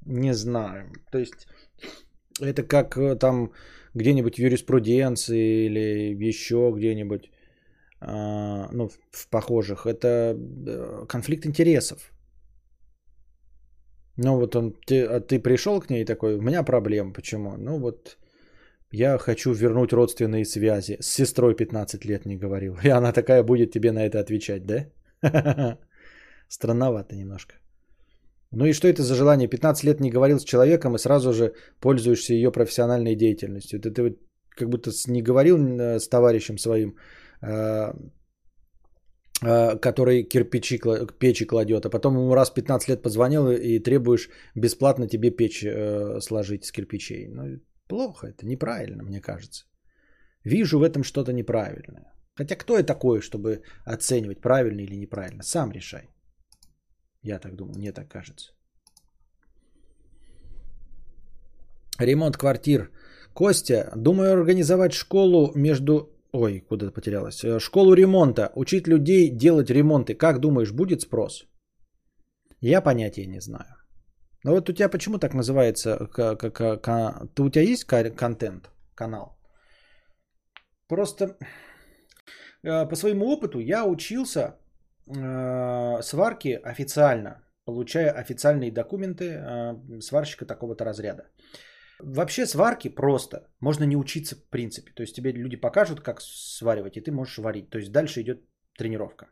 не 0.06 0.34
знаю. 0.34 0.94
То 1.12 1.18
есть 1.18 1.48
это 2.40 2.64
как 2.64 2.98
э, 2.98 3.16
там 3.16 3.52
где-нибудь 3.94 4.38
в 4.38 4.40
юриспруденции 4.40 5.66
или 5.66 6.30
еще 6.30 6.72
где-нибудь, 6.76 7.30
а, 8.00 8.70
ну, 8.72 8.90
в 9.12 9.30
похожих. 9.30 9.86
Это 9.86 10.08
э, 10.68 11.06
конфликт 11.10 11.46
интересов. 11.46 12.13
Ну 14.18 14.38
вот 14.38 14.56
он, 14.56 14.74
ты, 14.86 15.06
а 15.06 15.20
ты 15.20 15.40
пришел 15.40 15.82
к 15.82 15.90
ней 15.90 16.06
такой, 16.06 16.36
у 16.36 16.42
меня 16.42 16.64
проблема, 16.64 17.14
почему? 17.14 17.58
Ну 17.58 17.80
вот 17.80 18.18
я 18.92 19.18
хочу 19.18 19.54
вернуть 19.54 19.94
родственные 19.94 20.46
связи. 20.46 20.98
С 21.00 21.08
сестрой 21.08 21.56
15 21.56 22.06
лет 22.06 22.26
не 22.26 22.38
говорил. 22.38 22.78
И 22.84 22.90
она 22.90 23.12
такая 23.12 23.44
будет 23.44 23.72
тебе 23.72 23.92
на 23.92 24.06
это 24.06 24.20
отвечать, 24.20 24.66
да? 24.66 24.86
Странновато 26.48 27.16
немножко. 27.16 27.56
Ну 28.52 28.66
и 28.66 28.74
что 28.74 28.88
это 28.88 29.02
за 29.02 29.16
желание? 29.16 29.50
15 29.50 29.84
лет 29.84 30.00
не 30.00 30.12
говорил 30.12 30.40
с 30.40 30.44
человеком 30.44 30.96
и 30.96 31.00
сразу 31.00 31.34
же 31.34 31.54
пользуешься 31.80 32.34
ее 32.34 32.52
профессиональной 32.52 33.16
деятельностью. 33.16 33.80
Ты, 33.80 33.90
ты 33.90 34.16
как 34.50 34.70
будто 34.70 34.92
не 35.08 35.24
говорил 35.24 35.58
э, 35.58 36.00
с 36.00 36.08
товарищем 36.08 36.60
своим, 36.60 36.96
э, 37.42 37.94
который 39.44 40.24
кирпичи, 40.24 40.80
печи 41.20 41.46
кладет, 41.46 41.86
а 41.86 41.90
потом 41.90 42.16
ему 42.16 42.34
раз 42.34 42.50
15 42.50 42.90
лет 42.90 43.02
позвонил 43.02 43.52
и 43.52 43.80
требуешь 43.80 44.30
бесплатно 44.56 45.08
тебе 45.08 45.32
печь 45.32 45.66
сложить 46.24 46.66
с 46.66 46.72
кирпичей. 46.72 47.28
Ну, 47.28 47.60
плохо 47.88 48.28
это, 48.28 48.46
неправильно, 48.46 49.04
мне 49.04 49.22
кажется. 49.22 49.66
Вижу 50.46 50.80
в 50.80 50.84
этом 50.84 51.04
что-то 51.04 51.34
неправильное. 51.34 52.14
Хотя 52.36 52.56
кто 52.56 52.78
я 52.78 52.84
такой, 52.84 53.22
чтобы 53.22 53.62
оценивать, 53.86 54.42
правильно 54.42 54.82
или 54.82 54.96
неправильно? 54.96 55.44
Сам 55.44 55.72
решай. 55.72 56.10
Я 57.22 57.40
так 57.40 57.56
думаю, 57.56 57.78
мне 57.78 57.92
так 57.92 58.08
кажется. 58.10 58.54
Ремонт 62.00 62.38
квартир. 62.38 62.90
Костя, 63.34 63.92
думаю 63.96 64.34
организовать 64.34 64.94
школу 64.94 65.52
между... 65.56 66.10
Ой, 66.34 66.62
куда 66.62 66.92
потерялась. 66.92 67.44
Э, 67.44 67.60
школу 67.60 67.94
ремонта. 67.94 68.52
Учить 68.56 68.88
людей 68.88 69.30
делать 69.30 69.70
ремонты. 69.70 70.16
Как 70.16 70.40
думаешь, 70.40 70.72
будет 70.72 71.02
спрос? 71.02 71.46
Я 72.60 72.82
понятия 72.82 73.28
не 73.28 73.42
знаю. 73.42 73.76
Но 74.44 74.52
вот 74.52 74.70
у 74.70 74.74
тебя 74.74 74.90
почему 74.90 75.20
так 75.20 75.34
называется? 75.34 76.08
Как, 76.12 76.40
как, 76.40 77.40
у 77.40 77.50
тебя 77.50 77.62
есть 77.62 77.86
контент, 77.86 78.72
канал? 78.96 79.38
Просто 80.88 81.38
э, 82.64 82.90
по 82.90 82.96
своему 82.96 83.28
опыту 83.28 83.60
я 83.60 83.86
учился 83.86 84.58
э, 85.06 86.02
сварки 86.02 86.60
официально, 86.64 87.44
получая 87.66 88.10
официальные 88.10 88.72
документы 88.72 89.40
сварщика 90.02 90.46
такого-то 90.46 90.84
разряда. 90.84 91.24
Вообще 92.00 92.46
сварки 92.46 92.90
просто. 92.90 93.48
Можно 93.60 93.86
не 93.86 93.98
учиться 93.98 94.36
в 94.36 94.50
принципе. 94.50 94.92
То 94.96 95.04
есть 95.04 95.16
тебе 95.16 95.32
люди 95.32 95.56
покажут, 95.56 96.02
как 96.02 96.22
сваривать, 96.22 96.98
и 96.98 97.02
ты 97.02 97.12
можешь 97.12 97.38
варить. 97.38 97.70
То 97.70 97.78
есть 97.78 97.92
дальше 97.92 98.22
идет 98.22 98.42
тренировка. 98.78 99.26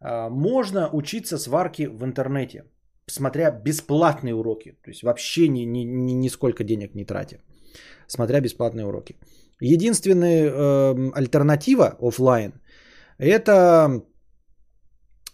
Э, 0.00 0.28
можно 0.30 0.90
учиться 0.92 1.38
сварке 1.38 1.88
в 1.88 2.04
интернете, 2.04 2.64
смотря 3.06 3.50
бесплатные 3.50 4.34
уроки. 4.34 4.78
То 4.82 4.90
есть 4.90 5.02
вообще 5.02 5.48
ни, 5.48 5.66
ни, 5.66 5.84
ни, 5.84 6.12
нисколько 6.12 6.64
денег 6.64 6.94
не 6.94 7.04
тратя. 7.04 7.38
Смотря 8.06 8.40
бесплатные 8.40 8.86
уроки. 8.86 9.16
Единственная 9.60 10.50
э, 10.50 11.12
альтернатива 11.14 11.96
офлайн 12.00 12.52
это 13.20 14.02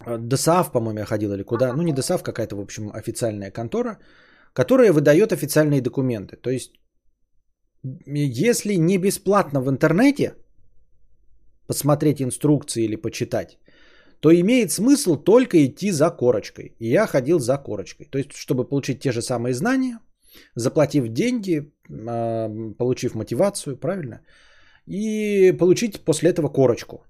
ДСАВ, 0.05 0.71
по-моему, 0.71 0.99
я 0.99 1.05
ходил 1.05 1.33
или 1.33 1.43
куда. 1.43 1.73
Ну, 1.73 1.83
не 1.83 1.93
ДСАВ, 1.93 2.23
какая-то, 2.23 2.55
в 2.55 2.59
общем, 2.59 2.91
официальная 2.93 3.51
контора, 3.51 3.97
которая 4.53 4.93
выдает 4.93 5.31
официальные 5.31 5.81
документы. 5.81 6.35
То 6.35 6.49
есть, 6.49 6.71
если 8.05 8.77
не 8.77 8.97
бесплатно 8.97 9.61
в 9.61 9.69
интернете 9.69 10.33
посмотреть 11.67 12.21
инструкции 12.21 12.83
или 12.83 12.95
почитать, 12.95 13.57
то 14.19 14.31
имеет 14.31 14.71
смысл 14.71 15.15
только 15.15 15.57
идти 15.57 15.91
за 15.91 16.09
корочкой. 16.09 16.75
И 16.79 16.87
я 16.89 17.07
ходил 17.07 17.39
за 17.39 17.57
корочкой. 17.57 18.07
То 18.11 18.17
есть, 18.17 18.31
чтобы 18.33 18.67
получить 18.67 18.99
те 18.99 19.11
же 19.11 19.21
самые 19.21 19.53
знания, 19.53 19.99
заплатив 20.55 21.07
деньги, 21.09 21.71
а, 21.89 22.49
получив 22.77 23.15
мотивацию, 23.15 23.77
правильно? 23.77 24.21
И 24.87 25.51
получить 25.59 26.01
после 26.05 26.29
этого 26.29 26.49
корочку. 26.49 27.05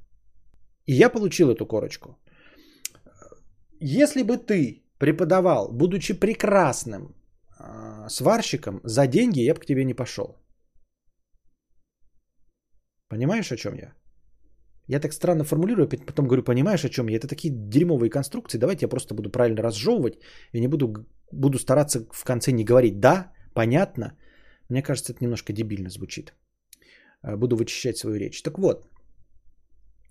И 0.86 0.94
я 0.94 1.10
получил 1.10 1.50
эту 1.50 1.66
корочку. 1.66 2.18
Если 3.80 4.24
бы 4.24 4.38
ты 4.38 4.84
преподавал, 4.98 5.72
будучи 5.72 6.14
прекрасным 6.14 7.16
сварщиком, 8.10 8.82
за 8.84 9.08
деньги 9.08 9.39
я 9.39 9.53
бы 9.53 9.60
к 9.60 9.66
тебе 9.66 9.86
не 9.86 9.93
пошел. 9.93 10.38
Понимаешь, 13.10 13.51
о 13.51 13.58
чем 13.58 13.76
я? 13.76 13.93
Я 14.88 14.99
так 14.99 15.14
странно 15.14 15.43
формулирую, 15.43 15.88
потом 15.88 16.28
говорю, 16.28 16.43
понимаешь, 16.43 16.86
о 16.86 16.89
чем 16.89 17.10
я? 17.10 17.18
Это 17.18 17.28
такие 17.28 17.53
дерьмовые 17.53 18.10
конструкции, 18.10 18.60
давайте 18.60 18.86
я 18.86 18.89
просто 18.89 19.16
буду 19.16 19.30
правильно 19.30 19.62
разжевывать 19.62 20.20
и 20.53 20.60
не 20.60 20.68
буду, 20.68 21.05
буду 21.32 21.60
стараться 21.60 22.05
в 22.12 22.24
конце 22.24 22.51
не 22.51 22.64
говорить 22.64 22.99
«да», 22.99 23.32
«понятно». 23.53 24.18
Мне 24.70 24.82
кажется, 24.82 25.14
это 25.14 25.24
немножко 25.24 25.53
дебильно 25.53 25.89
звучит. 25.89 26.34
Э, 27.24 27.36
буду 27.38 27.55
вычищать 27.55 27.97
свою 27.97 28.18
речь. 28.18 28.41
Так 28.41 28.60
вот, 28.60 28.88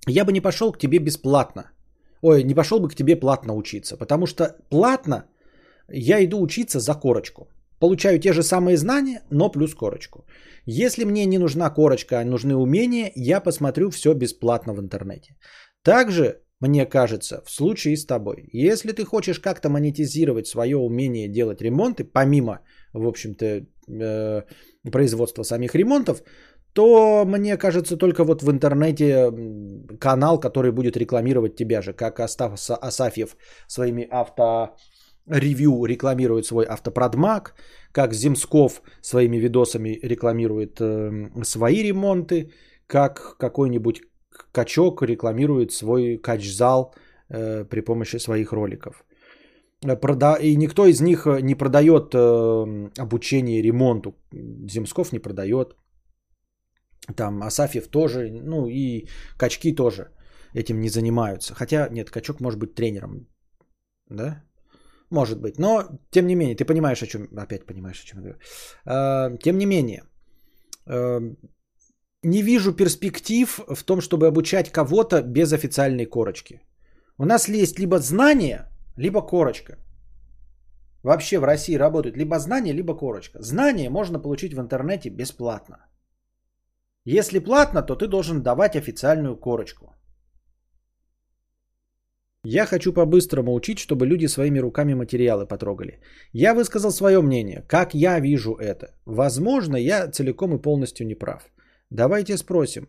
я 0.07 0.25
бы 0.25 0.33
не 0.33 0.41
пошел 0.41 0.73
к 0.73 0.79
тебе 0.79 0.99
бесплатно– 0.99 1.71
ой, 2.23 2.43
не 2.43 2.55
пошел 2.55 2.81
бы 2.81 2.89
к 2.89 2.95
тебе 2.95 3.17
платно 3.17 3.55
учиться, 3.55 3.97
потому 3.97 4.27
что 4.27 4.57
платно 4.71 5.25
я 5.89 6.25
иду 6.25 6.41
учиться 6.41 6.81
за 6.81 6.95
корочку. 6.95 7.49
Получаю 7.81 8.19
те 8.19 8.33
же 8.33 8.43
самые 8.43 8.77
знания, 8.77 9.23
но 9.31 9.51
плюс 9.51 9.75
корочку. 9.75 10.25
Если 10.65 11.05
мне 11.05 11.27
не 11.27 11.39
нужна 11.39 11.71
корочка, 11.71 12.21
а 12.21 12.25
нужны 12.25 12.57
умения, 12.57 13.13
я 13.15 13.41
посмотрю 13.41 13.91
все 13.91 14.15
бесплатно 14.15 14.75
в 14.75 14.81
интернете. 14.81 15.37
Также, 15.83 16.41
мне 16.61 16.87
кажется, 16.87 17.43
в 17.45 17.51
случае 17.51 17.97
с 17.97 18.07
тобой, 18.07 18.49
если 18.53 18.93
ты 18.93 19.05
хочешь 19.05 19.39
как-то 19.39 19.69
монетизировать 19.69 20.47
свое 20.47 20.77
умение 20.77 21.29
делать 21.29 21.63
ремонты, 21.63 22.05
помимо, 22.05 22.61
в 22.93 23.07
общем-то, 23.07 23.47
э, 23.47 24.43
производства 24.91 25.45
самих 25.45 25.75
ремонтов, 25.75 26.23
то, 26.73 27.25
мне 27.27 27.57
кажется, 27.57 27.97
только 27.97 28.25
вот 28.25 28.43
в 28.43 28.51
интернете 28.51 29.31
канал, 29.99 30.41
который 30.41 30.73
будет 30.73 30.97
рекламировать 30.97 31.57
тебя 31.57 31.83
же, 31.83 31.93
как 31.93 32.21
Остав 32.21 32.53
Асафьев 32.83 33.37
своими 33.67 34.09
авторевью 35.27 35.85
рекламирует 35.85 36.47
свой 36.47 36.65
автопродмаг, 36.65 37.55
как 37.93 38.15
Земсков 38.15 38.83
своими 39.03 39.39
видосами 39.39 39.99
рекламирует 40.03 40.81
э, 40.81 41.45
свои 41.45 41.83
ремонты, 41.83 42.51
как 42.87 43.37
какой-нибудь 43.39 44.03
качок 44.53 45.03
рекламирует 45.03 45.73
свой 45.73 46.19
качзал 46.19 46.95
э, 47.29 47.65
при 47.65 47.81
помощи 47.81 48.19
своих 48.19 48.53
роликов. 48.53 49.05
Прода... 50.01 50.37
И 50.41 50.57
никто 50.57 50.87
из 50.87 51.01
них 51.01 51.27
не 51.43 51.55
продает 51.55 52.15
э, 52.15 52.91
обучение 52.99 53.63
ремонту. 53.63 54.15
Земсков 54.71 55.13
не 55.13 55.19
продает. 55.19 55.77
Там 57.17 57.43
Асафьев 57.43 57.89
тоже, 57.89 58.31
ну 58.31 58.69
и 58.69 59.07
качки 59.39 59.75
тоже 59.75 60.09
этим 60.55 60.81
не 60.81 60.89
занимаются. 60.89 61.55
Хотя, 61.55 61.89
нет, 61.89 62.11
качок 62.11 62.41
может 62.41 62.59
быть 62.59 62.75
тренером. 62.75 63.27
Да? 64.11 64.43
Может 65.11 65.41
быть. 65.41 65.59
Но, 65.59 65.85
тем 66.11 66.27
не 66.27 66.35
менее, 66.35 66.57
ты 66.57 66.65
понимаешь, 66.65 67.03
о 67.03 67.07
чем... 67.07 67.29
Опять 67.37 67.67
понимаешь, 67.67 68.03
о 68.03 68.07
чем 68.07 68.19
я 68.19 68.23
говорю. 68.23 68.39
А, 68.85 69.37
тем 69.39 69.59
не 69.59 69.67
менее, 69.67 70.03
а, 70.87 71.21
не 72.23 72.43
вижу 72.43 72.73
перспектив 72.73 73.61
в 73.69 73.85
том, 73.85 74.01
чтобы 74.01 74.27
обучать 74.27 74.73
кого-то 74.73 75.23
без 75.23 75.53
официальной 75.53 76.07
корочки. 76.07 76.61
У 77.19 77.25
нас 77.25 77.49
есть 77.49 77.79
либо 77.79 77.99
знание, 77.99 78.69
либо 78.97 79.23
корочка. 79.23 79.79
Вообще 81.03 81.39
в 81.39 81.45
России 81.45 81.79
работают 81.79 82.17
либо 82.17 82.39
знание, 82.39 82.75
либо 82.75 82.97
корочка. 82.97 83.43
Знание 83.43 83.91
можно 83.91 84.19
получить 84.19 84.55
в 84.55 84.61
интернете 84.61 85.11
бесплатно. 85.11 85.77
Если 87.05 87.39
платно, 87.39 87.83
то 87.83 87.95
ты 87.95 88.09
должен 88.09 88.43
давать 88.43 88.75
официальную 88.75 89.37
корочку. 89.37 89.96
Я 92.49 92.67
хочу 92.67 92.93
по-быстрому 92.93 93.55
учить, 93.55 93.79
чтобы 93.79 94.07
люди 94.07 94.29
своими 94.29 94.61
руками 94.61 94.95
материалы 94.95 95.47
потрогали. 95.47 95.99
Я 96.33 96.55
высказал 96.55 96.93
свое 96.93 97.21
мнение, 97.21 97.65
как 97.67 97.95
я 97.95 98.21
вижу 98.21 98.55
это. 98.55 98.87
Возможно, 99.05 99.77
я 99.77 100.09
целиком 100.13 100.55
и 100.55 100.63
полностью 100.63 101.07
не 101.07 101.17
прав. 101.17 101.43
Давайте 101.91 102.37
спросим 102.37 102.87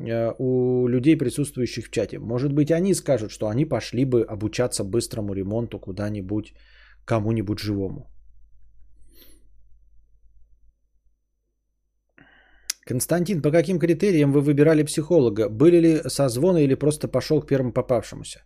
э, 0.00 0.32
у 0.38 0.88
людей, 0.88 1.16
присутствующих 1.16 1.86
в 1.86 1.90
чате. 1.90 2.18
Может 2.18 2.52
быть, 2.52 2.72
они 2.72 2.94
скажут, 2.94 3.30
что 3.30 3.46
они 3.46 3.64
пошли 3.64 4.04
бы 4.04 4.24
обучаться 4.24 4.82
быстрому 4.84 5.34
ремонту 5.34 5.78
куда-нибудь, 5.78 6.52
кому-нибудь 7.04 7.60
живому. 7.60 8.10
Константин, 12.84 13.42
по 13.42 13.52
каким 13.52 13.78
критериям 13.78 14.32
вы 14.32 14.40
выбирали 14.40 14.82
психолога? 14.82 15.48
Были 15.48 15.80
ли 15.80 16.00
созвоны 16.08 16.64
или 16.64 16.74
просто 16.74 17.06
пошел 17.06 17.40
к 17.40 17.46
первому 17.46 17.72
попавшемуся? 17.72 18.40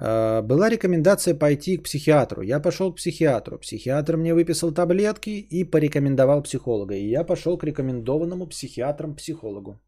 Э, 0.00 0.42
была 0.42 0.68
рекомендация 0.68 1.34
пойти 1.34 1.76
к 1.76 1.84
психиатру. 1.84 2.42
Я 2.42 2.60
пошел 2.60 2.92
к 2.92 2.96
психиатру. 2.96 3.58
Психиатр 3.58 4.16
мне 4.16 4.34
выписал 4.34 4.72
таблетки 4.72 5.30
и 5.30 5.64
порекомендовал 5.64 6.42
психолога. 6.42 6.94
И 6.94 7.10
я 7.10 7.24
пошел 7.24 7.58
к 7.58 7.64
рекомендованному 7.64 8.46
психиатром 8.46 9.16
психологу. 9.16 9.80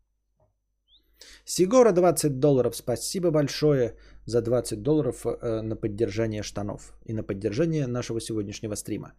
Сигора 1.44 1.92
20 1.92 2.40
долларов. 2.40 2.76
Спасибо 2.76 3.30
большое 3.30 3.96
за 4.26 4.42
20 4.42 4.82
долларов 4.82 5.26
э, 5.26 5.62
на 5.62 5.76
поддержание 5.76 6.42
штанов 6.42 6.92
и 7.04 7.12
на 7.12 7.22
поддержание 7.22 7.86
нашего 7.86 8.20
сегодняшнего 8.20 8.76
стрима. 8.76 9.12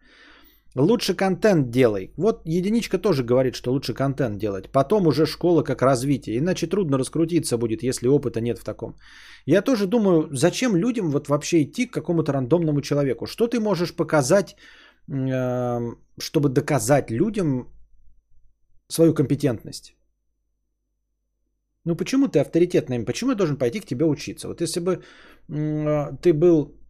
Лучше 0.76 1.14
контент 1.14 1.70
делай. 1.70 2.12
Вот 2.16 2.42
единичка 2.46 2.98
тоже 2.98 3.24
говорит, 3.24 3.54
что 3.54 3.72
лучше 3.72 3.92
контент 3.94 4.38
делать. 4.38 4.72
Потом 4.72 5.06
уже 5.06 5.26
школа 5.26 5.62
как 5.62 5.82
развитие. 5.82 6.38
Иначе 6.38 6.66
трудно 6.66 6.98
раскрутиться 6.98 7.58
будет, 7.58 7.82
если 7.82 8.08
опыта 8.08 8.40
нет 8.40 8.58
в 8.58 8.64
таком. 8.64 8.96
Я 9.46 9.62
тоже 9.62 9.86
думаю, 9.86 10.28
зачем 10.32 10.76
людям 10.76 11.10
вот 11.10 11.28
вообще 11.28 11.62
идти 11.62 11.86
к 11.86 11.92
какому-то 11.92 12.32
рандомному 12.32 12.80
человеку? 12.80 13.26
Что 13.26 13.48
ты 13.48 13.60
можешь 13.60 13.94
показать, 13.94 14.56
эм, 15.08 15.98
чтобы 16.18 16.48
доказать 16.48 17.10
людям 17.10 17.68
свою 18.88 19.14
компетентность? 19.14 19.94
Ну 21.84 21.96
почему 21.96 22.28
ты 22.28 22.38
авторитетный? 22.38 23.04
Почему 23.04 23.30
я 23.30 23.36
должен 23.36 23.56
пойти 23.58 23.80
к 23.80 23.86
тебе 23.86 24.04
учиться? 24.06 24.48
Вот 24.48 24.60
если 24.60 24.80
бы 24.80 25.02
э, 25.48 26.16
ты 26.22 26.32
был 26.32 26.81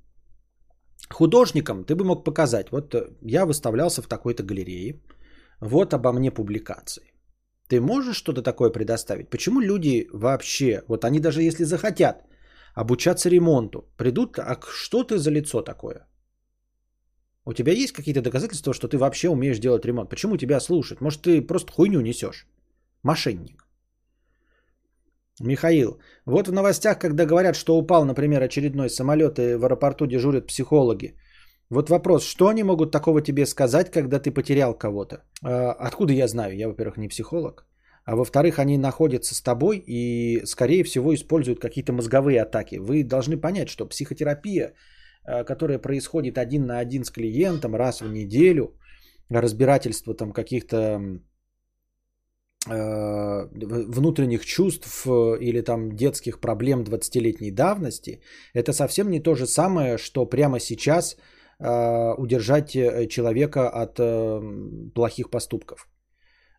художником 1.11 1.84
ты 1.84 1.94
бы 1.94 2.05
мог 2.05 2.24
показать, 2.24 2.70
вот 2.70 2.94
э, 2.94 3.11
я 3.22 3.46
выставлялся 3.46 4.03
в 4.03 4.07
такой-то 4.07 4.42
галерее, 4.42 5.00
вот 5.61 5.94
обо 5.94 6.12
мне 6.12 6.30
публикации. 6.30 7.12
Ты 7.68 7.80
можешь 7.80 8.16
что-то 8.16 8.42
такое 8.42 8.70
предоставить? 8.70 9.30
Почему 9.30 9.61
люди 9.61 10.09
вообще, 10.12 10.82
вот 10.88 11.05
они 11.05 11.20
даже 11.20 11.42
если 11.42 11.64
захотят 11.64 12.24
обучаться 12.74 13.30
ремонту, 13.30 13.84
придут, 13.96 14.38
а 14.38 14.61
что 14.70 15.05
ты 15.05 15.18
за 15.18 15.30
лицо 15.30 15.62
такое? 15.62 16.07
У 17.44 17.55
тебя 17.55 17.72
есть 17.72 17.92
какие-то 17.92 18.22
доказательства, 18.22 18.72
что 18.72 18.88
ты 18.88 18.98
вообще 18.98 19.28
умеешь 19.28 19.59
делать 19.59 19.84
ремонт? 19.84 20.11
Почему 20.11 20.36
тебя 20.36 20.61
слушать? 20.61 21.00
Может, 21.00 21.22
ты 21.22 21.46
просто 21.46 21.72
хуйню 21.72 22.00
несешь? 22.00 22.46
Мошенник. 23.03 23.64
Михаил, 25.43 26.01
вот 26.26 26.49
в 26.49 26.53
новостях, 26.53 26.99
когда 26.99 27.26
говорят, 27.26 27.57
что 27.57 27.76
упал, 27.76 28.05
например, 28.05 28.43
очередной 28.43 28.88
самолет 28.90 29.38
и 29.38 29.55
в 29.57 29.64
аэропорту 29.64 30.07
дежурят 30.07 30.47
психологи. 30.47 31.14
Вот 31.70 31.90
вопрос, 31.90 32.24
что 32.24 32.49
они 32.49 32.62
могут 32.62 32.93
такого 32.93 33.22
тебе 33.22 33.47
сказать, 33.47 33.90
когда 33.90 34.18
ты 34.18 34.30
потерял 34.30 34.74
кого-то? 34.74 35.16
А, 35.43 35.72
откуда 35.72 36.12
я 36.12 36.28
знаю? 36.28 36.57
Я, 36.57 36.68
во-первых, 36.68 36.97
не 36.97 37.09
психолог. 37.09 37.66
А 38.05 38.16
во-вторых, 38.16 38.59
они 38.59 38.78
находятся 38.78 39.34
с 39.34 39.43
тобой 39.43 39.82
и, 39.86 40.43
скорее 40.45 40.84
всего, 40.84 41.14
используют 41.14 41.61
какие-то 41.61 41.93
мозговые 41.93 42.43
атаки. 42.43 42.76
Вы 42.76 43.05
должны 43.05 43.36
понять, 43.40 43.68
что 43.68 43.88
психотерапия, 43.88 44.74
а, 45.24 45.45
которая 45.45 45.78
происходит 45.78 46.36
один 46.38 46.66
на 46.66 46.78
один 46.78 47.05
с 47.05 47.11
клиентом 47.11 47.74
раз 47.74 48.01
в 48.01 48.12
неделю, 48.12 48.76
разбирательство 49.30 50.14
там 50.14 50.32
каких-то 50.32 51.01
внутренних 52.66 54.44
чувств 54.44 55.06
э, 55.06 55.38
или 55.40 55.62
там 55.62 55.96
детских 55.96 56.40
проблем 56.40 56.84
20-летней 56.84 57.50
давности, 57.50 58.20
это 58.54 58.72
совсем 58.72 59.10
не 59.10 59.20
то 59.20 59.34
же 59.34 59.46
самое, 59.46 59.98
что 59.98 60.26
прямо 60.26 60.60
сейчас 60.60 61.16
э, 61.58 62.14
удержать 62.18 62.70
человека 63.08 63.68
от 63.68 63.96
плохих 64.94 65.30
поступков. 65.30 65.88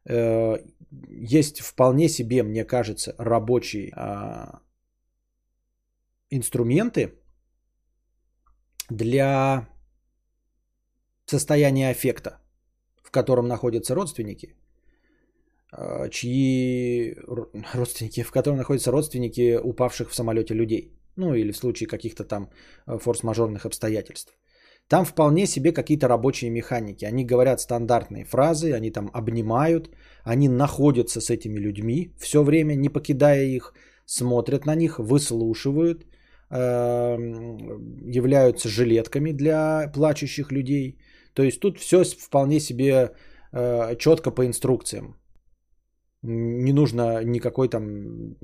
Есть 0.06 1.62
вполне 1.62 2.10
себе, 2.10 2.44
мне 2.44 2.66
кажется, 2.66 3.16
рабочие 3.18 3.94
инструменты 6.30 7.14
для 8.90 9.70
состояния 11.26 11.92
аффекта, 11.92 12.42
в 13.02 13.12
котором 13.12 13.48
находятся 13.48 13.96
родственники– 13.96 14.58
чьи 16.10 17.16
родственники, 17.74 18.24
в 18.24 18.32
котором 18.32 18.58
находятся 18.58 18.92
родственники 18.92 19.58
упавших 19.64 20.10
в 20.10 20.16
самолете 20.16 20.54
людей. 20.54 20.94
Ну 21.16 21.34
или 21.34 21.52
в 21.52 21.58
случае 21.58 21.88
каких-то 21.88 22.24
там 22.24 22.50
э, 22.88 22.98
форс-мажорных 22.98 23.66
обстоятельств. 23.66 24.34
Там 24.88 25.06
вполне 25.06 25.48
себе 25.48 25.72
какие-то 25.72 26.08
рабочие 26.08 26.52
механики. 26.52 27.06
Они 27.06 27.26
говорят 27.26 27.62
стандартные 27.62 28.26
фразы, 28.26 28.74
они 28.74 28.92
там 28.92 29.10
обнимают, 29.14 29.90
они 30.24 30.50
находятся 30.50 31.22
с 31.22 31.30
этими 31.30 31.60
людьми 31.60 32.14
все 32.20 32.44
время, 32.44 32.76
не 32.76 32.90
покидая 32.90 33.46
их, 33.46 33.74
смотрят 34.06 34.66
на 34.66 34.76
них, 34.76 35.00
выслушивают, 35.00 36.06
эм, 36.50 37.58
являются 38.10 38.70
жилетками 38.70 39.32
для 39.32 39.92
плачущих 39.94 40.52
людей. 40.52 40.98
То 41.34 41.44
есть 41.44 41.60
тут 41.60 41.80
все 41.80 42.04
вполне 42.04 42.60
себе 42.60 43.12
э, 43.52 43.96
четко 43.98 44.32
по 44.32 44.46
инструкциям. 44.46 45.16
Не 46.24 46.74
нужно 46.74 47.24
никакой 47.24 47.68
там 47.68 48.38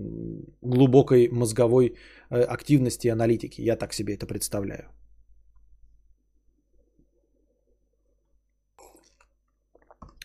глубокой 0.61 1.30
мозговой 1.32 1.95
э, 2.30 2.41
активности 2.41 3.07
и 3.07 3.11
аналитики. 3.11 3.61
Я 3.61 3.77
так 3.77 3.93
себе 3.93 4.15
это 4.15 4.25
представляю. 4.25 4.89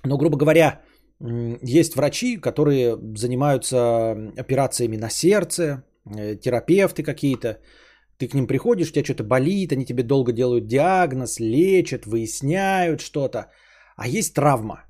Но, 0.04 0.18
грубо 0.18 0.36
говоря, 0.36 0.82
есть 1.62 1.96
врачи, 1.96 2.36
которые 2.36 2.98
занимаются 3.16 4.12
операциями 4.36 4.96
на 4.96 5.10
сердце, 5.10 5.84
э, 6.06 6.36
терапевты 6.36 7.02
какие-то. 7.02 7.60
Ты 8.18 8.28
к 8.28 8.34
ним 8.34 8.46
приходишь, 8.46 8.90
у 8.90 8.92
тебя 8.92 9.04
что-то 9.04 9.24
болит, 9.24 9.72
они 9.72 9.84
тебе 9.84 10.02
долго 10.02 10.32
делают 10.32 10.66
диагноз, 10.66 11.40
лечат, 11.40 12.06
выясняют 12.06 13.00
что-то. 13.00 13.46
А 13.96 14.08
есть 14.08 14.34
травма. 14.34 14.84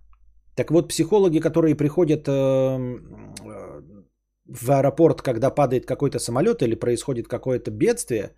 Так 0.55 0.71
вот, 0.71 0.89
психологи, 0.89 1.41
которые 1.41 1.75
приходят 1.75 2.29
эм, 2.29 3.35
э, 3.45 3.83
в 4.47 4.71
аэропорт, 4.71 5.23
когда 5.23 5.51
падает 5.51 5.87
какой-то 5.87 6.19
самолет 6.19 6.63
или 6.63 6.75
происходит 6.75 7.29
какое-то 7.29 7.71
бедствие, 7.71 8.37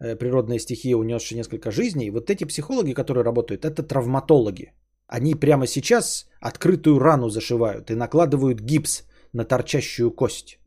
э, 0.00 0.16
природная 0.16 0.58
стихия, 0.58 0.96
унесшая 0.96 1.38
несколько 1.38 1.70
жизней, 1.70 2.10
вот 2.10 2.30
эти 2.30 2.44
психологи, 2.44 2.94
которые 2.94 3.24
работают, 3.24 3.64
это 3.64 3.82
травматологи. 3.82 4.72
Они 5.06 5.34
прямо 5.34 5.66
сейчас 5.66 6.28
открытую 6.40 6.98
рану 6.98 7.28
зашивают 7.28 7.90
и 7.90 7.94
накладывают 7.94 8.60
гипс 8.60 9.04
на 9.32 9.44
торчащую 9.44 10.10
кость. 10.10 10.58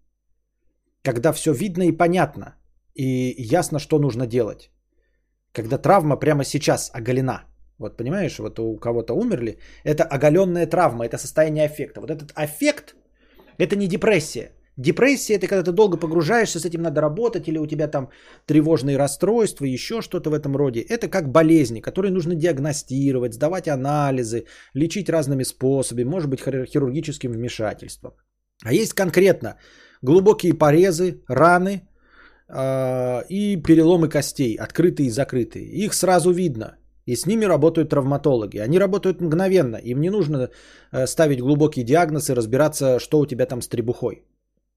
Когда 1.02 1.34
все 1.34 1.54
видно 1.54 1.84
и 1.84 1.92
понятно, 1.98 2.56
и 2.94 3.36
ясно, 3.56 3.80
что 3.80 4.00
нужно 4.00 4.28
делать. 4.28 4.70
Когда 5.54 5.78
травма 5.78 6.18
прямо 6.18 6.44
сейчас 6.44 6.92
оголена– 6.94 7.46
вот 7.80 7.98
понимаешь, 7.98 8.40
вот 8.40 8.60
у 8.60 8.78
кого-то 8.78 9.14
умерли, 9.14 9.58
это 9.84 10.04
оголенная 10.04 10.68
травма, 10.68 11.06
это 11.06 11.18
состояние 11.18 11.66
аффекта. 11.66 12.02
Вот 12.02 12.12
этот 12.12 12.32
аффект, 12.36 12.96
это 13.58 13.76
не 13.76 13.88
депрессия. 13.88 14.52
Депрессия 14.78 15.36
это 15.36 15.48
когда 15.48 15.64
ты 15.64 15.72
долго 15.72 15.98
погружаешься, 15.98 16.60
с 16.60 16.66
этим 16.66 16.82
надо 16.82 17.02
работать, 17.02 17.48
или 17.48 17.60
у 17.60 17.68
тебя 17.68 17.88
там 17.88 18.10
тревожные 18.48 18.98
расстройства, 18.98 19.66
еще 19.66 20.02
что-то 20.02 20.30
в 20.30 20.34
этом 20.34 20.56
роде. 20.56 20.82
Это 20.82 21.08
как 21.08 21.32
болезни, 21.32 21.80
которые 21.80 22.12
нужно 22.12 22.36
диагностировать, 22.36 23.34
сдавать 23.34 23.68
анализы, 23.68 24.46
лечить 24.74 25.10
разными 25.10 25.44
способами, 25.44 26.06
может 26.06 26.30
быть 26.30 26.42
хирургическим 26.42 27.32
вмешательством. 27.32 28.14
А 28.64 28.74
есть 28.74 28.94
конкретно 28.94 29.58
глубокие 30.02 30.54
порезы, 30.54 31.22
раны 31.28 31.88
э, 32.50 33.26
и 33.30 33.62
переломы 33.62 34.10
костей, 34.10 34.56
открытые 34.56 35.08
и 35.08 35.12
закрытые. 35.12 35.66
Их 35.66 35.94
сразу 35.94 36.32
видно. 36.32 36.78
И 37.06 37.16
с 37.16 37.26
ними 37.26 37.46
работают 37.46 37.90
травматологи. 37.90 38.60
Они 38.60 38.80
работают 38.80 39.22
мгновенно. 39.22 39.78
Им 39.78 40.02
не 40.02 40.10
нужно 40.10 40.50
э, 40.92 41.08
ставить 41.08 41.42
глубокий 41.42 41.84
диагноз 41.84 42.30
и 42.30 42.34
разбираться, 42.34 43.00
что 43.00 43.20
у 43.20 43.26
тебя 43.26 43.46
там 43.46 43.62
с 43.62 43.68
требухой. 43.68 44.24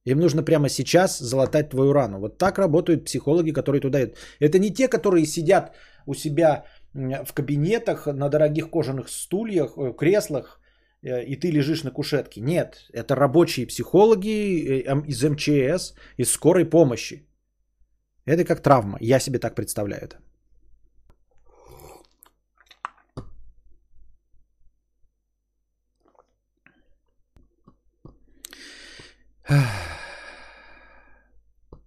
Им 0.06 0.18
нужно 0.18 0.42
прямо 0.42 0.68
сейчас 0.68 1.18
залатать 1.18 1.70
твою 1.70 1.92
рану. 1.92 2.18
Вот 2.20 2.38
так 2.38 2.58
работают 2.58 3.04
психологи, 3.04 3.52
которые 3.52 3.80
туда 3.80 4.02
идут. 4.02 4.16
Это 4.40 4.58
не 4.58 4.70
те, 4.70 4.88
которые 4.88 5.26
сидят 5.26 5.74
у 6.06 6.14
себя 6.14 6.64
в 6.94 7.32
кабинетах 7.34 8.06
на 8.06 8.28
дорогих 8.28 8.70
кожаных 8.70 9.08
стульях, 9.08 9.76
э, 9.76 9.92
креслах, 9.96 10.60
э, 11.02 11.24
и 11.24 11.36
ты 11.36 11.50
лежишь 11.50 11.84
на 11.84 11.90
кушетке. 11.90 12.40
Нет, 12.40 12.88
это 12.92 13.14
рабочие 13.14 13.66
психологи 13.66 14.82
из 15.06 15.22
МЧС, 15.22 15.94
из 16.18 16.32
скорой 16.32 16.64
помощи. 16.64 17.26
Это 18.24 18.44
как 18.44 18.62
травма. 18.62 18.98
Я 19.00 19.20
себе 19.20 19.38
так 19.38 19.54
представляю 19.54 20.02
это. 20.04 20.16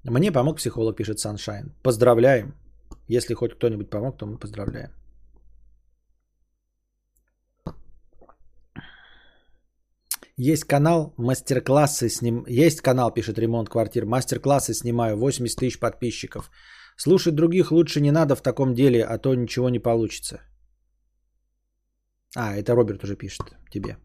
Мне 0.03 0.31
помог 0.31 0.57
психолог, 0.57 0.95
пишет 0.95 1.17
Sunshine. 1.17 1.71
Поздравляем. 1.83 2.53
Если 3.07 3.33
хоть 3.33 3.53
кто-нибудь 3.53 3.89
помог, 3.89 4.17
то 4.17 4.25
мы 4.25 4.37
поздравляем. 4.37 4.91
Есть 10.37 10.63
канал, 10.63 11.13
мастер-классы 11.17 12.07
с 12.07 12.21
ним. 12.21 12.45
Есть 12.47 12.81
канал, 12.81 13.13
пишет 13.13 13.37
ремонт 13.37 13.69
квартир. 13.69 14.05
Мастер-классы 14.05 14.73
снимаю, 14.73 15.17
80 15.17 15.59
тысяч 15.59 15.79
подписчиков. 15.79 16.49
Слушать 16.95 17.35
других 17.35 17.71
лучше 17.71 17.99
не 17.99 18.11
надо 18.11 18.35
в 18.35 18.41
таком 18.41 18.73
деле, 18.73 19.03
а 19.03 19.17
то 19.17 19.35
ничего 19.35 19.69
не 19.69 19.79
получится. 19.79 20.39
А, 22.35 22.55
это 22.55 22.73
Роберт 22.73 23.03
уже 23.03 23.17
пишет 23.17 23.53
тебе. 23.69 23.97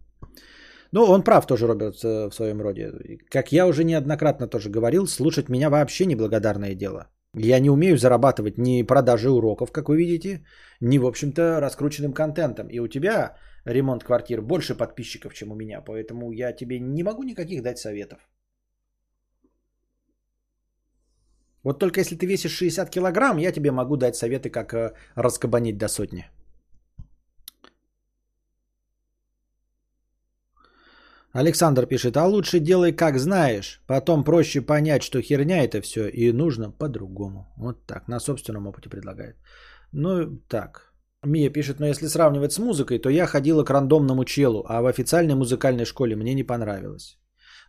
Ну, 0.94 1.10
он 1.10 1.24
прав 1.24 1.46
тоже, 1.46 1.66
Роберт, 1.66 2.04
э, 2.04 2.28
в 2.30 2.34
своем 2.34 2.60
роде. 2.60 2.92
Как 3.28 3.52
я 3.52 3.66
уже 3.66 3.84
неоднократно 3.84 4.46
тоже 4.46 4.70
говорил, 4.70 5.06
слушать 5.06 5.48
меня 5.48 5.68
вообще 5.68 6.06
неблагодарное 6.06 6.76
дело. 6.76 7.08
Я 7.36 7.58
не 7.58 7.70
умею 7.70 7.96
зарабатывать 7.96 8.58
ни 8.58 8.86
продажи 8.86 9.28
уроков, 9.28 9.72
как 9.72 9.88
вы 9.88 9.96
видите, 9.96 10.44
ни, 10.80 10.98
в 10.98 11.04
общем-то, 11.04 11.60
раскрученным 11.60 12.12
контентом. 12.12 12.68
И 12.68 12.78
у 12.78 12.86
тебя 12.86 13.34
ремонт 13.64 14.04
квартир 14.04 14.40
больше 14.40 14.76
подписчиков, 14.76 15.34
чем 15.34 15.50
у 15.50 15.56
меня, 15.56 15.80
поэтому 15.80 16.32
я 16.32 16.52
тебе 16.52 16.78
не 16.78 17.02
могу 17.02 17.24
никаких 17.24 17.62
дать 17.62 17.78
советов. 17.78 18.18
Вот 21.64 21.80
только 21.80 22.00
если 22.00 22.14
ты 22.14 22.26
весишь 22.26 22.52
60 22.52 22.90
килограмм, 22.90 23.38
я 23.38 23.52
тебе 23.52 23.72
могу 23.72 23.96
дать 23.96 24.14
советы, 24.14 24.48
как 24.48 24.72
э, 24.74 24.92
раскабанить 25.16 25.76
до 25.76 25.88
сотни. 25.88 26.24
Александр 31.34 31.86
пишет, 31.86 32.16
а 32.16 32.26
лучше 32.26 32.60
делай 32.60 32.92
как 32.92 33.18
знаешь, 33.18 33.80
потом 33.88 34.24
проще 34.24 34.60
понять, 34.60 35.02
что 35.02 35.20
херня 35.20 35.64
это 35.64 35.80
все 35.80 36.08
и 36.08 36.32
нужно 36.32 36.70
по-другому. 36.70 37.52
Вот 37.56 37.86
так, 37.86 38.08
на 38.08 38.20
собственном 38.20 38.66
опыте 38.68 38.88
предлагает. 38.88 39.36
Ну 39.92 40.38
так, 40.48 40.94
Мия 41.24 41.50
пишет, 41.50 41.80
но 41.80 41.86
если 41.86 42.06
сравнивать 42.06 42.52
с 42.52 42.58
музыкой, 42.58 43.00
то 43.00 43.10
я 43.10 43.26
ходила 43.26 43.64
к 43.64 43.70
рандомному 43.70 44.24
челу, 44.24 44.64
а 44.68 44.80
в 44.80 44.86
официальной 44.86 45.34
музыкальной 45.34 45.84
школе 45.84 46.14
мне 46.14 46.34
не 46.34 46.44
понравилось. 46.44 47.18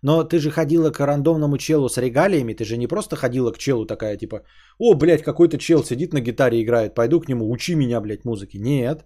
Но 0.04 0.24
ты 0.24 0.38
же 0.38 0.52
ходила 0.52 0.92
к 0.92 1.00
рандомному 1.00 1.58
челу 1.58 1.90
с 1.90 1.98
регалиями, 1.98 2.54
ты 2.54 2.66
же 2.66 2.78
не 2.78 2.88
просто 2.88 3.16
ходила 3.16 3.52
к 3.52 3.58
челу 3.58 3.88
такая, 3.88 4.16
типа, 4.18 4.44
о, 4.78 4.94
блядь, 4.94 5.24
какой-то 5.24 5.58
чел 5.58 5.84
сидит 5.84 6.14
на 6.14 6.22
гитаре 6.22 6.62
играет, 6.62 6.94
пойду 6.94 7.20
к 7.20 7.28
нему, 7.28 7.50
учи 7.50 7.74
меня, 7.76 8.00
блядь, 8.00 8.26
музыке. 8.26 8.60
Нет. 8.60 9.06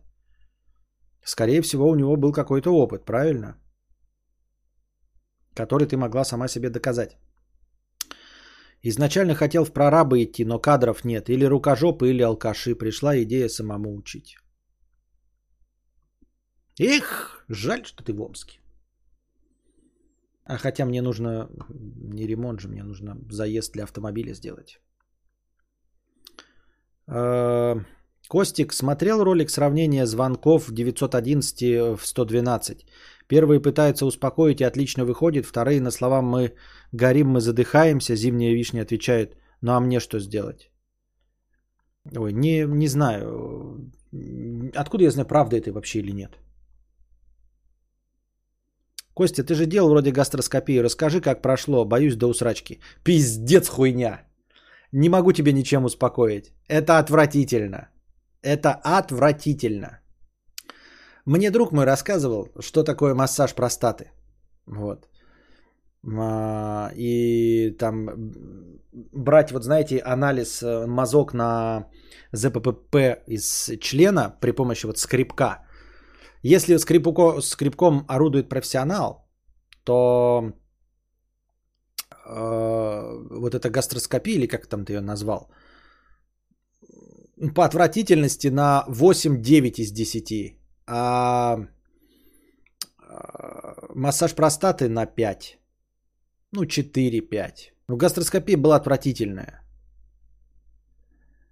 Скорее 1.23 1.61
всего, 1.61 1.87
у 1.87 1.95
него 1.95 2.17
был 2.17 2.33
какой-то 2.33 2.71
опыт, 2.71 3.05
правильно? 3.05 3.55
Который 5.59 5.87
ты 5.87 5.97
могла 5.97 6.23
сама 6.23 6.47
себе 6.47 6.69
доказать. 6.69 7.17
Изначально 8.85 9.35
хотел 9.35 9.65
в 9.65 9.73
прорабы 9.73 10.23
идти, 10.23 10.45
но 10.45 10.61
кадров 10.61 11.03
нет. 11.05 11.29
Или 11.29 11.43
рукожопы, 11.43 12.09
или 12.09 12.21
алкаши. 12.21 12.75
Пришла 12.75 13.21
идея 13.23 13.49
самому 13.49 13.93
учить. 13.97 14.37
Эх, 16.79 17.43
жаль, 17.49 17.83
что 17.83 18.03
ты 18.03 18.13
в 18.13 18.21
Омске. 18.21 18.59
А 20.45 20.57
хотя 20.57 20.85
мне 20.85 21.01
нужно 21.01 21.49
не 22.13 22.27
ремонт 22.27 22.61
же, 22.61 22.69
мне 22.69 22.83
нужно 22.83 23.17
заезд 23.29 23.73
для 23.73 23.83
автомобиля 23.83 24.33
сделать. 24.33 24.79
А, 27.07 27.75
Костик 28.29 28.73
смотрел 28.73 29.23
ролик 29.25 29.49
сравнения 29.49 30.05
звонков 30.05 30.71
911 30.71 31.99
в 31.99 32.07
112. 32.07 32.85
Первые 33.29 33.61
пытаются 33.61 34.05
успокоить 34.05 34.59
и 34.59 34.65
отлично 34.65 35.05
выходит. 35.05 35.45
Вторые 35.45 35.79
на 35.81 35.91
слова 35.91 36.21
мы 36.21 36.53
горим, 36.91 37.27
мы 37.29 37.41
задыхаемся. 37.41 38.15
Зимняя 38.15 38.55
вишня 38.55 38.81
отвечает, 38.81 39.37
ну 39.61 39.71
а 39.71 39.79
мне 39.79 39.99
что 39.99 40.19
сделать? 40.19 40.71
Ой, 42.17 42.33
не, 42.33 42.65
не 42.65 42.87
знаю. 42.87 43.91
Откуда 44.75 45.03
я 45.03 45.11
знаю, 45.11 45.27
правда 45.27 45.57
это 45.57 45.71
вообще 45.71 45.99
или 45.99 46.11
нет? 46.11 46.39
Костя, 49.13 49.43
ты 49.43 49.53
же 49.53 49.65
делал 49.65 49.89
вроде 49.89 50.11
гастроскопию. 50.11 50.83
Расскажи, 50.83 51.21
как 51.21 51.41
прошло. 51.41 51.85
Боюсь 51.85 52.15
до 52.15 52.27
усрачки. 52.27 52.79
Пиздец 53.03 53.69
хуйня. 53.69 54.23
Не 54.91 55.09
могу 55.09 55.33
тебе 55.33 55.53
ничем 55.53 55.85
успокоить. 55.85 56.51
Это 56.67 56.97
отвратительно. 56.97 57.89
Это 58.41 58.73
отвратительно. 58.73 59.99
Мне 61.25 61.51
друг 61.51 61.71
мой 61.71 61.85
рассказывал, 61.85 62.49
что 62.59 62.83
такое 62.83 63.13
массаж 63.13 63.53
простаты. 63.53 64.11
Вот. 64.65 65.07
А, 66.17 66.91
и 66.95 67.71
там 67.77 68.09
брать, 68.91 69.51
вот 69.51 69.63
знаете, 69.63 69.99
анализ 69.99 70.63
э, 70.63 70.87
мазок 70.87 71.33
на 71.33 71.87
ЗППП 72.31 72.95
из 73.27 73.71
члена 73.81 74.35
при 74.41 74.51
помощи 74.51 74.85
вот 74.85 74.97
скрипка. 74.97 75.65
Если 76.41 76.77
скрипуко, 76.77 77.41
скрипком 77.41 78.05
орудует 78.07 78.49
профессионал, 78.49 79.27
то 79.83 80.53
э, 82.25 83.27
вот 83.31 83.55
эта 83.55 83.69
гастроскопия, 83.69 84.35
или 84.35 84.47
как 84.47 84.67
там 84.67 84.85
ты 84.85 84.93
ее 84.93 85.01
назвал, 85.01 85.51
по 87.55 87.65
отвратительности 87.65 88.47
на 88.47 88.85
8-9 88.87 89.81
из 89.81 89.91
10 89.91 90.59
а, 90.89 91.57
а 92.97 93.75
массаж 93.95 94.35
простаты 94.35 94.89
на 94.89 95.05
5. 95.05 95.57
Ну, 96.51 96.63
4-5. 96.63 97.51
Ну, 97.87 97.97
гастроскопия 97.97 98.57
была 98.57 98.75
отвратительная. 98.75 99.61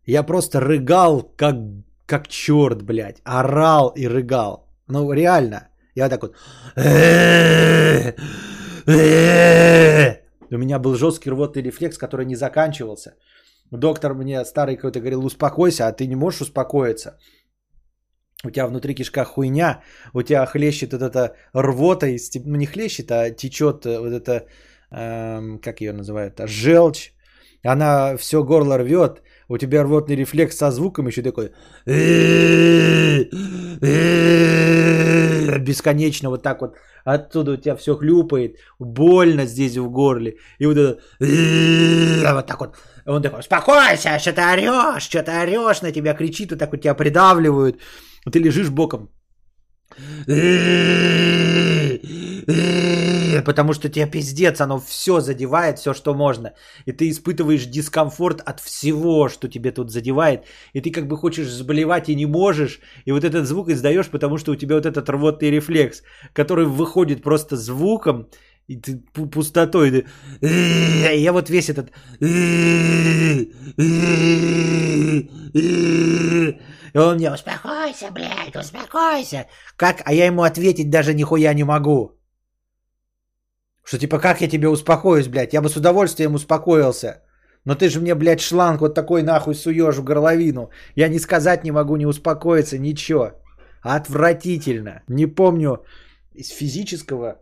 Я 0.05 0.23
просто 0.23 0.59
рыгал, 0.59 1.21
как, 1.38 1.55
как 2.05 2.27
черт, 2.27 2.81
блядь. 2.81 3.21
Орал 3.23 3.93
и 3.95 4.07
рыгал. 4.07 4.67
Ну, 4.88 5.11
реально. 5.13 5.69
Я 5.95 6.09
так 6.09 6.21
вот... 6.21 6.35
У 10.49 10.57
меня 10.57 10.79
был 10.79 10.95
жесткий 10.95 11.29
рвотный 11.29 11.61
рефлекс, 11.61 11.97
который 11.97 12.25
не 12.25 12.35
заканчивался. 12.35 13.15
Доктор 13.71 14.13
мне 14.13 14.45
старый 14.45 14.77
какой-то 14.77 14.99
говорил, 14.99 15.25
успокойся, 15.25 15.88
а 15.88 15.91
ты 15.91 16.07
не 16.07 16.15
можешь 16.15 16.41
успокоиться 16.41 17.17
у 18.43 18.51
тебя 18.51 18.67
внутри 18.67 18.93
кишка 18.93 19.25
хуйня, 19.25 19.81
у 20.13 20.21
тебя 20.21 20.45
хлещет 20.45 20.93
вот 20.93 21.01
эта 21.01 21.35
рвота, 21.53 22.07
ну 22.45 22.55
не 22.55 22.65
хлещет, 22.67 23.11
а 23.11 23.31
течет 23.31 23.85
э, 23.85 23.99
вот 23.99 24.13
это, 24.13 24.45
эм, 24.91 25.59
как 25.59 25.81
ее 25.81 25.93
называют, 25.93 26.39
а 26.39 26.47
желчь, 26.47 27.13
она 27.63 28.15
все 28.17 28.43
горло 28.43 28.77
рвет, 28.77 29.21
у 29.49 29.57
тебя 29.57 29.83
рвотный 29.83 30.15
рефлекс 30.15 30.57
со 30.57 30.71
звуком 30.71 31.07
еще 31.07 31.21
такой. 31.23 31.51
Бесконечно 35.59 36.29
вот 36.29 36.43
так 36.43 36.61
вот. 36.61 36.75
Оттуда 37.05 37.51
у 37.53 37.57
тебя 37.57 37.75
все 37.75 37.95
хлюпает, 37.95 38.57
больно 38.79 39.45
здесь 39.45 39.77
в 39.77 39.89
горле, 39.89 40.35
и 40.59 40.65
вот 40.65 40.77
это 40.77 40.99
вот 42.33 42.47
так 42.47 42.59
вот, 42.59 42.75
он 43.05 43.21
такой, 43.23 43.39
успокойся, 43.39 44.19
что 44.19 44.33
ты 44.33 44.41
орешь, 44.41 45.03
что 45.03 45.23
ты 45.23 45.31
орешь, 45.31 45.81
на 45.81 45.91
тебя! 45.91 46.13
Кричит, 46.13 46.51
вот 46.51 46.59
так 46.59 46.71
вот 46.71 46.81
тебя 46.81 46.93
придавливают, 46.93 47.79
ты 48.32 48.39
лежишь 48.39 48.69
боком. 48.69 49.09
Потому 53.45 53.73
что 53.73 53.89
тебе 53.89 54.05
пиздец, 54.05 54.61
оно 54.61 54.80
все 54.80 55.19
задевает, 55.19 55.80
все, 55.80 55.93
что 55.93 56.13
можно. 56.13 56.53
И 56.86 56.91
ты 56.91 57.09
испытываешь 57.09 57.65
дискомфорт 57.65 58.41
от 58.41 58.59
всего, 58.59 59.30
что 59.30 59.47
тебе 59.47 59.71
тут 59.71 59.91
задевает. 59.91 60.45
И 60.73 60.82
ты 60.82 60.91
как 60.91 61.07
бы 61.07 61.17
хочешь 61.17 61.49
заболевать 61.49 62.09
и 62.09 62.15
не 62.15 62.25
можешь. 62.25 62.80
И 63.05 63.11
вот 63.11 63.23
этот 63.23 63.45
звук 63.47 63.69
издаешь, 63.69 64.09
потому 64.09 64.38
что 64.38 64.51
у 64.51 64.55
тебя 64.55 64.75
вот 64.75 64.86
этот 64.86 65.09
рвотный 65.09 65.51
рефлекс, 65.51 66.03
который 66.34 66.65
выходит 66.65 67.21
просто 67.21 67.55
звуком, 67.55 68.28
и 68.67 68.75
ты 68.75 69.01
пустотой. 69.13 69.91
Ты... 69.91 70.05
Я 71.15 71.32
вот 71.32 71.49
весь 71.49 71.69
этот... 71.69 71.91
И 76.97 76.99
он 76.99 77.15
мне, 77.15 77.31
успокойся, 77.31 78.11
блядь, 78.11 78.55
успокойся. 78.55 79.45
Как? 79.75 80.01
А 80.05 80.13
я 80.13 80.25
ему 80.25 80.41
ответить 80.41 80.89
даже 80.89 81.13
нихуя 81.13 81.53
не 81.53 81.63
могу. 81.63 82.11
Что 83.83 83.99
типа, 83.99 84.19
как 84.19 84.41
я 84.41 84.49
тебе 84.49 84.67
успокоюсь, 84.67 85.27
блядь? 85.27 85.53
Я 85.53 85.61
бы 85.61 85.69
с 85.69 85.75
удовольствием 85.75 86.33
успокоился. 86.33 87.21
Но 87.65 87.75
ты 87.75 87.89
же 87.89 87.99
мне, 87.99 88.15
блядь, 88.15 88.41
шланг 88.41 88.81
вот 88.81 88.95
такой 88.95 89.21
нахуй 89.21 89.53
суешь 89.53 89.97
в 89.97 90.03
горловину. 90.03 90.69
Я 90.95 91.07
не 91.09 91.19
сказать 91.19 91.63
не 91.63 91.71
могу, 91.71 91.97
не 91.97 92.07
успокоиться, 92.07 92.79
ничего. 92.79 93.31
Отвратительно. 93.83 95.03
Не 95.07 95.27
помню 95.27 95.85
из 96.33 96.49
физического 96.49 97.35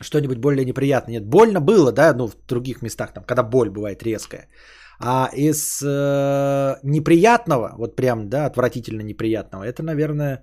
что-нибудь 0.00 0.38
более 0.38 0.64
неприятное. 0.64 1.20
Нет, 1.20 1.26
больно 1.26 1.60
было, 1.60 1.92
да, 1.92 2.14
ну, 2.14 2.28
в 2.28 2.46
других 2.46 2.80
местах, 2.80 3.12
там, 3.12 3.24
когда 3.24 3.42
боль 3.42 3.68
бывает 3.68 4.02
резкая. 4.02 4.48
А 4.98 5.28
из 5.34 5.82
э, 5.82 6.78
неприятного, 6.82 7.74
вот 7.76 7.96
прям, 7.96 8.28
да, 8.28 8.46
отвратительно 8.46 9.02
неприятного, 9.02 9.64
это, 9.64 9.82
наверное, 9.82 10.42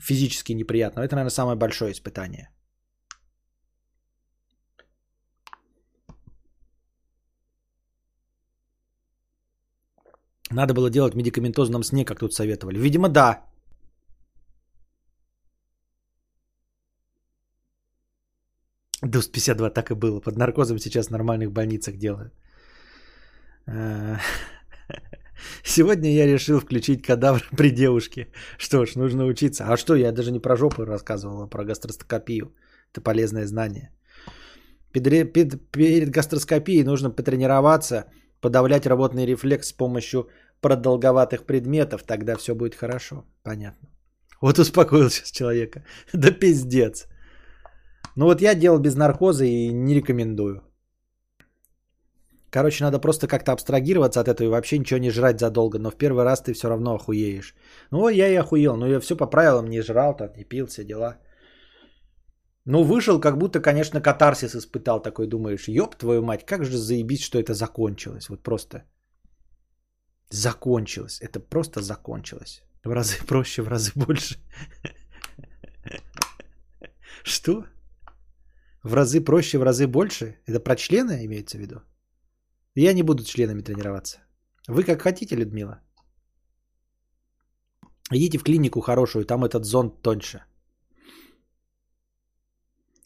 физически 0.00 0.52
неприятного, 0.52 1.04
это, 1.04 1.14
наверное, 1.14 1.30
самое 1.30 1.56
большое 1.56 1.92
испытание. 1.92 2.48
Надо 10.52 10.74
было 10.74 10.90
делать 10.90 11.14
в 11.14 11.16
медикаментозном 11.16 11.82
сне, 11.82 12.04
как 12.04 12.18
тут 12.18 12.34
советовали. 12.34 12.78
Видимо, 12.78 13.08
да. 13.08 13.44
Дус 19.02 19.28
52 19.28 19.70
так 19.70 19.90
и 19.90 19.94
было. 19.94 20.20
Под 20.20 20.36
наркозом 20.36 20.78
сейчас 20.78 21.06
в 21.06 21.10
нормальных 21.10 21.52
больницах 21.52 21.96
делают. 21.96 22.32
А, 23.66 24.18
сегодня 25.64 26.10
я 26.10 26.26
решил 26.26 26.60
включить 26.60 27.02
кадавр 27.02 27.42
при 27.56 27.70
девушке. 27.70 28.28
Что 28.58 28.86
ж, 28.86 28.96
нужно 28.96 29.26
учиться. 29.26 29.64
А 29.64 29.76
что, 29.76 29.94
я 29.94 30.12
даже 30.12 30.32
не 30.32 30.40
про 30.40 30.56
жопу 30.56 30.84
рассказывал, 30.84 31.42
а 31.42 31.48
про 31.48 31.64
гастроскопию. 31.64 32.52
Это 32.92 33.00
полезное 33.00 33.46
знание. 33.46 33.90
Перед, 34.92 36.10
гастроскопией 36.10 36.84
нужно 36.84 37.10
потренироваться, 37.10 38.04
подавлять 38.40 38.86
работный 38.86 39.26
рефлекс 39.26 39.68
с 39.68 39.72
помощью 39.72 40.28
продолговатых 40.60 41.46
предметов. 41.46 42.02
Тогда 42.02 42.36
все 42.36 42.54
будет 42.54 42.74
хорошо. 42.74 43.24
Понятно. 43.42 43.88
Вот 44.40 44.58
успокоил 44.58 45.10
сейчас 45.10 45.30
человека. 45.30 45.84
Да 46.12 46.30
пиздец. 46.30 47.06
Ну 48.16 48.26
вот 48.26 48.42
я 48.42 48.54
делал 48.54 48.78
без 48.78 48.94
наркоза 48.94 49.44
и 49.44 49.72
не 49.72 49.94
рекомендую. 49.94 50.62
Короче, 52.52 52.84
надо 52.84 52.98
просто 52.98 53.26
как-то 53.26 53.52
абстрагироваться 53.52 54.20
от 54.20 54.28
этого 54.28 54.46
и 54.46 54.50
вообще 54.50 54.78
ничего 54.78 55.00
не 55.00 55.10
жрать 55.10 55.40
задолго. 55.40 55.78
Но 55.78 55.90
в 55.90 55.96
первый 55.96 56.24
раз 56.24 56.42
ты 56.42 56.52
все 56.52 56.68
равно 56.68 56.94
охуеешь. 56.94 57.54
Ну, 57.90 58.08
я 58.10 58.28
и 58.28 58.36
охуел. 58.36 58.76
Ну, 58.76 58.86
я 58.86 59.00
все 59.00 59.16
по 59.16 59.30
правилам 59.30 59.70
не 59.70 59.80
жрал, 59.80 60.14
там, 60.16 60.28
не 60.36 60.44
пил, 60.44 60.66
все 60.66 60.84
дела. 60.84 61.16
Ну, 62.66 62.84
вышел, 62.84 63.20
как 63.20 63.38
будто, 63.38 63.60
конечно, 63.60 64.02
катарсис 64.02 64.54
испытал. 64.54 65.00
Такой 65.00 65.26
думаешь, 65.28 65.68
ёб 65.68 65.96
твою 65.96 66.22
мать, 66.22 66.44
как 66.44 66.64
же 66.64 66.76
заебись, 66.76 67.22
что 67.22 67.38
это 67.38 67.54
закончилось. 67.54 68.28
Вот 68.28 68.42
просто 68.42 68.82
закончилось. 70.30 71.20
Это 71.22 71.40
просто 71.40 71.80
закончилось. 71.80 72.62
В 72.84 72.92
разы 72.92 73.16
проще, 73.26 73.62
в 73.62 73.68
разы 73.68 73.92
больше. 73.94 74.36
Что? 77.24 77.64
В 78.82 78.94
разы 78.94 79.24
проще, 79.24 79.58
в 79.58 79.62
разы 79.62 79.86
больше? 79.86 80.36
Это 80.46 80.60
про 80.60 80.76
члены 80.76 81.24
имеется 81.24 81.56
в 81.56 81.60
виду? 81.60 81.80
Я 82.74 82.94
не 82.94 83.02
буду 83.02 83.22
членами 83.24 83.62
тренироваться. 83.62 84.18
Вы 84.68 84.84
как 84.84 85.02
хотите, 85.02 85.36
Людмила. 85.36 85.80
Идите 88.10 88.38
в 88.38 88.44
клинику 88.44 88.80
хорошую, 88.80 89.24
там 89.24 89.44
этот 89.44 89.64
зонд 89.64 90.02
тоньше. 90.02 90.42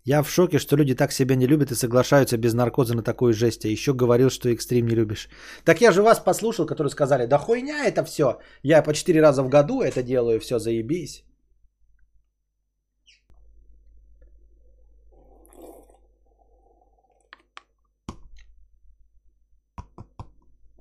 Я 0.04 0.22
в 0.22 0.30
шоке, 0.30 0.58
что 0.58 0.76
люди 0.76 0.94
так 0.94 1.12
себя 1.12 1.34
не 1.34 1.48
любят 1.48 1.72
и 1.72 1.74
соглашаются 1.74 2.36
без 2.38 2.54
наркоза 2.54 2.94
на 2.94 3.02
такую 3.02 3.34
жесть. 3.34 3.64
А 3.64 3.68
еще 3.68 3.92
говорил, 3.92 4.30
что 4.30 4.48
экстрим 4.48 4.86
не 4.86 4.94
любишь. 4.94 5.28
Так 5.64 5.80
я 5.80 5.90
же 5.92 6.02
вас 6.02 6.20
послушал, 6.20 6.66
которые 6.66 6.90
сказали, 6.90 7.26
да 7.26 7.38
хуйня 7.38 7.84
это 7.86 8.04
все. 8.04 8.38
Я 8.62 8.82
по 8.82 8.94
4 8.94 9.20
раза 9.20 9.42
в 9.42 9.48
году 9.48 9.82
это 9.82 10.04
делаю, 10.04 10.38
все, 10.38 10.60
заебись. 10.60 11.24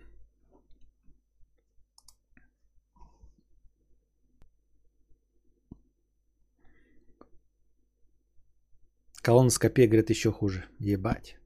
Колоноскопия, 9.22 9.86
говорят, 9.86 10.10
еще 10.10 10.32
хуже. 10.32 10.64
Ебать. 10.78 11.36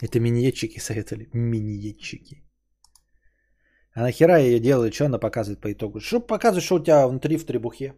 Это 0.00 0.20
миниетчики 0.20 0.78
советовали. 0.80 1.28
Миниетчики. 1.34 2.42
А 3.94 4.02
нахера 4.02 4.38
я 4.38 4.46
ее 4.46 4.60
делаю? 4.60 4.92
Что 4.92 5.04
она 5.04 5.18
показывает 5.18 5.60
по 5.60 5.70
итогу? 5.70 6.00
Что 6.00 6.20
показывает, 6.20 6.64
что 6.64 6.76
у 6.76 6.82
тебя 6.82 7.06
внутри 7.06 7.36
в 7.36 7.44
требухе? 7.44 7.94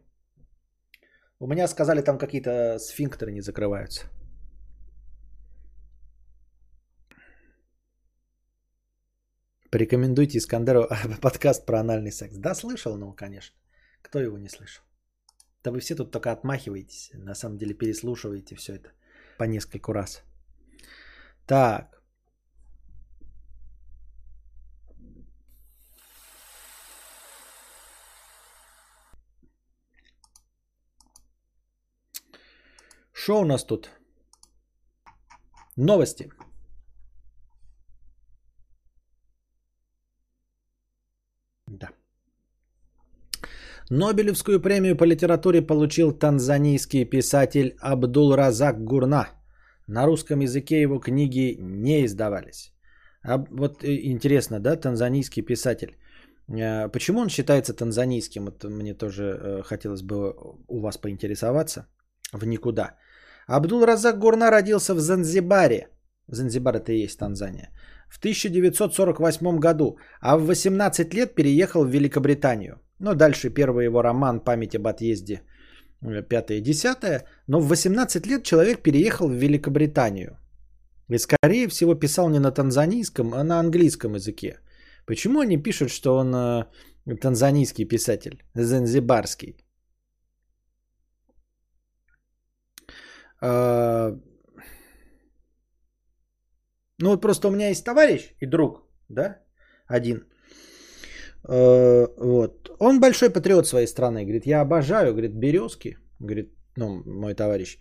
У 1.39 1.47
меня 1.47 1.69
сказали, 1.69 2.03
там 2.03 2.19
какие-то 2.19 2.79
сфинктеры 2.79 3.33
не 3.33 3.41
закрываются. 3.41 4.07
Порекомендуйте 9.73 10.37
Искандеру 10.37 10.87
подкаст 11.23 11.65
про 11.65 11.81
анальный 11.81 12.13
секс. 12.13 12.37
Да, 12.37 12.55
слышал, 12.55 12.99
ну, 12.99 13.15
конечно. 13.15 13.57
Кто 14.03 14.21
его 14.21 14.37
не 14.37 14.51
слышал? 14.51 14.85
Да 15.65 15.71
вы 15.71 15.81
все 15.81 15.95
тут 15.95 16.11
только 16.11 16.31
отмахиваетесь. 16.31 17.11
На 17.15 17.35
самом 17.35 17.57
деле 17.57 17.73
переслушиваете 17.73 18.55
все 18.55 18.75
это 18.75 18.91
по 19.39 19.45
нескольку 19.45 19.95
раз. 19.95 20.23
Так. 21.47 22.03
Что 33.15 33.41
у 33.41 33.45
нас 33.47 33.65
тут? 33.65 33.91
Новости. 35.77 36.31
Да. 41.73 41.89
Нобелевскую 43.91 44.61
премию 44.61 44.97
по 44.97 45.05
литературе 45.05 45.63
получил 45.63 46.13
танзанийский 46.13 47.05
писатель 47.05 47.77
Абдул 47.81 48.35
Разак 48.37 48.85
Гурна. 48.85 49.29
На 49.87 50.07
русском 50.07 50.41
языке 50.41 50.81
его 50.81 50.99
книги 50.99 51.57
не 51.61 52.05
издавались. 52.05 52.73
А 53.25 53.39
вот 53.51 53.85
э, 53.85 54.01
интересно, 54.05 54.61
да, 54.61 54.77
танзанийский 54.77 55.43
писатель. 55.43 55.97
Э, 56.49 56.89
почему 56.89 57.21
он 57.21 57.29
считается 57.29 57.75
танзанийским? 57.75 58.49
Это 58.49 58.69
мне 58.69 58.95
тоже 58.95 59.23
э, 59.23 59.63
хотелось 59.63 60.03
бы 60.03 60.35
у 60.69 60.81
вас 60.81 60.99
поинтересоваться. 60.99 61.87
В 62.33 62.47
никуда. 62.47 62.97
Абдул 63.47 63.85
Разак 63.85 64.19
Гурна 64.19 64.51
родился 64.51 64.95
в 64.95 65.01
Занзибаре. 65.01 65.89
Занзибар 66.29 66.77
это 66.77 66.93
и 66.93 67.05
есть 67.05 67.19
Танзания 67.19 67.71
в 68.13 68.19
1948 68.19 69.59
году, 69.59 69.97
а 70.21 70.37
в 70.37 70.47
18 70.47 71.15
лет 71.15 71.35
переехал 71.35 71.85
в 71.85 71.89
Великобританию. 71.89 72.79
Ну, 73.03 73.15
дальше 73.15 73.51
первый 73.51 73.85
его 73.85 74.03
роман 74.03 74.41
«Память 74.41 74.77
об 74.77 74.87
отъезде» 74.87 75.43
э, 76.03 76.23
пятое 76.23 76.59
и 76.59 76.63
десятое. 76.63 77.25
Но 77.49 77.61
в 77.61 77.69
18 77.69 78.27
лет 78.27 78.45
человек 78.45 78.83
переехал 78.83 79.29
в 79.29 79.33
Великобританию. 79.33 80.39
И, 81.11 81.19
скорее 81.19 81.69
всего, 81.69 81.95
писал 81.97 82.31
не 82.31 82.39
на 82.39 82.53
танзанийском, 82.53 83.35
а 83.35 83.43
на 83.43 83.59
английском 83.59 84.15
языке. 84.15 84.61
Почему 85.05 85.41
они 85.41 85.63
пишут, 85.63 85.91
что 85.91 86.17
он 86.17 86.35
э, 86.35 86.65
танзанийский 87.21 87.89
писатель, 87.89 88.45
занзибарский? 88.55 89.57
Э, 93.43 94.17
ну 96.99 97.11
вот 97.11 97.21
просто 97.21 97.49
у 97.49 97.51
меня 97.51 97.69
есть 97.69 97.85
товарищ 97.85 98.33
и 98.41 98.47
друг, 98.47 98.89
да, 99.09 99.39
один. 99.89 100.25
Э, 101.49 102.07
вот. 102.19 102.71
Он 102.79 103.01
большой 103.01 103.31
патриот 103.31 103.67
своей 103.67 103.87
страны. 103.87 104.23
Говорит, 104.23 104.47
я 104.47 104.61
обожаю, 104.61 105.13
говорит, 105.13 105.33
березки. 105.35 105.97
Говорит, 106.21 106.53
ну, 106.77 107.03
мой 107.05 107.35
товарищ. 107.35 107.79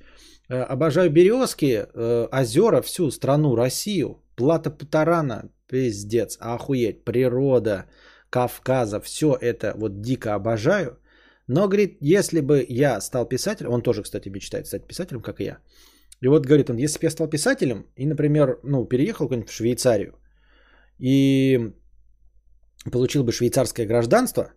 «Э, 0.49 0.63
обожаю 0.63 1.09
березки, 1.09 1.85
э, 1.93 2.27
озера, 2.31 2.81
всю 2.81 3.11
страну, 3.11 3.55
Россию. 3.55 4.21
Плата 4.35 4.69
Патарана, 4.69 5.49
пиздец, 5.69 6.37
охуеть, 6.39 7.05
природа, 7.05 7.85
Кавказа, 8.29 8.99
все 8.99 9.37
это 9.39 9.73
вот 9.77 10.01
дико 10.01 10.35
обожаю. 10.35 10.97
Но, 11.47 11.67
говорит, 11.67 11.97
если 12.01 12.41
бы 12.41 12.65
я 12.69 13.01
стал 13.01 13.27
писателем, 13.27 13.71
он 13.71 13.81
тоже, 13.81 14.03
кстати, 14.03 14.29
мечтает 14.29 14.67
стать 14.67 14.87
писателем, 14.87 15.21
как 15.21 15.41
и 15.41 15.43
я. 15.43 15.57
И 16.21 16.27
вот 16.27 16.45
говорит 16.45 16.69
он, 16.69 16.77
если 16.77 16.99
бы 16.99 17.05
я 17.05 17.11
стал 17.11 17.29
писателем 17.29 17.85
и, 17.95 18.05
например, 18.05 18.59
ну, 18.63 18.85
переехал 18.85 19.27
куда-нибудь 19.27 19.49
в 19.49 19.53
Швейцарию 19.53 20.13
и 20.99 21.73
получил 22.89 23.23
бы 23.23 23.31
швейцарское 23.31 23.85
гражданство, 23.85 24.51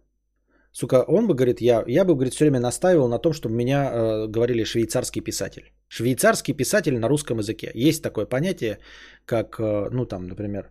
сука, 0.73 1.05
он 1.09 1.27
бы, 1.27 1.35
говорит, 1.35 1.61
я, 1.61 1.85
я 1.87 2.05
бы, 2.05 2.15
говорит, 2.15 2.35
все 2.35 2.45
время 2.45 2.61
настаивал 2.61 3.09
на 3.09 3.19
том, 3.19 3.33
чтобы 3.33 3.55
меня 3.55 3.91
э, 3.91 4.27
говорили 4.29 4.65
швейцарский 4.65 5.23
писатель. 5.23 5.73
Швейцарский 5.89 6.55
писатель 6.55 6.99
на 6.99 7.09
русском 7.09 7.39
языке. 7.39 7.71
Есть 7.75 8.03
такое 8.03 8.27
понятие, 8.27 8.79
как, 9.27 9.59
э, 9.61 9.89
ну, 9.93 10.07
там, 10.07 10.27
например, 10.27 10.71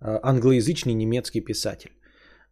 э, 0.00 0.18
англоязычный 0.22 0.94
немецкий 0.94 1.40
писатель. 1.40 1.90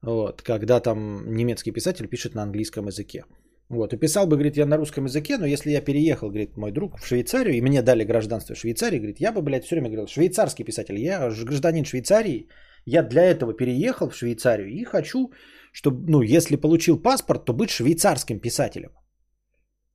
Вот, 0.03 0.43
когда 0.43 0.81
там 0.81 1.33
немецкий 1.35 1.73
писатель 1.73 2.09
пишет 2.09 2.35
на 2.35 2.43
английском 2.43 2.87
языке. 2.87 3.25
Вот, 3.69 3.93
и 3.95 3.97
писал 3.97 4.27
бы, 4.27 4.37
говорит, 4.37 4.57
я 4.57 4.67
на 4.67 4.77
русском 4.77 5.05
языке, 5.05 5.39
но 5.39 5.47
если 5.47 5.71
я 5.71 5.81
переехал, 5.81 6.29
говорит, 6.29 6.57
мой 6.57 6.73
друг 6.73 6.99
в 6.99 7.07
Швейцарию, 7.07 7.55
и 7.55 7.61
мне 7.61 7.83
дали 7.83 8.05
гражданство 8.05 8.55
Швейцарии, 8.55 8.99
говорит, 8.99 9.21
я 9.21 9.33
бы, 9.33 9.41
блядь, 9.41 9.65
все 9.65 9.77
время 9.77 9.89
говорил, 9.89 10.09
швейцарский 10.09 10.65
писатель, 10.65 10.99
я 10.99 11.31
гражданин 11.31 11.85
Швейцарии, 11.85 12.49
я 12.87 13.03
для 13.03 13.23
этого 13.23 13.53
переехал 13.55 14.09
в 14.09 14.17
Швейцарию 14.17 14.69
и 14.69 14.85
хочу, 14.85 15.33
чтобы, 15.73 16.11
ну, 16.11 16.23
если 16.23 16.57
получил 16.57 17.03
паспорт, 17.03 17.45
то 17.45 17.53
быть 17.53 17.71
швейцарским 17.71 18.41
писателем. 18.41 18.91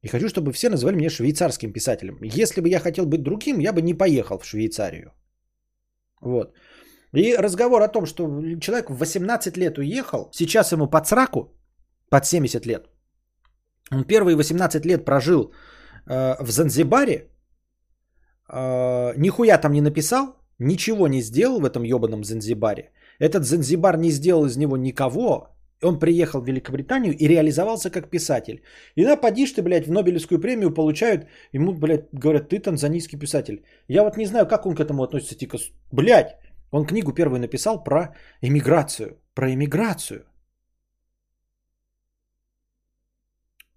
И 0.04 0.08
хочу, 0.08 0.30
чтобы 0.30 0.52
все 0.52 0.70
называли 0.70 0.96
меня 0.96 1.10
швейцарским 1.10 1.74
писателем. 1.74 2.18
Если 2.22 2.62
бы 2.62 2.70
я 2.70 2.80
хотел 2.80 3.06
быть 3.06 3.24
другим, 3.24 3.60
я 3.60 3.74
бы 3.74 3.82
не 3.82 3.94
поехал 3.94 4.40
в 4.40 4.46
Швейцарию. 4.46 5.12
Вот. 6.22 6.54
И 7.14 7.36
разговор 7.36 7.82
о 7.82 7.88
том, 7.88 8.06
что 8.06 8.24
человек 8.60 8.90
в 8.90 8.98
18 8.98 9.58
лет 9.58 9.78
уехал, 9.78 10.30
сейчас 10.32 10.72
ему 10.72 10.88
под 10.88 11.08
сраку, 11.08 11.54
под 12.10 12.26
70 12.26 12.66
лет. 12.66 12.86
Он 13.92 14.04
первые 14.04 14.36
18 14.36 14.86
лет 14.86 15.06
прожил 15.06 15.52
э, 16.06 16.36
в 16.44 16.52
Занзибаре, 16.52 17.30
э, 18.50 19.14
нихуя 19.18 19.58
там 19.58 19.72
не 19.72 19.82
написал, 19.82 20.36
ничего 20.60 21.08
не 21.08 21.22
сделал 21.22 21.60
в 21.60 21.66
этом 21.66 21.84
ебаном 21.84 22.24
Занзибаре. 22.24 22.92
Этот 23.20 23.44
Занзибар 23.44 23.98
не 23.98 24.12
сделал 24.12 24.46
из 24.46 24.58
него 24.58 24.78
никого, 24.78 25.50
он 25.84 26.00
приехал 26.00 26.42
в 26.42 26.48
Великобританию 26.48 27.16
и 27.16 27.28
реализовался 27.28 27.90
как 27.90 28.10
писатель. 28.10 28.62
И 28.96 29.06
на 29.06 29.16
подишь 29.16 29.52
ты, 29.52 29.62
блядь, 29.62 29.88
в 29.88 29.92
Нобелевскую 29.92 30.40
премию 30.40 30.74
получают, 30.74 31.28
ему, 31.54 31.74
блядь, 31.74 32.08
говорят, 32.12 32.50
ты 32.50 32.60
танзанийский 32.60 33.20
писатель. 33.20 33.64
Я 33.88 34.04
вот 34.04 34.18
не 34.18 34.26
знаю, 34.26 34.48
как 34.48 34.66
он 34.66 34.76
к 34.76 34.80
этому 34.80 35.04
относится, 35.04 35.36
типа, 35.36 35.58
блядь, 35.92 36.36
он 36.72 36.86
книгу 36.86 37.14
первую 37.14 37.40
написал 37.40 37.84
про 37.84 38.16
эмиграцию, 38.42 39.18
про 39.34 39.54
эмиграцию. 39.54 40.26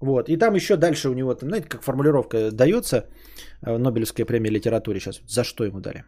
Вот, 0.01 0.29
и 0.31 0.39
там 0.39 0.55
еще 0.55 0.77
дальше 0.77 1.11
у 1.11 1.15
него, 1.15 1.37
знаете, 1.43 1.69
как 1.69 1.83
формулировка 1.83 2.51
дается, 2.51 2.97
э, 3.61 3.77
Нобелевская 3.77 4.25
премия 4.25 4.51
литературе 4.51 4.99
сейчас, 4.99 5.21
за 5.27 5.45
что 5.45 5.65
ему 5.65 5.81
дали? 5.81 6.05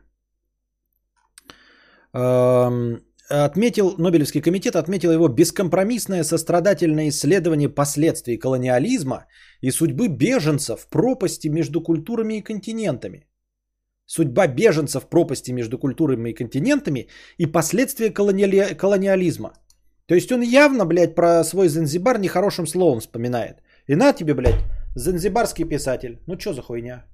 Отметил, 2.13 3.95
Нобелевский 3.99 4.41
комитет 4.41 4.77
отметил 4.77 5.13
его 5.13 5.29
бескомпромиссное 5.29 6.25
сострадательное 6.25 7.09
исследование 7.09 7.69
последствий 7.69 8.39
колониализма 8.39 9.27
и 9.61 9.71
судьбы 9.71 10.09
беженцев 10.09 10.81
в 10.81 10.89
пропасти 10.89 11.49
между 11.49 11.81
культурами 11.81 12.35
и 12.35 12.43
континентами. 12.43 13.27
Судьба 14.07 14.47
беженцев 14.47 15.05
в 15.05 15.09
пропасти 15.09 15.53
между 15.53 15.79
культурами 15.79 16.31
и 16.31 16.35
континентами 16.35 17.09
и 17.39 17.47
последствия 17.47 18.11
колониали... 18.11 18.75
колониализма. 18.75 19.53
То 20.07 20.15
есть 20.15 20.33
он 20.33 20.43
явно, 20.43 20.85
блядь, 20.85 21.15
про 21.15 21.45
свой 21.45 21.69
Занзибар 21.69 22.19
нехорошим 22.19 22.67
словом 22.67 23.01
вспоминает. 23.01 23.63
И 23.87 23.95
на 23.95 24.13
тебе, 24.13 24.35
блядь, 24.35 24.65
занзибарский 24.95 25.65
писатель. 25.65 26.21
Ну 26.27 26.39
что 26.39 26.53
за 26.53 26.63
хуйня? 26.63 27.05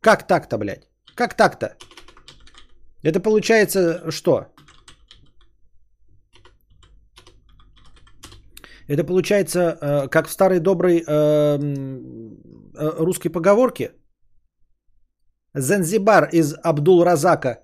Как 0.00 0.26
так-то, 0.26 0.58
блядь? 0.58 0.88
Как 1.14 1.34
так-то? 1.34 1.76
Это 3.06 3.20
получается 3.20 4.10
что? 4.10 4.46
Это 8.88 9.04
получается, 9.04 9.60
э, 9.60 10.08
как 10.08 10.28
в 10.28 10.32
старой 10.32 10.60
доброй 10.60 10.98
э, 10.98 11.04
э, 12.78 13.04
русской 13.04 13.30
поговорке. 13.30 13.92
Занзибар 15.54 16.28
из 16.32 16.54
Абдул-Разака, 16.62 17.60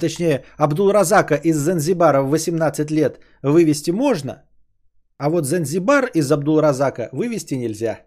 точнее, 0.00 0.44
Абдул-Разака 0.58 1.36
из 1.36 1.56
Занзибара 1.56 2.20
в 2.20 2.28
18 2.28 2.90
лет 2.90 3.18
вывести 3.42 3.92
можно, 3.92 4.42
а 5.16 5.30
вот 5.30 5.46
Занзибар 5.46 6.10
из 6.14 6.30
Абдул-Разака 6.30 7.08
вывести 7.12 7.54
нельзя. 7.54 8.00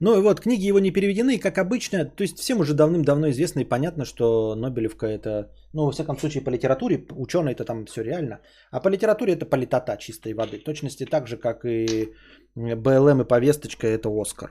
Ну 0.00 0.18
и 0.18 0.22
вот, 0.22 0.40
книги 0.40 0.66
его 0.66 0.80
не 0.80 0.90
переведены, 0.90 1.38
как 1.38 1.58
обычно, 1.58 2.06
то 2.06 2.22
есть 2.22 2.38
всем 2.38 2.60
уже 2.60 2.72
давным-давно 2.72 3.28
известно 3.30 3.60
и 3.60 3.68
понятно, 3.68 4.06
что 4.06 4.54
Нобелевка 4.54 5.06
это, 5.06 5.50
ну, 5.74 5.84
во 5.84 5.92
всяком 5.92 6.18
случае, 6.18 6.42
по 6.42 6.50
литературе, 6.50 7.04
ученые 7.10 7.52
это 7.52 7.64
там 7.64 7.84
все 7.84 8.02
реально, 8.02 8.40
а 8.70 8.80
по 8.80 8.88
литературе 8.88 9.34
это 9.34 9.44
политота 9.44 9.96
чистой 9.98 10.32
воды, 10.32 10.58
в 10.58 10.64
точности 10.64 11.04
так 11.04 11.26
же, 11.28 11.36
как 11.36 11.64
и 11.66 12.14
БЛМ 12.56 13.20
и 13.20 13.24
повесточка 13.24 13.86
это 13.86 14.08
Оскар. 14.08 14.50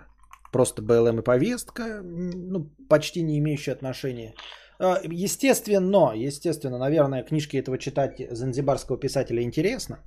Просто 0.52 0.84
БЛМ 0.84 1.20
и 1.20 1.24
повестка, 1.24 2.02
ну, 2.04 2.70
почти 2.88 3.24
не 3.24 3.40
имеющие 3.40 3.74
отношения. 3.74 4.36
А, 4.80 5.02
естественно, 5.04 6.14
естественно, 6.16 6.78
наверное, 6.78 7.24
книжки 7.24 7.58
этого 7.58 7.78
читать 7.80 8.22
занзибарского 8.32 9.00
писателя 9.00 9.42
интересно. 9.42 9.98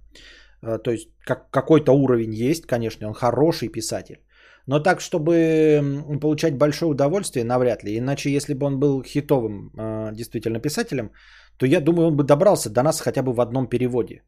А, 0.63 0.79
то 0.79 0.93
есть 0.93 1.09
как, 1.27 1.51
какой-то 1.51 1.93
уровень 1.93 2.33
есть, 2.33 2.67
конечно, 2.67 3.09
он 3.09 3.15
хороший 3.15 3.69
писатель. 3.69 4.21
Но 4.67 4.81
так, 4.81 5.01
чтобы 5.01 6.19
получать 6.21 6.57
большое 6.59 6.91
удовольствие, 6.91 7.45
навряд 7.45 7.85
ли. 7.85 7.99
Иначе, 7.99 8.31
если 8.31 8.55
бы 8.55 8.67
он 8.67 8.79
был 8.79 9.03
хитовым 9.03 9.71
э, 9.77 10.13
действительно 10.15 10.61
писателем, 10.61 11.11
то 11.57 11.67
я 11.67 11.81
думаю, 11.81 12.09
он 12.09 12.17
бы 12.17 12.25
добрался 12.25 12.71
до 12.71 12.83
нас 12.83 13.01
хотя 13.01 13.23
бы 13.23 13.33
в 13.33 13.41
одном 13.41 13.69
переводе. 13.69 14.23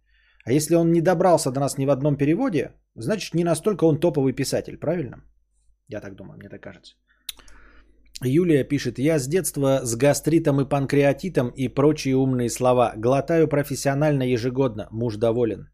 А 0.44 0.52
если 0.52 0.74
он 0.74 0.92
не 0.92 1.00
добрался 1.00 1.50
до 1.50 1.60
нас 1.60 1.78
ни 1.78 1.86
в 1.86 1.90
одном 1.90 2.16
переводе, 2.16 2.70
значит, 2.96 3.34
не 3.34 3.44
настолько 3.44 3.84
он 3.84 4.00
топовый 4.00 4.32
писатель, 4.32 4.76
правильно? 4.76 5.22
Я 5.88 6.00
так 6.00 6.16
думаю, 6.16 6.38
мне 6.38 6.48
так 6.48 6.60
кажется. 6.60 6.94
Юлия 8.22 8.64
пишет, 8.64 8.98
я 8.98 9.18
с 9.18 9.26
детства 9.26 9.80
с 9.82 9.96
гастритом 9.96 10.60
и 10.60 10.68
панкреатитом 10.68 11.48
и 11.48 11.68
прочие 11.68 12.16
умные 12.16 12.48
слова. 12.48 12.92
Глотаю 12.96 13.48
профессионально 13.48 14.22
ежегодно. 14.22 14.88
Муж 14.90 15.16
доволен. 15.16 15.68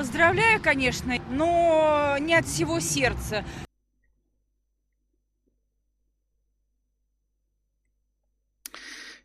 Поздравляю, 0.00 0.62
конечно, 0.62 1.14
но 1.28 2.16
не 2.20 2.34
от 2.34 2.46
всего 2.46 2.80
сердца. 2.80 3.44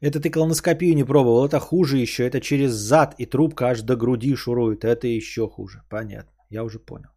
Это 0.02 0.20
ты 0.20 0.30
колоноскопию 0.30 0.94
не 0.96 1.06
пробовал, 1.06 1.46
это 1.46 1.62
хуже 1.62 1.98
еще. 1.98 2.28
Это 2.28 2.42
через 2.42 2.74
зад 2.74 3.16
и 3.18 3.26
трубка 3.26 3.70
аж 3.70 3.84
до 3.84 3.96
груди 3.96 4.36
шурует. 4.36 4.84
Это 4.84 5.08
еще 5.08 5.48
хуже. 5.48 5.82
Понятно, 5.90 6.34
я 6.50 6.66
уже 6.66 6.80
понял. 6.80 7.12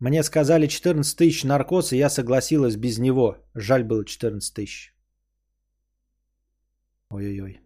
Мне 0.00 0.24
сказали 0.24 0.66
14 0.66 1.16
тысяч 1.16 1.44
наркоз, 1.44 1.92
и 1.92 1.98
я 1.98 2.10
согласилась 2.10 2.74
без 2.74 2.98
него. 2.98 3.36
Жаль 3.54 3.84
было 3.84 4.04
14 4.04 4.52
тысяч. 4.52 4.92
Ой-ой-ой. 7.10 7.60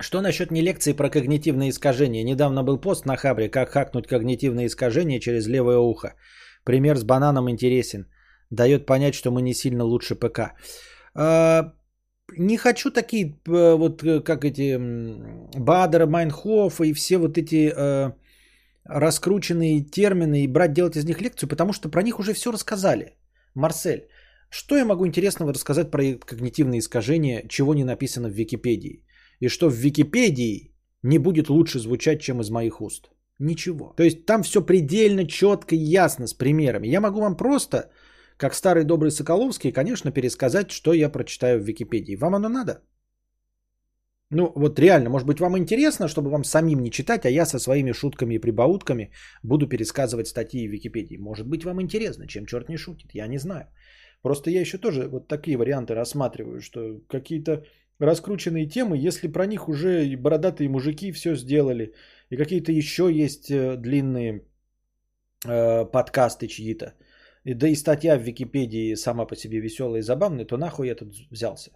Что 0.00 0.22
насчет 0.22 0.50
не 0.50 0.62
лекции 0.62 0.94
про 0.94 1.10
когнитивные 1.10 1.68
искажения? 1.68 2.24
Недавно 2.24 2.62
был 2.62 2.80
пост 2.80 3.06
на 3.06 3.16
Хабре, 3.16 3.50
как 3.50 3.70
хакнуть 3.70 4.06
когнитивные 4.06 4.66
искажения 4.66 5.20
через 5.20 5.46
левое 5.46 5.78
ухо. 5.78 6.14
Пример 6.64 6.96
с 6.96 7.04
бананом 7.04 7.50
интересен. 7.50 8.06
Дает 8.50 8.86
понять, 8.86 9.14
что 9.14 9.30
мы 9.30 9.42
не 9.42 9.52
сильно 9.52 9.84
лучше 9.84 10.14
ПК. 10.14 10.40
А, 11.14 11.74
не 12.38 12.56
хочу 12.56 12.90
такие, 12.90 13.26
э, 13.46 13.76
вот 13.76 14.02
э, 14.02 14.20
как 14.20 14.44
эти 14.44 14.78
Бадера, 15.58 16.06
Майнхоф 16.06 16.80
и 16.80 16.94
все 16.94 17.18
вот 17.18 17.36
эти 17.36 17.70
а, 17.76 18.14
раскрученные 18.84 19.84
термины 19.84 20.44
и 20.44 20.48
брать 20.48 20.72
делать 20.72 20.96
из 20.96 21.04
них 21.04 21.20
лекцию, 21.20 21.48
потому 21.48 21.72
что 21.72 21.90
про 21.90 22.02
них 22.02 22.18
уже 22.18 22.32
все 22.32 22.50
рассказали. 22.50 23.18
Марсель, 23.54 24.08
что 24.48 24.76
я 24.76 24.84
могу 24.84 25.06
интересного 25.06 25.52
рассказать 25.52 25.90
про 25.90 26.02
когнитивные 26.14 26.78
искажения, 26.78 27.44
чего 27.48 27.74
не 27.74 27.84
написано 27.84 28.28
в 28.28 28.32
Википедии? 28.32 29.04
И 29.40 29.48
что 29.48 29.68
в 29.68 29.74
Википедии 29.74 30.72
не 31.02 31.18
будет 31.18 31.48
лучше 31.48 31.78
звучать, 31.78 32.20
чем 32.20 32.40
из 32.40 32.50
моих 32.50 32.80
уст. 32.80 33.10
Ничего. 33.38 33.94
То 33.96 34.02
есть 34.02 34.26
там 34.26 34.42
все 34.42 34.60
предельно 34.60 35.26
четко 35.26 35.74
и 35.74 35.78
ясно 35.78 36.26
с 36.26 36.34
примерами. 36.34 36.88
Я 36.88 37.00
могу 37.00 37.20
вам 37.20 37.36
просто, 37.36 37.90
как 38.36 38.54
старый 38.54 38.84
добрый 38.84 39.10
Соколовский, 39.10 39.72
конечно, 39.72 40.12
пересказать, 40.12 40.70
что 40.70 40.92
я 40.92 41.08
прочитаю 41.08 41.60
в 41.60 41.64
Википедии. 41.64 42.16
Вам 42.16 42.34
оно 42.34 42.48
надо? 42.48 42.82
Ну, 44.32 44.52
вот 44.54 44.78
реально, 44.78 45.10
может 45.10 45.26
быть, 45.26 45.40
вам 45.40 45.56
интересно, 45.56 46.06
чтобы 46.06 46.30
вам 46.30 46.44
самим 46.44 46.80
не 46.82 46.90
читать, 46.90 47.24
а 47.24 47.30
я 47.30 47.46
со 47.46 47.58
своими 47.58 47.92
шутками 47.92 48.34
и 48.34 48.38
прибаутками 48.38 49.10
буду 49.42 49.66
пересказывать 49.66 50.28
статьи 50.28 50.68
в 50.68 50.70
Википедии. 50.70 51.16
Может 51.16 51.48
быть, 51.48 51.64
вам 51.64 51.80
интересно, 51.80 52.28
чем 52.28 52.46
черт 52.46 52.68
не 52.68 52.76
шутит, 52.76 53.10
я 53.14 53.26
не 53.26 53.38
знаю. 53.38 53.66
Просто 54.22 54.50
я 54.50 54.60
еще 54.60 54.78
тоже 54.78 55.08
вот 55.08 55.28
такие 55.28 55.56
варианты 55.56 55.94
рассматриваю, 55.94 56.60
что 56.60 57.00
какие-то 57.08 57.64
раскрученные 58.00 58.66
темы, 58.66 58.96
если 58.96 59.28
про 59.28 59.46
них 59.46 59.68
уже 59.68 60.06
и 60.06 60.16
бородатые 60.16 60.68
мужики 60.68 61.12
все 61.12 61.36
сделали, 61.36 61.94
и 62.30 62.36
какие-то 62.36 62.72
еще 62.72 63.10
есть 63.12 63.50
э, 63.50 63.76
длинные 63.76 64.44
э, 65.46 65.84
подкасты 65.84 66.48
чьи-то, 66.48 66.94
да 67.44 67.68
и 67.68 67.74
статья 67.74 68.18
в 68.18 68.22
Википедии 68.22 68.94
сама 68.94 69.26
по 69.26 69.36
себе 69.36 69.60
веселая 69.60 70.00
и 70.00 70.04
забавная, 70.04 70.44
то 70.44 70.56
нахуй 70.56 70.88
я 70.88 70.94
тут 70.94 71.14
взялся? 71.30 71.70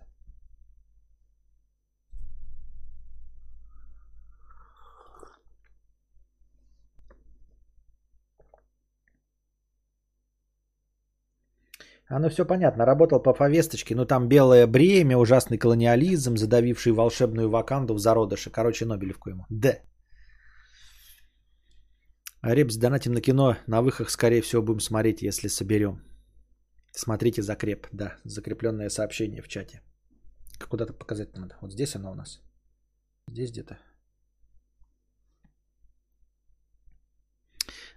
Оно 12.17 12.29
все 12.29 12.45
понятно. 12.45 12.87
Работал 12.87 13.23
по 13.23 13.35
повесточке, 13.35 13.95
но 13.97 14.05
там 14.05 14.29
белое 14.29 14.67
бремя, 14.69 15.19
ужасный 15.19 15.59
колониализм, 15.59 16.37
задавивший 16.37 16.93
волшебную 16.93 17.51
ваканду 17.51 17.95
в 17.95 17.99
зародыше. 17.99 18.51
Короче, 18.51 18.87
Нобелевку 18.87 19.31
ему. 19.31 19.47
Д. 19.51 19.83
Репс, 22.43 22.77
донатим 22.77 23.13
на 23.13 23.21
кино. 23.21 23.57
На 23.67 23.83
выхах, 23.83 24.11
скорее 24.11 24.43
всего, 24.43 24.63
будем 24.63 24.81
смотреть, 24.81 25.23
если 25.23 25.49
соберем. 25.49 26.03
Смотрите 26.93 27.43
закреп. 27.43 27.89
Да, 27.93 28.17
закрепленное 28.25 28.91
сообщение 28.91 29.43
в 29.43 29.49
чате. 29.49 29.81
Куда-то 30.69 30.93
показать 30.93 31.37
надо. 31.37 31.57
Вот 31.61 31.73
здесь 31.73 31.97
оно 31.97 32.13
у 32.13 32.15
нас. 32.15 32.41
Здесь 33.29 33.51
где-то. 33.51 33.77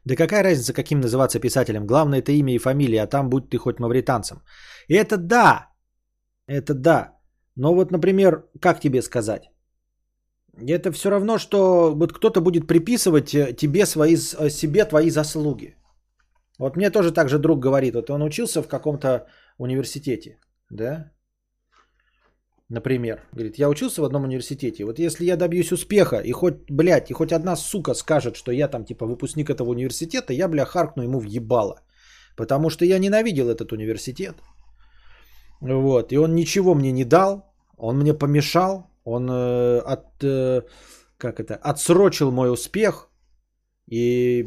Да 0.07 0.15
какая 0.15 0.43
разница, 0.43 0.73
каким 0.73 1.01
называться 1.01 1.39
писателем? 1.39 1.85
Главное 1.85 2.19
это 2.19 2.31
имя 2.31 2.53
и 2.53 2.59
фамилия, 2.59 3.03
а 3.03 3.07
там 3.07 3.29
будь 3.29 3.49
ты 3.49 3.57
хоть 3.57 3.79
мавританцем. 3.79 4.37
И 4.87 4.93
это 4.93 5.17
да, 5.17 5.67
это 6.47 6.73
да. 6.73 7.13
Но 7.55 7.75
вот, 7.75 7.91
например, 7.91 8.45
как 8.61 8.79
тебе 8.79 9.01
сказать? 9.01 9.51
Это 10.69 10.91
все 10.91 11.09
равно, 11.09 11.37
что 11.37 11.93
вот 11.93 12.13
кто-то 12.13 12.41
будет 12.41 12.67
приписывать 12.67 13.33
э, 13.35 13.53
тебе 13.53 13.85
свои, 13.85 14.15
э, 14.15 14.49
себе 14.49 14.85
твои 14.85 15.09
заслуги. 15.09 15.75
Вот 16.59 16.77
мне 16.77 16.89
тоже 16.89 17.11
так 17.11 17.29
же 17.29 17.37
друг 17.37 17.59
говорит, 17.59 17.95
вот 17.95 18.09
он 18.09 18.23
учился 18.23 18.61
в 18.61 18.67
каком-то 18.67 19.27
университете, 19.57 20.39
да? 20.71 21.11
Например, 22.69 23.21
говорит, 23.31 23.57
я 23.57 23.69
учился 23.69 24.01
в 24.01 24.05
одном 24.05 24.23
университете. 24.23 24.83
Вот 24.83 24.99
если 24.99 25.25
я 25.25 25.37
добьюсь 25.37 25.71
успеха, 25.71 26.17
и 26.17 26.31
хоть, 26.31 26.69
блядь, 26.69 27.09
и 27.09 27.13
хоть 27.13 27.31
одна 27.31 27.55
сука 27.55 27.93
скажет, 27.93 28.35
что 28.35 28.51
я 28.51 28.67
там 28.67 28.83
типа 28.83 29.05
выпускник 29.05 29.49
этого 29.49 29.69
университета, 29.69 30.33
я, 30.33 30.47
бля, 30.49 30.65
харкну 30.65 31.03
ему 31.03 31.19
в 31.19 31.25
ебало. 31.25 31.81
Потому 32.35 32.69
что 32.69 32.85
я 32.85 32.99
ненавидел 32.99 33.49
этот 33.49 33.71
университет. 33.71 34.35
Вот, 35.61 36.11
и 36.11 36.17
он 36.17 36.35
ничего 36.35 36.75
мне 36.75 36.91
не 36.91 37.05
дал, 37.05 37.45
он 37.77 37.99
мне 37.99 38.13
помешал, 38.13 38.87
он 39.05 39.29
э, 39.29 39.79
от, 39.79 40.23
э, 40.23 40.61
как 41.17 41.39
это, 41.39 41.55
отсрочил 41.55 42.31
мой 42.31 42.51
успех, 42.51 43.09
и 43.89 44.45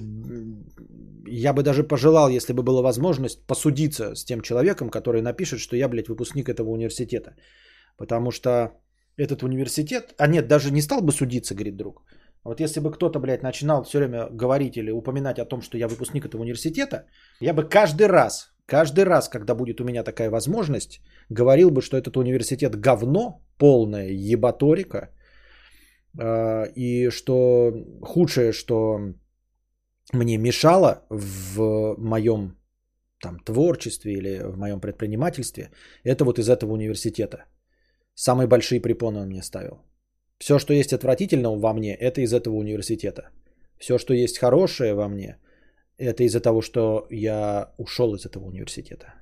я 1.26 1.52
бы 1.52 1.62
даже 1.62 1.82
пожелал, 1.82 2.28
если 2.28 2.52
бы 2.52 2.62
была 2.62 2.82
возможность, 2.82 3.46
посудиться 3.46 4.14
с 4.14 4.24
тем 4.24 4.42
человеком, 4.42 4.90
который 4.90 5.22
напишет, 5.22 5.60
что 5.60 5.76
я, 5.76 5.88
блядь, 5.88 6.08
выпускник 6.08 6.48
этого 6.48 6.70
университета. 6.70 7.34
Потому 8.00 8.30
что 8.30 8.48
этот 9.18 9.42
университет... 9.42 10.14
А 10.18 10.26
нет, 10.26 10.48
даже 10.48 10.70
не 10.72 10.82
стал 10.82 11.02
бы 11.02 11.12
судиться, 11.12 11.54
говорит 11.54 11.76
друг. 11.76 12.02
Вот 12.44 12.60
если 12.60 12.80
бы 12.80 12.90
кто-то, 12.90 13.20
блядь, 13.20 13.42
начинал 13.42 13.82
все 13.84 13.98
время 13.98 14.28
говорить 14.30 14.76
или 14.76 14.90
упоминать 14.90 15.38
о 15.38 15.44
том, 15.44 15.60
что 15.60 15.76
я 15.76 15.86
выпускник 15.86 16.24
этого 16.24 16.40
университета, 16.40 17.04
я 17.40 17.52
бы 17.52 17.68
каждый 17.68 18.06
раз, 18.06 18.54
каждый 18.64 19.04
раз, 19.04 19.28
когда 19.28 19.54
будет 19.54 19.80
у 19.80 19.84
меня 19.84 20.02
такая 20.02 20.30
возможность, 20.30 21.02
говорил 21.28 21.70
бы, 21.70 21.82
что 21.82 21.98
этот 21.98 22.16
университет 22.16 22.80
говно, 22.80 23.42
полная 23.58 24.08
ебаторика, 24.08 25.10
а, 26.18 26.64
и 26.74 27.10
что 27.10 27.72
худшее, 28.02 28.52
что 28.52 28.98
мне 30.14 30.38
мешало 30.38 31.04
в 31.10 31.96
моем 31.98 32.56
там, 33.22 33.40
творчестве 33.40 34.14
или 34.14 34.40
в 34.42 34.56
моем 34.56 34.80
предпринимательстве, 34.80 35.70
это 36.02 36.24
вот 36.24 36.38
из 36.38 36.48
этого 36.48 36.72
университета. 36.72 37.44
Самые 38.22 38.46
большие 38.46 38.80
препоны 38.80 39.20
он 39.20 39.28
мне 39.28 39.42
ставил. 39.42 39.78
Все, 40.38 40.58
что 40.58 40.74
есть 40.74 40.92
отвратительного 40.92 41.58
во 41.58 41.72
мне, 41.72 41.94
это 41.94 42.20
из 42.20 42.34
этого 42.34 42.54
университета. 42.56 43.30
Все, 43.78 43.98
что 43.98 44.12
есть 44.12 44.38
хорошее 44.38 44.92
во 44.92 45.08
мне, 45.08 45.38
это 45.96 46.24
из-за 46.24 46.40
того, 46.40 46.60
что 46.60 47.06
я 47.10 47.72
ушел 47.78 48.14
из 48.14 48.26
этого 48.26 48.44
университета. 48.44 49.14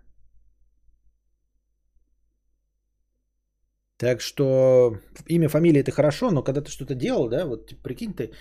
Так 3.99 4.21
что 4.21 4.99
имя, 5.29 5.49
фамилия 5.49 5.81
это 5.81 5.93
хорошо, 5.93 6.31
но 6.33 6.43
когда 6.43 6.61
ты 6.61 6.71
что-то 6.71 6.95
делал, 6.97 7.29
да, 7.29 7.47
вот 7.47 7.73
прикинь, 7.85 8.15
ты 8.15 8.33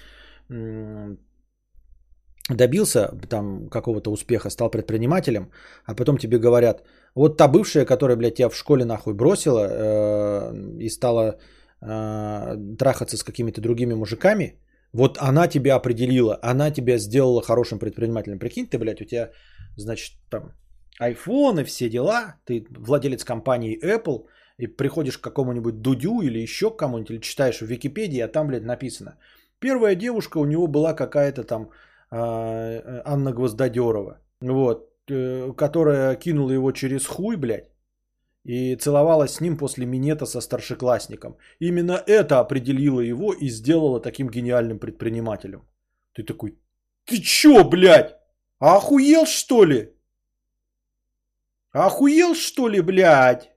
добился 2.50 3.12
там 3.30 3.70
какого-то 3.70 4.12
успеха, 4.12 4.50
стал 4.50 4.70
предпринимателем, 4.70 5.52
а 5.86 5.96
потом 5.96 6.18
тебе 6.18 6.40
говорят, 6.40 6.84
вот 7.16 7.38
та 7.38 7.48
бывшая, 7.48 7.86
которая, 7.86 8.18
блядь, 8.18 8.36
тебя 8.36 8.50
в 8.50 8.56
школе 8.56 8.86
нахуй 8.86 9.14
бросила 9.14 9.68
э, 9.70 10.54
и 10.80 10.90
стала 10.90 11.38
э, 11.82 12.76
трахаться 12.78 13.18
с 13.18 13.24
какими-то 13.24 13.62
другими 13.62 13.94
мужиками, 13.94 14.60
вот 14.94 15.18
она 15.20 15.48
тебя 15.48 15.76
определила, 15.76 16.40
она 16.42 16.72
тебя 16.72 16.98
сделала 16.98 17.42
хорошим 17.42 17.80
предпринимателем. 17.80 18.40
Прикинь, 18.40 18.68
ты, 18.68 18.78
блядь, 18.78 19.02
у 19.02 19.06
тебя, 19.06 19.32
значит, 19.76 20.16
там 20.30 20.54
iPhone 21.02 21.62
и 21.62 21.64
все 21.66 21.90
дела, 21.90 22.36
ты 22.46 22.66
владелец 22.70 23.24
компании 23.24 23.78
Apple, 23.84 24.26
и 24.58 24.68
приходишь 24.68 25.18
к 25.18 25.24
какому-нибудь 25.24 25.82
Дудю 25.82 26.22
или 26.22 26.40
еще 26.40 26.72
к 26.72 26.78
кому-нибудь, 26.78 27.12
или 27.12 27.22
читаешь 27.22 27.62
в 27.62 27.68
Википедии, 27.68 28.22
а 28.22 28.28
там, 28.28 28.48
блядь, 28.48 28.64
написано. 28.64 29.18
Первая 29.60 29.96
девушка 29.96 30.38
у 30.40 30.46
него 30.46 30.68
была 30.68 30.94
какая-то 30.94 31.44
там 31.44 31.70
Анна 32.10 33.34
Гвоздодерова, 33.34 34.20
вот, 34.42 34.90
э, 35.10 35.54
которая 35.58 36.16
кинула 36.16 36.52
его 36.52 36.72
через 36.72 37.06
хуй, 37.06 37.36
блядь, 37.36 37.70
и 38.46 38.76
целовалась 38.76 39.34
с 39.34 39.42
ним 39.42 39.58
после 39.58 39.86
минета 39.86 40.26
со 40.26 40.42
старшеклассником. 40.42 41.36
Именно 41.60 42.02
это 42.08 42.40
определило 42.40 43.02
его 43.02 43.34
и 43.34 43.50
сделало 43.50 44.00
таким 44.00 44.30
гениальным 44.30 44.80
предпринимателем. 44.80 45.68
Ты 46.14 46.24
такой, 46.24 46.58
ты 47.06 47.22
чё, 47.22 47.64
блядь? 47.64 48.16
А 48.60 48.78
охуел 48.78 49.26
что 49.26 49.66
ли? 49.66 49.94
Охуел 51.72 52.36
что 52.36 52.70
ли, 52.70 52.82
блядь? 52.82 53.52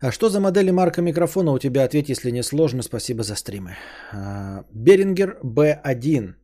А 0.00 0.12
что 0.12 0.28
за 0.28 0.40
модели 0.40 0.70
марка 0.70 1.00
микрофона 1.02 1.52
у 1.52 1.58
тебя? 1.58 1.84
Ответь, 1.84 2.10
если 2.10 2.30
не 2.30 2.42
сложно. 2.42 2.82
Спасибо 2.82 3.22
за 3.22 3.34
стримы. 3.34 3.76
Берингер 4.72 5.38
B1 5.42 6.34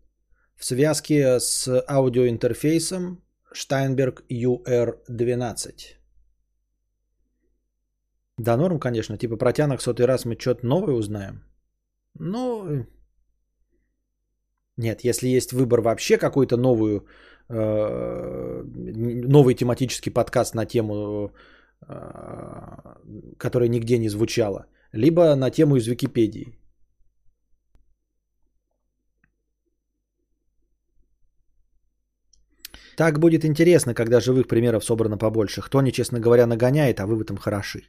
в 0.56 0.64
связке 0.64 1.38
с 1.38 1.68
аудиоинтерфейсом 1.88 3.22
Steinberg 3.54 4.22
UR12. 4.30 5.96
Да, 8.38 8.56
норм, 8.56 8.80
конечно. 8.80 9.18
Типа 9.18 9.36
протянок 9.36 9.82
сотый 9.82 10.06
раз 10.06 10.24
мы 10.24 10.36
что-то 10.38 10.66
новое 10.66 10.94
узнаем. 10.94 11.44
Ну, 12.18 12.86
нет, 14.78 15.04
если 15.04 15.28
есть 15.28 15.52
выбор 15.52 15.80
вообще 15.82 16.16
какой-то 16.16 16.56
новую, 16.56 17.06
э, 17.50 18.62
новый 18.64 19.54
тематический 19.54 20.12
подкаст 20.12 20.54
на 20.54 20.64
тему 20.66 20.94
а, 20.94 21.32
которая 23.38 23.68
нигде 23.68 23.98
не 23.98 24.08
звучала, 24.08 24.66
либо 24.92 25.34
на 25.36 25.50
тему 25.50 25.76
из 25.76 25.86
Википедии. 25.86 26.58
Так 32.96 33.18
будет 33.18 33.44
интересно, 33.44 33.94
когда 33.94 34.20
живых 34.20 34.46
примеров 34.46 34.84
собрано 34.84 35.18
побольше. 35.18 35.62
Кто, 35.62 35.80
нечестно 35.80 36.20
говоря, 36.20 36.46
нагоняет, 36.46 37.00
а 37.00 37.06
вы 37.06 37.16
в 37.16 37.22
этом 37.22 37.36
хороши. 37.36 37.82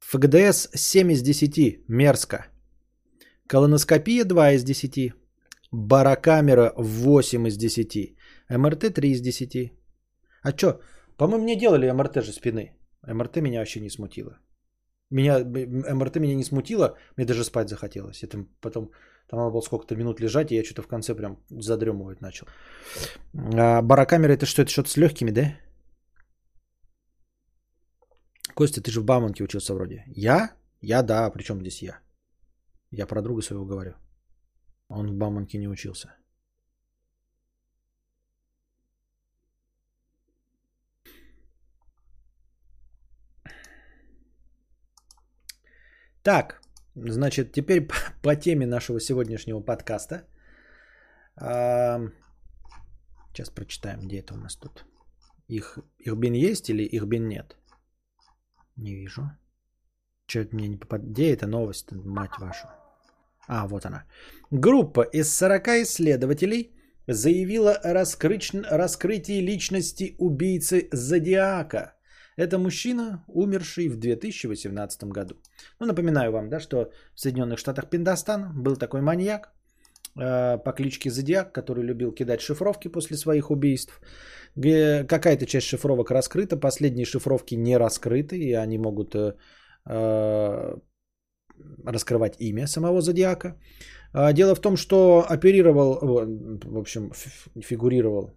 ФГДС 0.00 0.68
7 0.74 1.10
из 1.10 1.22
10. 1.22 1.88
Мерзко. 1.88 2.46
Колоноскопия 3.48 4.24
2 4.24 4.52
из 4.52 4.64
10. 4.64 5.12
Барокамера 5.72 6.72
8 6.76 7.48
из 7.48 7.56
10. 7.56 8.13
МРТ 8.50 8.94
3 8.94 9.10
из 9.10 9.20
10. 9.20 9.72
А 10.42 10.56
что? 10.56 10.80
По-моему, 11.16 11.44
мне 11.44 11.56
делали 11.56 11.90
МРТ 11.90 12.24
же 12.24 12.32
спины. 12.32 12.72
МРТ 13.06 13.36
меня 13.36 13.60
вообще 13.60 13.80
не 13.80 13.90
смутило. 13.90 14.38
Меня, 15.10 15.38
МРТ 15.94 16.16
меня 16.16 16.34
не 16.34 16.44
смутило, 16.44 16.96
мне 17.16 17.26
даже 17.26 17.44
спать 17.44 17.68
захотелось. 17.68 18.22
Это 18.22 18.46
потом, 18.60 18.90
там 19.28 19.38
надо 19.38 19.50
было 19.52 19.60
сколько-то 19.60 19.96
минут 19.96 20.20
лежать, 20.20 20.50
и 20.50 20.56
я 20.56 20.64
что-то 20.64 20.82
в 20.82 20.88
конце 20.88 21.14
прям 21.14 21.38
задремывать 21.50 22.20
начал. 22.20 22.46
А 23.34 23.82
барокамера 23.82 24.32
это 24.32 24.46
что? 24.46 24.62
Это 24.62 24.70
что-то 24.70 24.88
с 24.88 24.96
легкими, 24.96 25.30
да? 25.30 25.56
Костя, 28.54 28.80
ты 28.80 28.90
же 28.90 29.00
в 29.00 29.04
Бауманке 29.04 29.44
учился 29.44 29.74
вроде. 29.74 30.04
Я? 30.06 30.50
Я, 30.80 31.02
да, 31.02 31.30
причем 31.30 31.60
здесь 31.60 31.82
я? 31.82 32.00
Я 32.90 33.06
про 33.06 33.22
друга 33.22 33.42
своего 33.42 33.64
говорю. 33.64 33.94
Он 34.88 35.10
в 35.10 35.14
Бауманке 35.14 35.58
не 35.58 35.68
учился. 35.68 36.14
Так, 46.24 46.62
значит, 46.96 47.52
теперь 47.52 47.86
по, 48.22 48.34
теме 48.34 48.66
нашего 48.66 49.00
сегодняшнего 49.00 49.60
подкаста. 49.60 50.24
А, 51.36 52.00
сейчас 53.32 53.50
прочитаем, 53.50 54.00
где 54.00 54.20
это 54.20 54.34
у 54.34 54.36
нас 54.36 54.56
тут. 54.56 54.84
Их, 55.48 55.78
их 55.98 56.16
бин 56.16 56.34
есть 56.34 56.70
или 56.70 56.82
их 56.82 57.04
бин 57.04 57.28
нет? 57.28 57.56
Не 58.76 58.94
вижу. 58.94 59.22
Что-то 60.26 60.54
мне 60.56 60.68
не 60.68 60.78
попадает. 60.78 61.12
Где 61.12 61.34
эта 61.34 61.46
новость, 61.46 61.92
мать 61.92 62.38
вашу? 62.38 62.68
А, 63.46 63.66
вот 63.66 63.84
она. 63.84 64.04
Группа 64.50 65.02
из 65.02 65.36
40 65.36 65.68
исследователей 65.82 66.72
заявила 67.06 67.72
о 67.72 67.92
раскрыч... 67.92 68.52
раскрытии 68.54 69.42
личности 69.42 70.16
убийцы 70.18 70.88
Зодиака. 70.92 71.94
Это 72.36 72.58
мужчина, 72.58 73.24
умерший 73.28 73.88
в 73.88 73.96
2018 73.96 75.04
году. 75.04 75.34
Ну, 75.80 75.86
напоминаю 75.86 76.32
вам, 76.32 76.48
да, 76.48 76.60
что 76.60 76.90
в 77.14 77.20
Соединенных 77.20 77.58
Штатах 77.58 77.90
Пиндостан 77.90 78.52
был 78.62 78.76
такой 78.76 79.00
маньяк 79.00 79.52
э, 80.16 80.58
по 80.58 80.72
кличке 80.72 81.10
Зодиак, 81.10 81.52
который 81.52 81.84
любил 81.84 82.12
кидать 82.12 82.40
шифровки 82.40 82.88
после 82.88 83.16
своих 83.16 83.50
убийств. 83.50 84.00
Какая-то 84.56 85.46
часть 85.46 85.66
шифровок 85.66 86.10
раскрыта, 86.10 86.56
последние 86.56 87.06
шифровки 87.06 87.54
не 87.56 87.78
раскрыты, 87.78 88.36
и 88.36 88.52
они 88.52 88.78
могут 88.78 89.14
э, 89.14 89.34
э 89.86 90.76
раскрывать 91.84 92.36
имя 92.40 92.66
самого 92.66 93.00
Зодиака. 93.00 93.56
А, 94.12 94.32
дело 94.32 94.54
в 94.54 94.60
том, 94.60 94.76
что 94.76 95.24
оперировал, 95.28 95.98
в 96.64 96.78
общем, 96.78 97.12
фигурировал, 97.60 98.30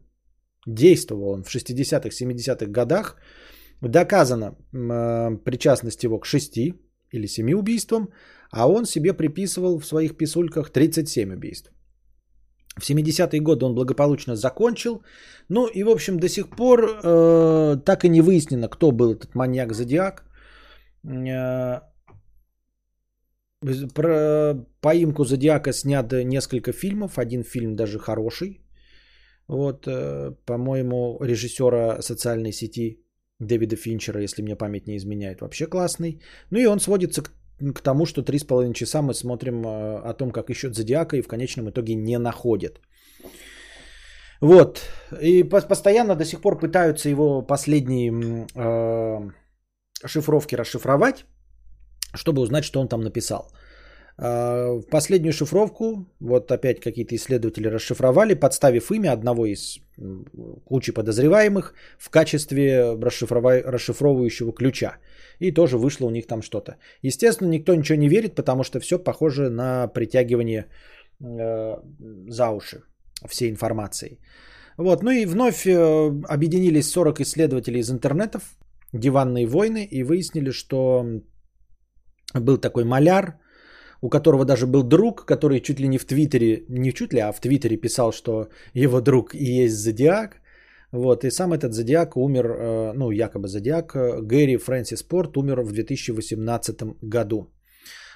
действовал 0.65 1.29
он 1.29 1.43
в 1.43 1.55
60-х, 1.55 2.09
70-х 2.09 2.65
годах. 2.65 3.17
Доказана 3.81 4.55
причастность 4.71 6.03
его 6.03 6.19
к 6.19 6.25
6 6.25 6.57
или 7.11 7.27
7 7.27 7.53
убийствам, 7.53 8.09
а 8.51 8.67
он 8.67 8.85
себе 8.85 9.13
приписывал 9.13 9.79
в 9.79 9.85
своих 9.85 10.17
писульках 10.17 10.71
37 10.71 11.33
убийств. 11.33 11.71
В 12.79 12.89
70-е 12.89 13.41
годы 13.41 13.65
он 13.65 13.75
благополучно 13.75 14.35
закончил. 14.35 15.03
Ну 15.49 15.67
и, 15.67 15.83
в 15.83 15.89
общем, 15.89 16.19
до 16.19 16.29
сих 16.29 16.49
пор 16.49 16.79
э, 16.79 17.77
так 17.85 18.05
и 18.05 18.09
не 18.09 18.21
выяснено, 18.21 18.69
кто 18.69 18.91
был 18.91 19.13
этот 19.13 19.35
маньяк-зодиак. 19.35 20.23
Э, 21.03 21.81
про 23.95 24.53
поимку 24.81 25.25
Зодиака 25.25 25.73
снят 25.73 26.11
несколько 26.11 26.71
фильмов. 26.71 27.17
Один 27.17 27.43
фильм 27.43 27.75
даже 27.75 27.97
хороший. 27.99 28.61
Вот, 29.47 29.87
э, 29.87 30.35
по-моему, 30.45 31.17
режиссера 31.21 32.01
социальной 32.01 32.51
сети 32.51 33.06
Дэвида 33.39 33.75
Финчера, 33.75 34.21
если 34.21 34.41
мне 34.41 34.55
память 34.55 34.87
не 34.87 34.97
изменяет, 34.97 35.41
вообще 35.41 35.67
классный. 35.67 36.21
Ну 36.51 36.59
и 36.59 36.65
он 36.65 36.79
сводится 36.79 37.21
к, 37.21 37.31
к 37.75 37.81
тому, 37.81 38.05
что 38.05 38.23
три 38.23 38.39
с 38.39 38.43
половиной 38.43 38.73
часа 38.73 39.01
мы 39.01 39.13
смотрим 39.13 39.65
э, 39.65 39.99
о 40.09 40.13
том, 40.13 40.31
как 40.31 40.49
ищут 40.49 40.75
Зодиака 40.75 41.17
и 41.17 41.21
в 41.21 41.27
конечном 41.27 41.69
итоге 41.69 41.95
не 41.95 42.17
находят. 42.17 42.81
Вот. 44.41 44.81
И 45.21 45.43
постоянно 45.43 46.15
до 46.15 46.25
сих 46.25 46.41
пор 46.41 46.59
пытаются 46.59 47.09
его 47.09 47.41
последние 47.41 48.11
э, 48.55 49.29
шифровки 50.05 50.55
расшифровать 50.55 51.25
чтобы 52.15 52.41
узнать, 52.41 52.63
что 52.63 52.79
он 52.79 52.87
там 52.87 53.01
написал. 53.01 53.51
А, 54.19 54.79
в 54.79 54.89
последнюю 54.89 55.33
шифровку, 55.33 56.05
вот 56.19 56.51
опять 56.51 56.79
какие-то 56.79 57.15
исследователи 57.15 57.67
расшифровали, 57.67 58.33
подставив 58.33 58.91
имя 58.91 59.11
одного 59.11 59.45
из 59.45 59.79
кучи 60.65 60.91
подозреваемых 60.91 61.73
в 61.99 62.09
качестве 62.09 62.95
расшифровывающего 62.95 64.53
ключа. 64.53 64.97
И 65.39 65.51
тоже 65.51 65.77
вышло 65.77 66.07
у 66.07 66.09
них 66.09 66.27
там 66.27 66.41
что-то. 66.41 66.77
Естественно, 67.03 67.49
никто 67.49 67.75
ничего 67.75 67.97
не 67.97 68.09
верит, 68.09 68.35
потому 68.35 68.63
что 68.63 68.79
все 68.79 68.97
похоже 68.97 69.49
на 69.49 69.87
притягивание 69.87 70.65
э, 71.19 71.75
за 72.29 72.49
уши 72.49 72.83
всей 73.27 73.49
информации. 73.49 74.19
Вот, 74.77 75.03
ну 75.03 75.11
и 75.11 75.25
вновь 75.25 75.65
э, 75.65 76.23
объединились 76.27 76.91
40 76.91 77.21
исследователей 77.21 77.79
из 77.79 77.89
интернетов, 77.89 78.57
диванные 78.93 79.45
войны, 79.45 79.87
и 79.91 80.03
выяснили, 80.03 80.51
что 80.51 81.05
был 82.33 82.57
такой 82.57 82.83
маляр, 82.83 83.39
у 84.01 84.09
которого 84.09 84.45
даже 84.45 84.67
был 84.67 84.83
друг, 84.83 85.25
который 85.25 85.59
чуть 85.61 85.79
ли 85.79 85.87
не 85.87 85.97
в 85.97 86.05
Твиттере, 86.05 86.65
не 86.69 86.93
чуть 86.93 87.13
ли, 87.13 87.19
а 87.19 87.31
в 87.31 87.39
Твиттере 87.39 87.77
писал, 87.77 88.11
что 88.11 88.47
его 88.73 89.01
друг 89.01 89.35
и 89.35 89.63
есть 89.63 89.75
Зодиак. 89.75 90.41
Вот, 90.91 91.23
и 91.23 91.31
сам 91.31 91.53
этот 91.53 91.73
Зодиак 91.73 92.15
умер, 92.17 92.45
э, 92.45 92.93
ну, 92.95 93.11
якобы 93.11 93.47
Зодиак, 93.47 93.95
э, 93.95 94.21
Гэри 94.21 94.57
Фрэнсис 94.57 95.03
Порт 95.03 95.37
умер 95.37 95.61
в 95.61 95.71
2018 95.71 96.97
году. 97.01 97.47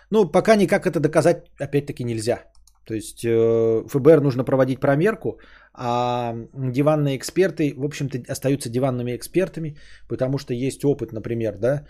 Ну, 0.10 0.32
пока 0.32 0.56
никак 0.56 0.86
это 0.86 1.00
доказать, 1.00 1.50
опять-таки, 1.60 2.04
нельзя. 2.04 2.44
То 2.86 2.94
есть 2.94 3.24
э, 3.24 3.84
ФБР 3.88 4.22
нужно 4.22 4.44
проводить 4.44 4.80
промерку, 4.80 5.40
а 5.74 6.36
диванные 6.54 7.18
эксперты, 7.18 7.74
в 7.78 7.86
общем-то, 7.86 8.18
остаются 8.32 8.70
диванными 8.70 9.16
экспертами, 9.16 9.78
потому 10.08 10.38
что 10.38 10.54
есть 10.54 10.84
опыт, 10.84 11.12
например, 11.12 11.58
да, 11.58 11.86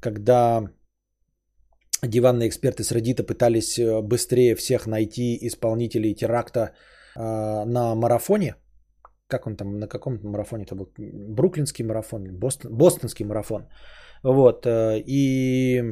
когда 0.00 0.68
диванные 2.06 2.48
эксперты 2.48 2.82
с 2.82 2.92
Reddit 2.92 3.22
пытались 3.22 3.78
э, 3.78 4.00
быстрее 4.02 4.54
всех 4.54 4.86
найти 4.86 5.38
исполнителей 5.46 6.14
теракта 6.14 6.60
э, 7.16 7.64
на 7.64 7.94
марафоне. 7.94 8.56
Как 9.28 9.46
он 9.46 9.56
там, 9.56 9.78
на 9.78 9.88
каком 9.88 10.18
марафоне 10.22 10.64
это 10.64 10.74
был? 10.74 10.88
Бруклинский 10.96 11.84
марафон, 11.84 12.24
Бостон, 12.38 12.76
бостонский 12.76 13.24
марафон. 13.24 13.68
Вот. 14.22 14.66
Э, 14.66 15.02
и 15.06 15.82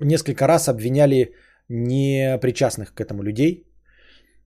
несколько 0.00 0.46
раз 0.46 0.68
обвиняли 0.68 1.34
непричастных 1.68 2.94
к 2.94 3.00
этому 3.00 3.22
людей, 3.22 3.66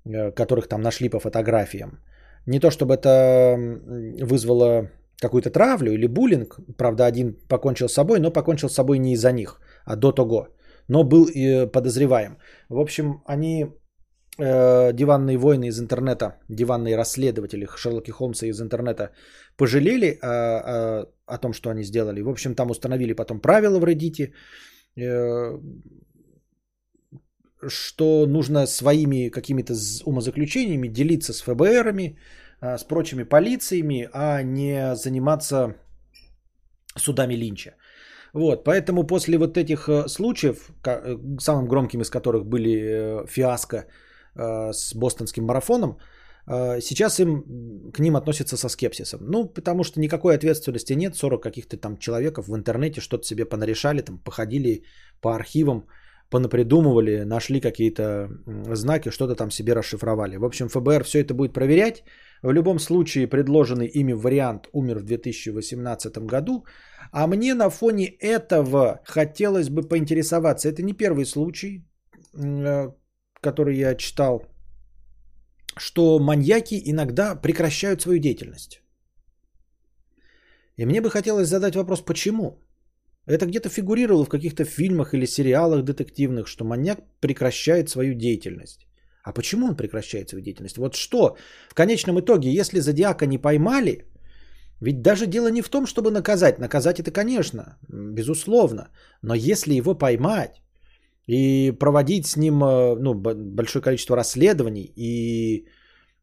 э, 0.04 0.32
которых 0.32 0.68
там 0.68 0.80
нашли 0.82 1.08
по 1.08 1.20
фотографиям. 1.20 2.00
Не 2.46 2.60
то 2.60 2.70
чтобы 2.70 2.94
это 2.94 3.56
вызвало 4.26 4.90
какую-то 5.20 5.50
травлю 5.50 5.92
или 5.92 6.06
буллинг. 6.06 6.58
Правда, 6.76 7.06
один 7.06 7.36
покончил 7.48 7.88
с 7.88 7.92
собой, 7.92 8.18
но 8.20 8.30
покончил 8.30 8.68
с 8.68 8.74
собой 8.74 8.98
не 8.98 9.12
из-за 9.12 9.32
них, 9.32 9.60
а 9.84 9.96
до 9.96 10.12
того 10.12 10.48
но 10.90 11.04
был 11.04 11.26
и 11.34 11.70
подозреваем. 11.72 12.36
В 12.68 12.78
общем, 12.80 13.22
они, 13.24 13.66
э, 14.38 14.92
диванные 14.92 15.38
войны 15.38 15.68
из 15.68 15.78
интернета, 15.78 16.32
диванные 16.48 16.96
расследователи 16.96 17.66
Шерлоки 17.76 18.10
Холмса 18.10 18.46
из 18.46 18.60
интернета 18.60 19.10
пожалели 19.56 20.06
э, 20.06 20.16
о, 20.26 21.06
о 21.26 21.38
том, 21.38 21.52
что 21.52 21.70
они 21.70 21.84
сделали. 21.84 22.22
В 22.22 22.28
общем, 22.28 22.54
там 22.54 22.70
установили 22.70 23.14
потом 23.14 23.40
правила 23.40 23.78
в 23.78 23.84
Reddit, 23.84 24.32
э, 24.96 25.60
что 27.68 28.26
нужно 28.26 28.66
своими 28.66 29.30
какими-то 29.30 29.74
умозаключениями 30.04 30.88
делиться 30.88 31.32
с 31.32 31.42
ФБРами, 31.42 32.18
э, 32.62 32.78
с 32.78 32.84
прочими 32.84 33.22
полициями, 33.22 34.08
а 34.12 34.42
не 34.42 34.96
заниматься 34.96 35.76
судами 36.96 37.36
Линча. 37.36 37.74
Вот, 38.34 38.64
поэтому 38.64 39.04
после 39.04 39.38
вот 39.38 39.56
этих 39.56 39.88
э, 39.88 40.08
случаев, 40.08 40.70
э, 40.86 41.16
самым 41.40 41.66
громким 41.66 42.00
из 42.00 42.10
которых 42.10 42.46
были 42.46 42.70
э, 42.70 43.26
фиаско 43.26 43.86
с 44.72 44.94
бостонским 44.94 45.44
марафоном, 45.44 45.98
сейчас 46.80 47.18
им 47.18 47.90
к 47.92 47.98
ним 47.98 48.14
относятся 48.16 48.56
со 48.56 48.68
скепсисом. 48.68 49.20
Ну, 49.26 49.44
потому 49.48 49.82
что 49.82 50.00
никакой 50.00 50.36
ответственности 50.36 50.92
нет, 50.94 51.16
40 51.16 51.42
каких-то 51.42 51.76
там 51.76 51.98
человеков 51.98 52.46
в 52.46 52.54
интернете 52.54 53.00
что-то 53.00 53.26
себе 53.26 53.44
понарешали, 53.44 54.02
там 54.02 54.18
походили 54.18 54.84
по 55.20 55.34
архивам, 55.34 55.84
понапридумывали, 56.30 57.24
нашли 57.24 57.60
какие-то 57.60 58.28
знаки, 58.72 59.10
что-то 59.10 59.34
там 59.34 59.50
себе 59.50 59.74
расшифровали. 59.74 60.36
В 60.36 60.44
общем, 60.44 60.68
ФБР 60.68 61.02
все 61.04 61.20
это 61.20 61.34
будет 61.34 61.52
проверять. 61.52 62.04
В 62.42 62.52
любом 62.52 62.78
случае, 62.78 63.26
предложенный 63.26 63.86
ими 63.86 64.12
вариант 64.12 64.68
умер 64.72 64.98
в 65.00 65.04
2018 65.04 66.18
году. 66.18 66.64
А 67.12 67.26
мне 67.26 67.54
на 67.54 67.70
фоне 67.70 68.06
этого 68.06 69.00
хотелось 69.04 69.68
бы 69.68 69.82
поинтересоваться. 69.82 70.68
Это 70.68 70.82
не 70.82 70.92
первый 70.92 71.24
случай, 71.26 71.84
э, 72.34 72.92
который 73.40 73.76
я 73.76 73.96
читал, 73.96 74.42
что 75.76 76.18
маньяки 76.18 76.80
иногда 76.84 77.34
прекращают 77.34 78.02
свою 78.02 78.18
деятельность. 78.18 78.82
И 80.76 80.86
мне 80.86 81.00
бы 81.00 81.10
хотелось 81.10 81.48
задать 81.48 81.74
вопрос, 81.74 82.00
почему? 82.00 82.58
Это 83.26 83.46
где-то 83.46 83.68
фигурировало 83.68 84.24
в 84.24 84.28
каких-то 84.28 84.64
фильмах 84.64 85.14
или 85.14 85.26
сериалах 85.26 85.84
детективных, 85.84 86.48
что 86.48 86.64
маньяк 86.64 87.00
прекращает 87.20 87.88
свою 87.88 88.14
деятельность. 88.14 88.86
А 89.22 89.32
почему 89.32 89.66
он 89.66 89.76
прекращает 89.76 90.28
свою 90.28 90.44
деятельность? 90.44 90.78
Вот 90.78 90.94
что 90.94 91.36
в 91.68 91.74
конечном 91.74 92.18
итоге, 92.20 92.50
если 92.50 92.80
зодиака 92.80 93.26
не 93.26 93.38
поймали, 93.38 94.09
ведь 94.80 95.02
даже 95.02 95.26
дело 95.26 95.50
не 95.50 95.62
в 95.62 95.68
том, 95.68 95.86
чтобы 95.86 96.10
наказать. 96.10 96.58
Наказать 96.58 97.00
это, 97.00 97.10
конечно, 97.10 97.78
безусловно. 97.88 98.88
Но 99.22 99.34
если 99.34 99.74
его 99.74 99.94
поймать 99.94 100.62
и 101.26 101.72
проводить 101.78 102.26
с 102.26 102.36
ним 102.36 102.62
э, 102.64 102.96
ну, 102.96 103.14
большое 103.14 103.82
количество 103.82 104.16
расследований 104.16 104.92
и 104.96 105.66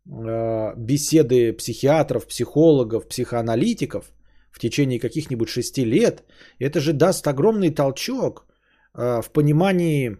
э, 0.09 0.73
беседы 0.75 1.53
психиатров, 1.53 2.27
психологов, 2.27 3.07
психоаналитиков 3.07 4.11
в 4.51 4.59
течение 4.59 4.99
каких-нибудь 4.99 5.49
шести 5.49 5.85
лет, 5.85 6.23
это 6.59 6.79
же 6.79 6.93
даст 6.93 7.27
огромный 7.27 7.69
толчок 7.69 8.47
э, 8.95 9.21
в 9.21 9.31
понимании, 9.31 10.17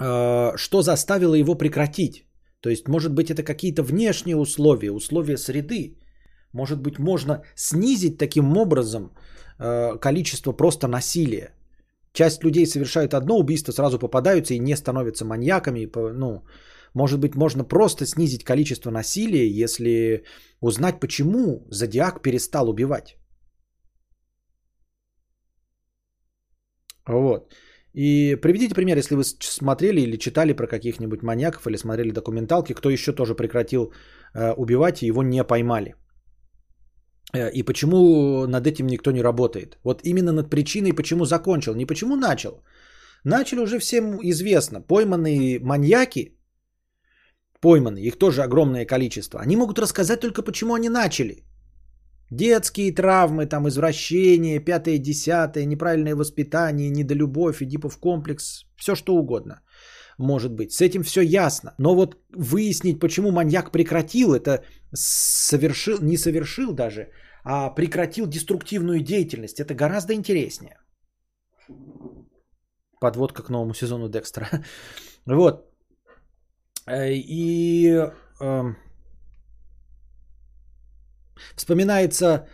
что 0.00 0.82
заставило 0.82 1.34
его 1.34 1.56
прекратить. 1.56 2.24
То 2.60 2.70
есть, 2.70 2.86
может 2.86 3.12
быть, 3.12 3.30
это 3.30 3.42
какие-то 3.42 3.82
внешние 3.82 4.36
условия, 4.36 4.92
условия 4.92 5.36
среды. 5.36 5.96
Может 6.58 6.80
быть, 6.80 6.98
можно 6.98 7.42
снизить 7.56 8.18
таким 8.18 8.56
образом 8.56 9.10
э, 9.58 9.98
количество 10.00 10.52
просто 10.52 10.88
насилия. 10.88 11.54
Часть 12.12 12.44
людей 12.44 12.66
совершают 12.66 13.14
одно 13.14 13.38
убийство, 13.38 13.72
сразу 13.72 13.98
попадаются 13.98 14.54
и 14.54 14.58
не 14.58 14.76
становятся 14.76 15.24
маньяками. 15.24 15.90
Ну, 16.14 16.42
может 16.94 17.20
быть, 17.20 17.36
можно 17.36 17.64
просто 17.64 18.06
снизить 18.06 18.44
количество 18.44 18.90
насилия, 18.90 19.62
если 19.62 20.24
узнать, 20.60 21.00
почему 21.00 21.64
Зодиак 21.70 22.22
перестал 22.22 22.68
убивать. 22.68 23.16
Вот. 27.06 27.54
И 27.94 28.36
приведите 28.42 28.74
пример, 28.74 28.96
если 28.96 29.16
вы 29.16 29.22
смотрели 29.24 30.00
или 30.00 30.18
читали 30.18 30.52
про 30.54 30.66
каких-нибудь 30.66 31.22
маньяков 31.22 31.66
или 31.66 31.76
смотрели 31.76 32.10
документалки, 32.10 32.74
кто 32.74 32.90
еще 32.90 33.12
тоже 33.12 33.34
прекратил 33.34 33.92
э, 34.34 34.52
убивать 34.56 35.02
и 35.02 35.06
его 35.06 35.22
не 35.22 35.44
поймали. 35.44 35.94
Э, 37.34 37.50
и 37.50 37.62
почему 37.62 38.46
над 38.46 38.66
этим 38.66 38.86
никто 38.86 39.12
не 39.12 39.22
работает. 39.22 39.78
Вот 39.84 40.00
именно 40.04 40.32
над 40.32 40.50
причиной, 40.50 40.92
почему 40.92 41.24
закончил, 41.24 41.74
не 41.74 41.86
почему 41.86 42.16
начал. 42.16 42.62
Начали 43.24 43.60
уже 43.60 43.78
всем 43.78 44.18
известно. 44.22 44.80
Пойманные 44.80 45.60
маньяки, 45.60 46.38
пойманные, 47.60 48.06
их 48.06 48.18
тоже 48.18 48.42
огромное 48.42 48.86
количество, 48.86 49.40
они 49.40 49.56
могут 49.56 49.78
рассказать 49.78 50.20
только, 50.20 50.42
почему 50.42 50.74
они 50.74 50.88
начали. 50.88 51.44
Детские 52.30 52.94
травмы, 52.94 53.46
там 53.46 53.66
извращения, 53.68 54.60
пятое, 54.60 54.98
десятое, 54.98 55.64
неправильное 55.64 56.14
воспитание, 56.14 56.90
недолюбовь, 56.90 57.62
Эдипов 57.62 57.98
комплекс, 57.98 58.66
все 58.76 58.94
что 58.94 59.16
угодно 59.16 59.62
может 60.18 60.52
быть. 60.52 60.72
С 60.72 60.80
этим 60.80 61.02
все 61.02 61.22
ясно. 61.22 61.74
Но 61.78 61.94
вот 61.94 62.16
выяснить, 62.34 63.00
почему 63.00 63.30
маньяк 63.30 63.70
прекратил 63.70 64.34
это, 64.34 64.64
совершил, 64.94 65.98
не 66.02 66.16
совершил 66.16 66.72
даже, 66.72 67.10
а 67.44 67.70
прекратил 67.70 68.26
деструктивную 68.26 69.00
деятельность, 69.00 69.60
это 69.60 69.74
гораздо 69.74 70.12
интереснее. 70.12 70.76
Подводка 73.00 73.42
к 73.42 73.50
новому 73.50 73.74
сезону 73.74 74.08
Декстера. 74.08 74.48
Вот. 75.26 75.70
Э, 76.86 77.12
и 77.12 78.10
э, 78.40 78.74
вспоминается 81.54 82.46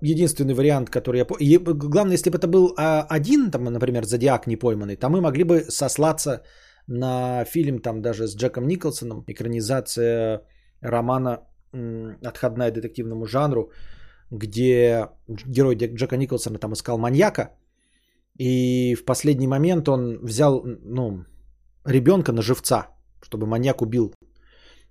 единственный 0.00 0.54
вариант, 0.54 0.88
который 0.88 1.18
я 1.18 1.26
помню. 1.26 1.60
Главное, 1.60 2.14
если 2.14 2.30
бы 2.30 2.38
это 2.38 2.48
был 2.48 2.74
а, 2.78 3.06
один, 3.10 3.50
там, 3.50 3.64
например, 3.64 4.06
Зодиак 4.06 4.46
не 4.46 4.56
пойманный, 4.56 4.96
то 4.96 5.10
мы 5.10 5.20
могли 5.20 5.44
бы 5.44 5.66
сослаться 5.68 6.42
на 6.86 7.44
фильм 7.44 7.78
там 7.80 8.02
даже 8.02 8.26
с 8.26 8.36
Джеком 8.36 8.66
Николсоном, 8.66 9.24
экранизация 9.26 10.42
романа 10.80 11.40
«Отходная 12.22 12.70
детективному 12.70 13.26
жанру», 13.26 13.70
где 14.30 15.08
герой 15.28 15.76
Джека 15.76 16.16
Николсона 16.16 16.58
там 16.58 16.72
искал 16.72 16.98
маньяка, 16.98 17.50
и 18.38 18.94
в 18.94 19.04
последний 19.04 19.46
момент 19.46 19.88
он 19.88 20.18
взял 20.22 20.62
ну, 20.64 21.24
ребенка 21.84 22.32
на 22.32 22.42
живца, 22.42 22.88
чтобы 23.22 23.46
маньяк 23.46 23.82
убил 23.82 24.12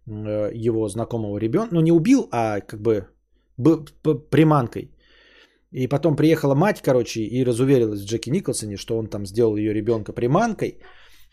э, 0.08 0.52
его 0.54 0.88
знакомого 0.88 1.38
ребенка. 1.38 1.76
Ну, 1.76 1.82
не 1.82 1.92
убил, 1.92 2.28
а 2.32 2.62
как 2.62 2.82
бы 2.82 3.08
приманкой. 4.30 4.92
И 5.72 5.88
потом 5.88 6.16
приехала 6.16 6.56
мать, 6.56 6.82
короче, 6.82 7.22
и 7.22 7.46
разуверилась 7.46 8.02
в 8.02 8.06
Джеки 8.06 8.30
Николсоне, 8.30 8.78
что 8.78 8.98
он 8.98 9.08
там 9.08 9.26
сделал 9.26 9.58
ее 9.58 9.74
ребенка 9.74 10.14
приманкой. 10.14 10.80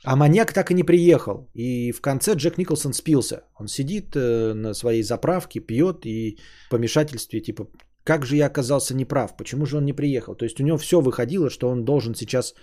А 0.05 0.17
маньяк 0.17 0.53
так 0.53 0.71
и 0.71 0.75
не 0.75 0.83
приехал. 0.83 1.49
И 1.55 1.93
в 1.93 2.01
конце 2.01 2.35
Джек 2.35 2.59
Николсон 2.59 2.93
спился. 2.93 3.45
Он 3.59 3.69
сидит 3.69 4.17
э, 4.17 4.53
на 4.55 4.75
своей 4.75 5.03
заправке, 5.03 5.61
пьет 5.61 6.07
и 6.07 6.39
в 6.67 6.71
помешательстве 6.71 7.41
типа, 7.41 7.69
как 8.05 8.27
же 8.27 8.37
я 8.37 8.47
оказался 8.47 8.95
неправ, 8.95 9.37
почему 9.37 9.67
же 9.67 9.77
он 9.77 9.85
не 9.85 9.93
приехал. 9.93 10.35
То 10.35 10.45
есть 10.45 10.61
у 10.61 10.65
него 10.65 10.77
все 10.77 11.01
выходило, 11.01 11.51
что 11.51 11.69
он 11.69 11.85
должен 11.85 12.15
сейчас 12.15 12.55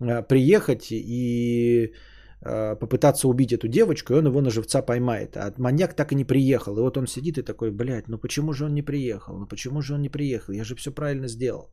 э, 0.00 0.22
приехать 0.22 0.90
и 0.90 1.94
э, 2.42 2.76
попытаться 2.76 3.28
убить 3.28 3.52
эту 3.52 3.68
девочку, 3.68 4.14
и 4.14 4.16
он 4.16 4.26
его 4.26 4.40
на 4.40 4.50
живца 4.50 4.82
поймает. 4.82 5.36
А 5.36 5.54
маньяк 5.58 5.94
так 5.94 6.12
и 6.12 6.16
не 6.16 6.24
приехал. 6.24 6.76
И 6.76 6.80
вот 6.80 6.96
он 6.96 7.06
сидит 7.06 7.38
и 7.38 7.42
такой, 7.42 7.70
блядь, 7.70 8.08
ну 8.08 8.18
почему 8.18 8.52
же 8.52 8.64
он 8.64 8.74
не 8.74 8.82
приехал? 8.82 9.38
Ну 9.38 9.46
почему 9.46 9.80
же 9.80 9.94
он 9.94 10.02
не 10.02 10.08
приехал? 10.08 10.54
Я 10.54 10.64
же 10.64 10.74
все 10.74 10.90
правильно 10.90 11.28
сделал. 11.28 11.70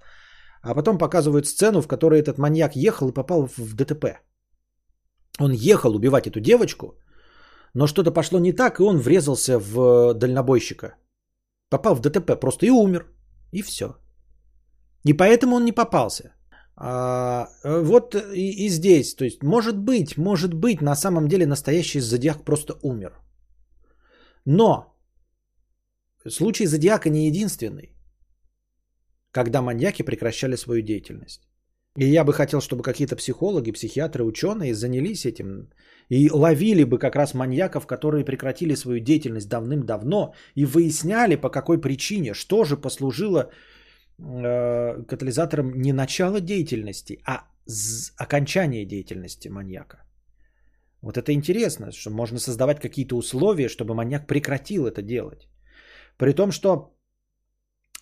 А 0.61 0.75
потом 0.75 0.97
показывают 0.99 1.47
сцену, 1.47 1.81
в 1.81 1.87
которой 1.87 2.19
этот 2.19 2.37
маньяк 2.37 2.75
ехал 2.75 3.09
и 3.09 3.13
попал 3.13 3.47
в 3.57 3.73
ДТП. 3.73 4.05
Он 5.39 5.51
ехал 5.51 5.95
убивать 5.95 6.27
эту 6.27 6.39
девочку, 6.39 6.85
но 7.73 7.87
что-то 7.87 8.11
пошло 8.11 8.39
не 8.39 8.53
так, 8.53 8.79
и 8.79 8.83
он 8.83 8.97
врезался 8.97 9.59
в 9.59 9.79
э, 9.79 10.13
дальнобойщика. 10.13 10.95
Попал 11.69 11.95
в 11.95 12.01
ДТП 12.01 12.39
просто 12.39 12.65
и 12.65 12.69
умер. 12.69 13.05
И 13.51 13.61
все. 13.61 13.85
И 15.05 15.13
поэтому 15.13 15.55
он 15.55 15.65
не 15.65 15.71
попался. 15.71 16.33
А, 16.75 17.47
э, 17.63 17.83
вот 17.83 18.15
и, 18.15 18.65
и 18.65 18.69
здесь. 18.69 19.15
То 19.15 19.25
есть, 19.25 19.43
может 19.43 19.77
быть, 19.77 20.17
может 20.17 20.53
быть, 20.53 20.81
на 20.81 20.95
самом 20.95 21.27
деле 21.27 21.45
настоящий 21.45 21.99
зодиак 21.99 22.43
просто 22.43 22.73
умер. 22.83 23.19
Но 24.45 24.95
случай 26.27 26.67
зодиака 26.67 27.09
не 27.09 27.27
единственный, 27.27 27.95
когда 29.31 29.61
маньяки 29.61 30.03
прекращали 30.03 30.55
свою 30.55 30.81
деятельность. 30.81 31.46
И 31.97 32.05
я 32.05 32.23
бы 32.23 32.31
хотел, 32.31 32.61
чтобы 32.61 32.83
какие-то 32.83 33.15
психологи, 33.15 33.71
психиатры, 33.71 34.23
ученые 34.23 34.75
занялись 34.75 35.25
этим 35.25 35.69
и 36.09 36.29
ловили 36.29 36.83
бы 36.83 36.99
как 36.99 37.15
раз 37.15 37.33
маньяков, 37.33 37.87
которые 37.87 38.23
прекратили 38.23 38.75
свою 38.75 38.99
деятельность 38.99 39.49
давным-давно 39.49 40.33
и 40.55 40.65
выясняли, 40.65 41.35
по 41.35 41.49
какой 41.49 41.81
причине, 41.81 42.33
что 42.35 42.65
же 42.65 42.77
послужило 42.77 43.49
э, 44.19 45.03
катализатором 45.07 45.81
не 45.81 45.91
начала 45.91 46.39
деятельности, 46.39 47.19
а 47.25 47.47
окончания 48.17 48.85
деятельности 48.85 49.49
маньяка. 49.49 49.97
Вот 51.01 51.17
это 51.17 51.31
интересно, 51.31 51.91
что 51.91 52.11
можно 52.11 52.39
создавать 52.39 52.79
какие-то 52.79 53.15
условия, 53.17 53.69
чтобы 53.69 53.95
маньяк 53.95 54.27
прекратил 54.27 54.85
это 54.85 55.01
делать. 55.01 55.47
При 56.17 56.33
том, 56.33 56.51
что 56.51 56.95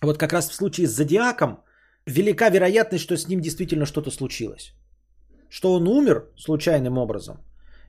вот 0.02 0.18
как 0.18 0.34
раз 0.34 0.50
в 0.50 0.54
случае 0.54 0.86
с 0.86 0.96
зодиаком 0.96 1.60
велика 2.06 2.50
вероятность, 2.50 3.04
что 3.04 3.16
с 3.16 3.28
ним 3.28 3.40
действительно 3.40 3.86
что-то 3.86 4.10
случилось. 4.10 4.74
Что 5.50 5.74
он 5.74 5.88
умер 5.88 6.24
случайным 6.36 6.98
образом, 6.98 7.36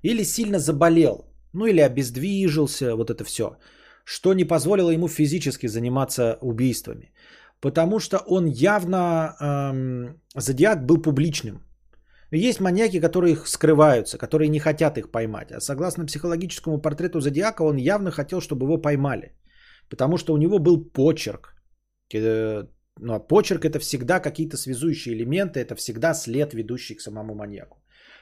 или 0.04 0.24
сильно 0.24 0.60
заболел, 0.60 1.26
ну 1.54 1.66
или 1.66 1.82
обездвижился, 1.82 2.96
вот 2.96 3.10
это 3.10 3.24
все, 3.24 3.58
что 4.06 4.34
не 4.34 4.46
позволило 4.46 4.92
ему 4.92 5.08
физически 5.08 5.68
заниматься 5.68 6.38
убийствами. 6.42 7.12
Потому 7.60 8.00
что 8.00 8.18
он 8.28 8.46
явно, 8.46 9.36
эм, 9.42 10.22
зодиак 10.36 10.86
был 10.86 11.02
публичным. 11.02 11.64
Есть 12.32 12.60
маньяки, 12.60 13.00
которые 13.00 13.34
их 13.34 13.48
скрываются, 13.48 14.18
которые 14.18 14.50
не 14.50 14.60
хотят 14.60 14.98
их 14.98 15.12
поймать. 15.12 15.52
А 15.52 15.62
согласно 15.62 16.06
психологическому 16.06 16.82
портрету 16.82 17.20
зодиака, 17.22 17.64
он 17.64 17.78
явно 17.78 18.12
хотел, 18.12 18.42
чтобы 18.42 18.66
его 18.66 18.78
поймали. 18.78 19.34
Потому 19.90 20.18
что 20.18 20.34
у 20.34 20.38
него 20.38 20.60
был 20.60 20.86
почерк. 20.92 21.56
Ну, 23.00 23.14
а 23.14 23.20
почерк 23.20 23.66
это 23.66 23.80
всегда 23.80 24.20
какие-то 24.20 24.58
связующие 24.58 25.16
элементы, 25.16 25.60
это 25.60 25.76
всегда 25.76 26.14
след, 26.14 26.54
ведущий 26.54 26.96
к 26.96 27.02
самому 27.02 27.36
маньяку. 27.36 27.78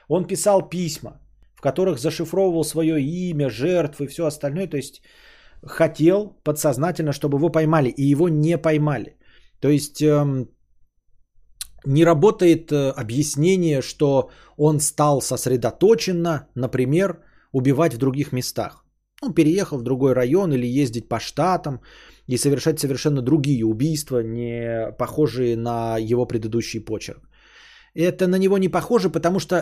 Он 0.08 0.26
писал 0.26 0.68
письма, 0.68 1.20
в 1.54 1.60
которых 1.60 1.98
зашифровывал 1.98 2.64
свое 2.64 3.00
имя, 3.00 3.50
жертвы 3.50 4.04
и 4.04 4.08
все 4.08 4.26
остальное. 4.26 4.66
То 4.66 4.76
есть 4.76 5.02
хотел 5.62 6.36
подсознательно, 6.44 7.12
чтобы 7.12 7.38
его 7.38 7.48
поймали, 7.48 7.88
и 7.88 8.10
его 8.10 8.28
не 8.28 8.58
поймали. 8.58 9.16
То 9.60 9.68
есть 9.68 10.02
эм, 10.02 10.48
не 11.86 12.04
работает 12.04 12.70
э, 12.72 12.90
объяснение, 12.90 13.82
что 13.82 14.30
он 14.56 14.80
стал 14.80 15.20
сосредоточенно, 15.22 16.48
например, 16.54 17.22
убивать 17.52 17.94
в 17.94 17.98
других 17.98 18.32
местах. 18.32 18.85
Он 19.22 19.34
переехал 19.34 19.78
в 19.78 19.82
другой 19.82 20.14
район 20.14 20.52
или 20.52 20.66
ездить 20.66 21.08
по 21.08 21.20
штатам, 21.20 21.80
и 22.28 22.36
совершать 22.36 22.80
совершенно 22.80 23.22
другие 23.22 23.64
убийства, 23.64 24.22
не 24.22 24.92
похожие 24.98 25.56
на 25.56 25.96
его 25.98 26.26
предыдущий 26.26 26.80
почерк. 26.80 27.28
Это 27.94 28.26
на 28.26 28.38
него 28.38 28.58
не 28.58 28.68
похоже, 28.68 29.10
потому 29.10 29.38
что 29.38 29.56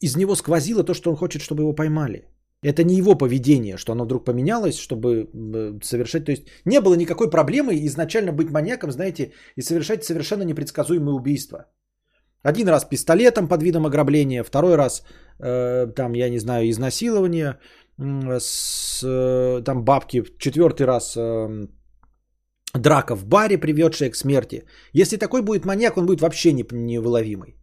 из 0.00 0.16
него 0.16 0.36
сквозило 0.36 0.84
то, 0.84 0.94
что 0.94 1.10
он 1.10 1.16
хочет, 1.16 1.42
чтобы 1.42 1.62
его 1.62 1.74
поймали. 1.74 2.28
Это 2.64 2.84
не 2.84 2.94
его 2.94 3.18
поведение, 3.18 3.76
что 3.76 3.92
оно 3.92 4.04
вдруг 4.04 4.24
поменялось, 4.24 4.78
чтобы 4.78 5.08
э, 5.08 5.78
совершать... 5.82 6.24
То 6.24 6.32
есть 6.32 6.44
не 6.64 6.80
было 6.80 6.94
никакой 6.94 7.28
проблемы 7.28 7.74
изначально 7.86 8.32
быть 8.32 8.50
маньяком, 8.50 8.92
знаете, 8.92 9.32
и 9.56 9.62
совершать 9.62 10.04
совершенно 10.04 10.44
непредсказуемые 10.44 11.14
убийства. 11.14 11.66
Один 12.44 12.68
раз 12.68 12.84
пистолетом 12.84 13.48
под 13.48 13.62
видом 13.62 13.84
ограбления, 13.84 14.44
второй 14.44 14.76
раз, 14.76 15.02
э, 15.40 15.88
там, 15.96 16.14
я 16.14 16.30
не 16.30 16.38
знаю, 16.38 16.70
изнасилование, 16.70 17.58
с 17.98 19.02
э, 19.02 19.62
там 19.64 19.84
бабки, 19.84 20.24
четвертый 20.38 20.86
раз 20.86 21.16
э, 21.16 21.66
драка 22.74 23.16
в 23.16 23.24
баре, 23.26 23.58
приведшая 23.58 24.10
к 24.10 24.16
смерти. 24.16 24.64
Если 24.92 25.16
такой 25.16 25.42
будет 25.42 25.64
маньяк, 25.64 25.96
он 25.96 26.06
будет 26.06 26.20
вообще 26.20 26.52
не, 26.52 26.64
невыловимый. 26.72 27.56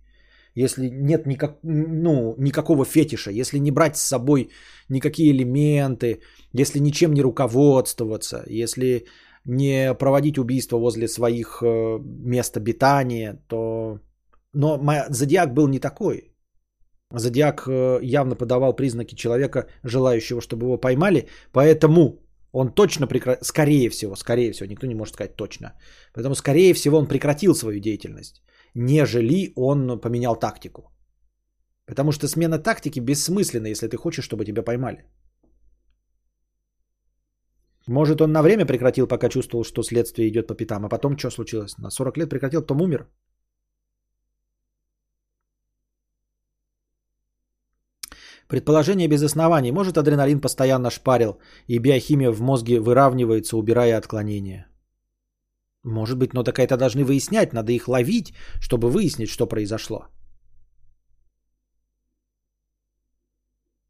если 0.56 0.89
нет 0.89 1.26
никак, 1.26 1.60
ну, 1.64 2.35
никакого 2.38 2.85
фетиша, 2.85 3.31
если 3.31 3.60
не 3.60 3.72
брать 3.72 3.97
с 3.97 4.01
собой 4.01 4.49
никакие 4.89 5.31
элементы, 5.31 6.22
если 6.53 6.80
ничем 6.80 7.14
не 7.14 7.22
руководствоваться, 7.22 8.43
если 8.47 9.06
не 9.45 9.93
проводить 9.93 10.38
убийства 10.38 10.77
возле 10.77 11.07
своих 11.07 11.61
э, 11.61 11.99
мест 12.26 12.57
обитания, 12.57 13.41
то... 13.47 13.99
Но 14.53 14.80
зодиак 15.10 15.53
был 15.53 15.68
не 15.68 15.80
такой. 15.80 16.34
Зодиак 17.11 17.68
э, 17.68 17.99
явно 18.03 18.36
подавал 18.36 18.76
признаки 18.76 19.15
человека, 19.15 19.68
желающего, 19.84 20.41
чтобы 20.41 20.65
его 20.65 20.77
поймали, 20.77 21.27
поэтому 21.52 22.19
он 22.52 22.73
точно 22.73 23.07
прекратил, 23.07 23.44
скорее 23.44 23.90
всего, 23.90 24.15
скорее 24.15 24.52
всего, 24.52 24.69
никто 24.69 24.88
не 24.88 24.95
может 24.95 25.14
сказать 25.14 25.36
точно, 25.36 25.73
поэтому 26.14 26.36
скорее 26.36 26.73
всего 26.73 26.98
он 26.98 27.07
прекратил 27.07 27.56
свою 27.56 27.80
деятельность, 27.80 28.44
нежели 28.76 29.53
он 29.56 29.99
поменял 29.99 30.36
тактику. 30.36 30.91
Потому 31.88 32.11
что 32.11 32.27
смена 32.27 32.60
тактики 32.60 32.99
бессмысленна, 32.99 33.68
если 33.68 33.88
ты 33.88 33.98
хочешь, 33.98 34.26
чтобы 34.26 34.45
тебя 34.45 34.61
поймали. 34.61 35.03
Может, 37.88 38.22
он 38.22 38.31
на 38.31 38.44
время 38.44 38.65
прекратил, 38.68 39.07
пока 39.07 39.30
чувствовал, 39.30 39.64
что 39.64 39.81
следствие 39.81 40.27
идет 40.30 40.48
по 40.48 40.53
пятам, 40.53 40.86
а 40.86 40.90
потом 40.90 41.18
что 41.18 41.31
случилось? 41.31 41.76
На 41.80 41.90
40 41.90 42.18
лет 42.18 42.30
прекратил, 42.30 42.61
потом 42.61 42.81
умер. 42.81 43.07
Предположение 48.49 49.07
без 49.07 49.23
оснований. 49.23 49.71
Может, 49.71 49.97
адреналин 49.97 50.41
постоянно 50.41 50.89
шпарил, 50.89 51.38
и 51.67 51.77
биохимия 51.80 52.31
в 52.31 52.41
мозге 52.41 52.80
выравнивается, 52.80 53.57
убирая 53.57 53.97
отклонения? 53.97 54.67
Может 55.84 56.17
быть, 56.17 56.34
но 56.34 56.43
так 56.43 56.57
это 56.57 56.76
должны 56.76 57.03
выяснять, 57.03 57.53
надо 57.53 57.71
их 57.71 57.88
ловить, 57.88 58.34
чтобы 58.59 58.89
выяснить, 58.89 59.30
что 59.30 59.47
произошло. 59.47 60.07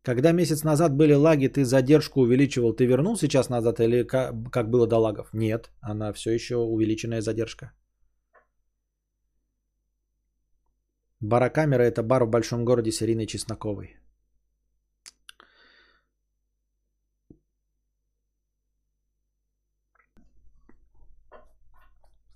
Когда 0.04 0.34
месяц 0.34 0.64
назад 0.64 0.94
были 0.94 1.14
лаги, 1.14 1.48
ты 1.48 1.64
задержку 1.64 2.22
увеличивал, 2.22 2.74
ты 2.74 2.86
вернул 2.86 3.16
сейчас 3.16 3.50
назад 3.50 3.80
или 3.80 4.04
как, 4.04 4.70
было 4.70 4.88
до 4.88 4.98
лагов? 4.98 5.30
Нет, 5.34 5.72
она 5.80 6.12
все 6.12 6.32
еще 6.32 6.56
увеличенная 6.56 7.22
задержка. 7.22 7.72
Барокамера 11.22 11.84
это 11.84 12.04
бар 12.04 12.26
в 12.26 12.30
большом 12.30 12.66
городе 12.66 12.92
с 12.92 13.02
Чесноковой. 13.28 14.00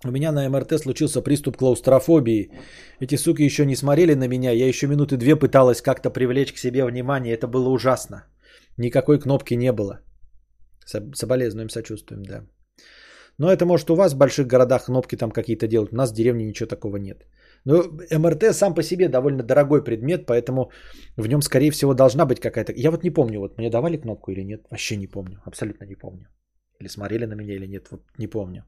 У 0.04 0.10
меня 0.10 0.32
на 0.32 0.48
МРТ 0.48 0.80
случился 0.80 1.22
приступ 1.22 1.56
клаустрофобии. 1.56 2.50
Эти 3.00 3.16
суки 3.16 3.42
еще 3.42 3.64
не 3.64 3.76
смотрели 3.76 4.14
на 4.14 4.28
меня. 4.28 4.50
Я 4.50 4.68
еще 4.68 4.86
минуты 4.86 5.16
две 5.16 5.34
пыталась 5.36 5.80
как-то 5.80 6.10
привлечь 6.10 6.52
к 6.52 6.58
себе 6.58 6.84
внимание. 6.84 7.34
Это 7.34 7.46
было 7.46 7.70
ужасно. 7.70 8.24
Никакой 8.76 9.18
кнопки 9.18 9.54
не 9.54 9.72
было. 9.72 10.00
Соболезнуем, 11.14 11.70
сочувствуем, 11.70 12.22
да. 12.22 12.42
Но 13.38 13.50
это 13.50 13.64
может 13.64 13.90
у 13.90 13.94
вас 13.94 14.12
в 14.12 14.18
больших 14.18 14.46
городах 14.46 14.84
кнопки 14.84 15.16
там 15.16 15.30
какие-то 15.30 15.66
делают. 15.66 15.92
У 15.92 15.96
нас 15.96 16.12
в 16.12 16.14
деревне 16.14 16.44
ничего 16.44 16.68
такого 16.68 16.98
нет. 16.98 17.26
Но 17.64 17.82
МРТ 18.18 18.52
сам 18.52 18.74
по 18.74 18.82
себе 18.82 19.08
довольно 19.08 19.42
дорогой 19.42 19.82
предмет, 19.82 20.26
поэтому 20.26 20.70
в 21.16 21.26
нем, 21.26 21.42
скорее 21.42 21.70
всего, 21.70 21.94
должна 21.94 22.26
быть 22.26 22.40
какая-то... 22.40 22.72
Я 22.76 22.90
вот 22.90 23.04
не 23.04 23.10
помню, 23.10 23.40
вот 23.40 23.58
мне 23.58 23.70
давали 23.70 23.96
кнопку 23.96 24.32
или 24.32 24.44
нет. 24.44 24.66
Вообще 24.70 24.96
не 24.96 25.06
помню. 25.06 25.40
Абсолютно 25.46 25.86
не 25.86 25.94
помню. 25.94 26.26
Или 26.80 26.88
смотрели 26.88 27.26
на 27.26 27.34
меня 27.34 27.54
или 27.54 27.66
нет. 27.66 27.88
Вот 27.90 28.02
не 28.18 28.26
помню. 28.26 28.64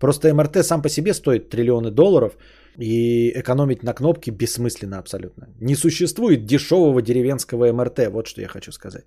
Просто 0.00 0.34
МРТ 0.34 0.64
сам 0.64 0.82
по 0.82 0.88
себе 0.88 1.14
стоит 1.14 1.50
триллионы 1.50 1.90
долларов, 1.90 2.36
и 2.78 3.30
экономить 3.40 3.82
на 3.82 3.94
кнопке 3.94 4.30
бессмысленно 4.30 4.98
абсолютно. 4.98 5.48
Не 5.60 5.76
существует 5.76 6.46
дешевого 6.46 7.02
деревенского 7.02 7.72
МРТ, 7.72 8.08
вот 8.10 8.26
что 8.26 8.40
я 8.40 8.48
хочу 8.48 8.72
сказать. 8.72 9.04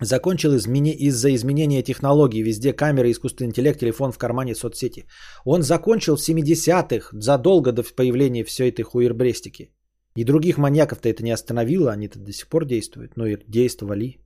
Закончил 0.00 0.54
измени... 0.56 0.92
из-за 0.92 1.34
изменения 1.34 1.82
технологий. 1.82 2.42
Везде 2.42 2.72
камеры, 2.72 3.10
искусственный 3.10 3.50
интеллект, 3.50 3.78
телефон 3.78 4.12
в 4.12 4.18
кармане, 4.18 4.54
соцсети. 4.54 5.06
Он 5.44 5.62
закончил 5.62 6.16
в 6.16 6.20
70-х, 6.20 7.10
задолго 7.12 7.72
до 7.72 7.82
появления 7.82 8.44
всей 8.44 8.70
этой 8.70 8.82
хуербрестики. 8.82 9.70
И 10.16 10.24
других 10.24 10.58
маньяков-то 10.58 11.08
это 11.08 11.22
не 11.22 11.32
остановило, 11.32 11.92
они-то 11.92 12.18
до 12.18 12.32
сих 12.32 12.48
пор 12.48 12.64
действуют. 12.64 13.16
Ну 13.16 13.26
и 13.26 13.38
действовали. 13.48 14.18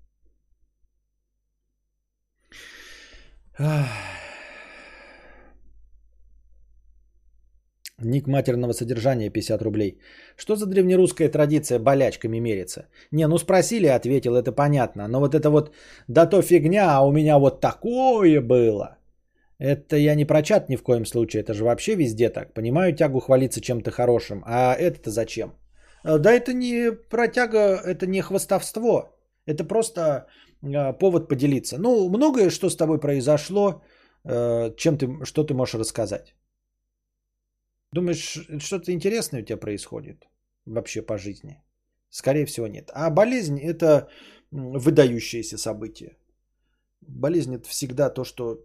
Ник 7.99 8.27
матерного 8.27 8.73
содержания 8.73 9.31
50 9.31 9.63
рублей. 9.63 9.99
Что 10.37 10.57
за 10.57 10.67
древнерусская 10.67 11.31
традиция 11.31 11.79
болячками 11.79 12.41
мериться? 12.41 12.89
Не, 13.11 13.27
ну 13.27 13.39
спросили, 13.39 13.87
ответил, 13.87 14.37
это 14.37 14.53
понятно. 14.53 15.09
Но 15.09 15.21
вот 15.21 15.35
это 15.35 15.51
вот, 15.51 15.75
да 16.09 16.27
то 16.27 16.43
фигня, 16.43 16.97
а 16.97 17.07
у 17.07 17.13
меня 17.13 17.39
вот 17.39 17.61
такое 17.61 18.43
было. 18.43 18.99
Это 19.59 19.97
я 19.97 20.15
не 20.15 20.27
про 20.27 20.43
чат 20.43 20.69
ни 20.69 20.77
в 20.77 20.83
коем 20.83 21.07
случае, 21.07 21.43
это 21.43 21.55
же 21.55 21.65
вообще 21.65 21.95
везде 21.95 22.29
так. 22.29 22.53
Понимаю 22.53 22.95
тягу 22.95 23.21
хвалиться 23.21 23.61
чем-то 23.61 23.91
хорошим, 23.91 24.43
а 24.45 24.75
это-то 24.75 25.11
зачем? 25.11 25.55
Э, 26.07 26.19
да 26.19 26.33
это 26.33 26.53
не 26.53 26.93
протяга, 26.93 27.59
это 27.59 28.07
не 28.07 28.23
хвостовство. 28.23 29.13
Это 29.47 29.65
просто 29.65 30.27
а, 30.63 30.93
повод 30.93 31.29
поделиться. 31.29 31.79
Ну, 31.79 32.09
многое, 32.09 32.51
что 32.51 32.71
с 32.71 32.77
тобой 32.77 33.01
произошло, 33.01 33.83
э, 34.25 34.75
чем 34.77 34.99
ты, 34.99 35.25
что 35.25 35.45
ты 35.45 35.55
можешь 35.55 35.75
рассказать. 35.75 36.35
Думаешь, 37.93 38.47
что-то 38.59 38.93
интересное 38.93 39.43
у 39.43 39.45
тебя 39.45 39.59
происходит 39.59 40.29
вообще 40.67 41.03
по 41.03 41.19
жизни? 41.19 41.63
Скорее 42.11 42.47
всего, 42.47 42.67
нет. 42.67 42.91
А 42.95 43.11
болезнь– 43.11 43.59
это 43.63 44.09
выдающееся 44.51 45.59
событие. 45.59 46.17
Болезнь– 47.01 47.55
это 47.57 47.69
всегда 47.69 48.11
то, 48.11 48.25
что 48.25 48.65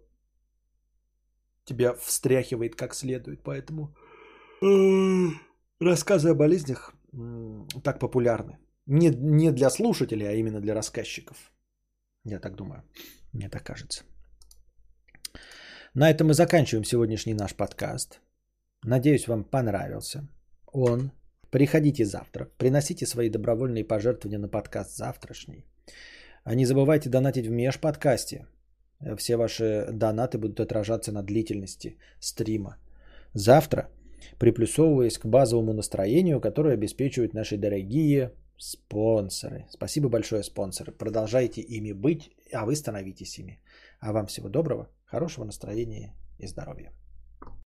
тебя 1.64 1.94
встряхивает 1.94 2.76
как 2.76 2.94
следует. 2.94 3.42
Поэтому 3.42 3.94
э, 4.62 5.28
рассказы 5.80 6.30
о 6.30 6.34
болезнях 6.34 6.94
так 7.82 7.98
популярны. 7.98 8.58
Не, 8.86 9.10
не 9.10 9.52
для 9.52 9.70
слушателей, 9.70 10.28
а 10.28 10.32
именно 10.32 10.60
для 10.60 10.74
рассказчиков. 10.74 11.52
Я 12.24 12.40
так 12.40 12.56
думаю. 12.56 12.82
Мне 13.32 13.48
так 13.48 13.64
кажется. 13.64 14.04
На 15.94 16.10
этом 16.10 16.28
мы 16.28 16.34
заканчиваем 16.34 16.84
сегодняшний 16.84 17.34
наш 17.34 17.54
подкаст. 17.54 18.20
Надеюсь, 18.84 19.28
вам 19.28 19.44
понравился 19.44 20.28
он. 20.72 21.10
Приходите 21.50 22.04
завтра. 22.04 22.46
Приносите 22.58 23.06
свои 23.06 23.30
добровольные 23.30 23.84
пожертвования 23.84 24.38
на 24.38 24.48
подкаст 24.48 24.96
завтрашний. 24.96 25.66
А 26.44 26.54
не 26.54 26.64
забывайте 26.64 27.10
донатить 27.10 27.46
в 27.46 27.50
межподкасте. 27.50 28.46
Все 29.16 29.36
ваши 29.36 29.88
донаты 29.92 30.38
будут 30.38 30.60
отражаться 30.60 31.12
на 31.12 31.22
длительности 31.22 31.98
стрима. 32.20 32.78
Завтра, 33.34 33.88
приплюсовываясь 34.38 35.18
к 35.18 35.26
базовому 35.26 35.72
настроению, 35.72 36.40
которое 36.40 36.74
обеспечивают 36.74 37.34
наши 37.34 37.56
дорогие 37.56 38.32
Спонсоры. 38.62 39.66
Спасибо 39.70 40.08
большое, 40.08 40.44
спонсоры. 40.44 40.92
Продолжайте 40.92 41.60
ими 41.60 41.90
быть, 41.92 42.30
а 42.52 42.64
вы 42.64 42.76
становитесь 42.76 43.36
ими. 43.38 43.60
А 43.98 44.12
вам 44.12 44.26
всего 44.26 44.48
доброго, 44.48 44.88
хорошего 45.04 45.44
настроения 45.44 46.14
и 46.38 46.46
здоровья. 46.46 46.92